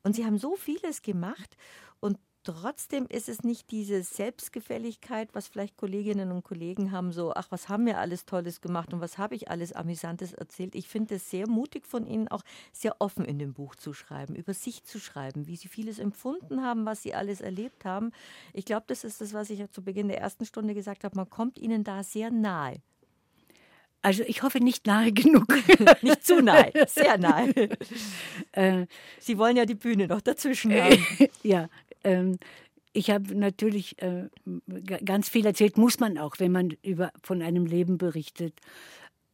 [0.03, 1.57] Und sie haben so vieles gemacht
[1.99, 7.47] und trotzdem ist es nicht diese Selbstgefälligkeit, was vielleicht Kolleginnen und Kollegen haben, so, ach,
[7.49, 10.73] was haben wir alles Tolles gemacht und was habe ich alles Amüsantes erzählt.
[10.73, 14.33] Ich finde es sehr mutig von Ihnen, auch sehr offen in dem Buch zu schreiben,
[14.35, 18.11] über sich zu schreiben, wie Sie vieles empfunden haben, was Sie alles erlebt haben.
[18.53, 21.29] Ich glaube, das ist das, was ich zu Beginn der ersten Stunde gesagt habe, man
[21.29, 22.77] kommt Ihnen da sehr nahe.
[24.07, 25.47] Also ich hoffe nicht nahe genug.
[26.01, 27.51] Nicht zu nahe, sehr nahe.
[28.53, 28.85] äh,
[29.19, 31.03] Sie wollen ja die Bühne noch dazwischen haben.
[31.43, 31.67] ja,
[32.05, 32.39] ähm,
[32.93, 34.29] ich habe natürlich äh,
[35.03, 38.53] ganz viel erzählt, muss man auch, wenn man über, von einem Leben berichtet.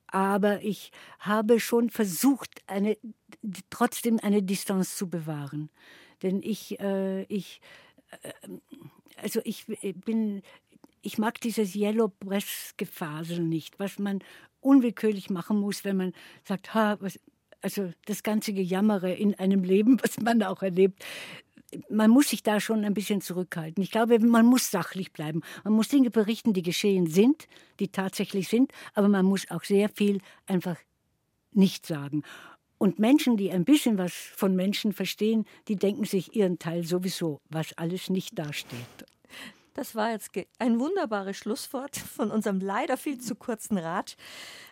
[0.07, 2.97] Aber ich habe schon versucht, eine,
[3.69, 5.69] trotzdem eine Distanz zu bewahren.
[6.23, 7.61] Denn ich, äh, ich,
[8.23, 8.49] äh,
[9.21, 9.67] also ich
[10.03, 10.41] bin,
[11.03, 14.19] ich mag dieses Yellow Press Gefasel nicht, was man
[14.61, 16.13] unwillkürlich machen muss, wenn man
[16.47, 17.19] sagt, ha, was,
[17.61, 21.03] also das ganze Gejammere in einem Leben, was man auch erlebt,
[21.89, 23.83] man muss sich da schon ein bisschen zurückhalten.
[23.83, 25.41] Ich glaube, man muss sachlich bleiben.
[25.63, 27.47] Man muss Dinge berichten, die geschehen sind,
[27.79, 30.77] die tatsächlich sind, aber man muss auch sehr viel einfach
[31.51, 32.23] nicht sagen.
[32.77, 37.41] Und Menschen, die ein bisschen was von Menschen verstehen, die denken sich ihren Teil sowieso,
[37.49, 39.05] was alles nicht dasteht.
[39.73, 44.15] Das war jetzt ein wunderbares Schlusswort von unserem leider viel zu kurzen Rat.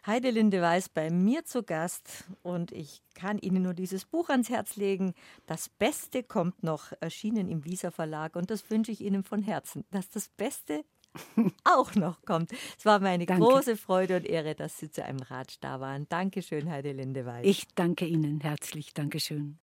[0.06, 4.76] Heidelinde Weiß bei mir zu Gast und ich kann Ihnen nur dieses Buch ans Herz
[4.76, 5.14] legen.
[5.46, 9.86] Das Beste kommt noch, erschienen im Visa Verlag und das wünsche ich Ihnen von Herzen,
[9.92, 10.86] dass das Beste
[11.64, 12.52] auch noch kommt.
[12.78, 13.44] Es war mir eine Danke.
[13.44, 16.08] große Freude und Ehre, dass Sie zu einem Rat da waren.
[16.10, 17.46] Dankeschön, Heidelinde Weiß.
[17.46, 18.94] Ich danke Ihnen herzlich.
[18.94, 19.58] Dankeschön.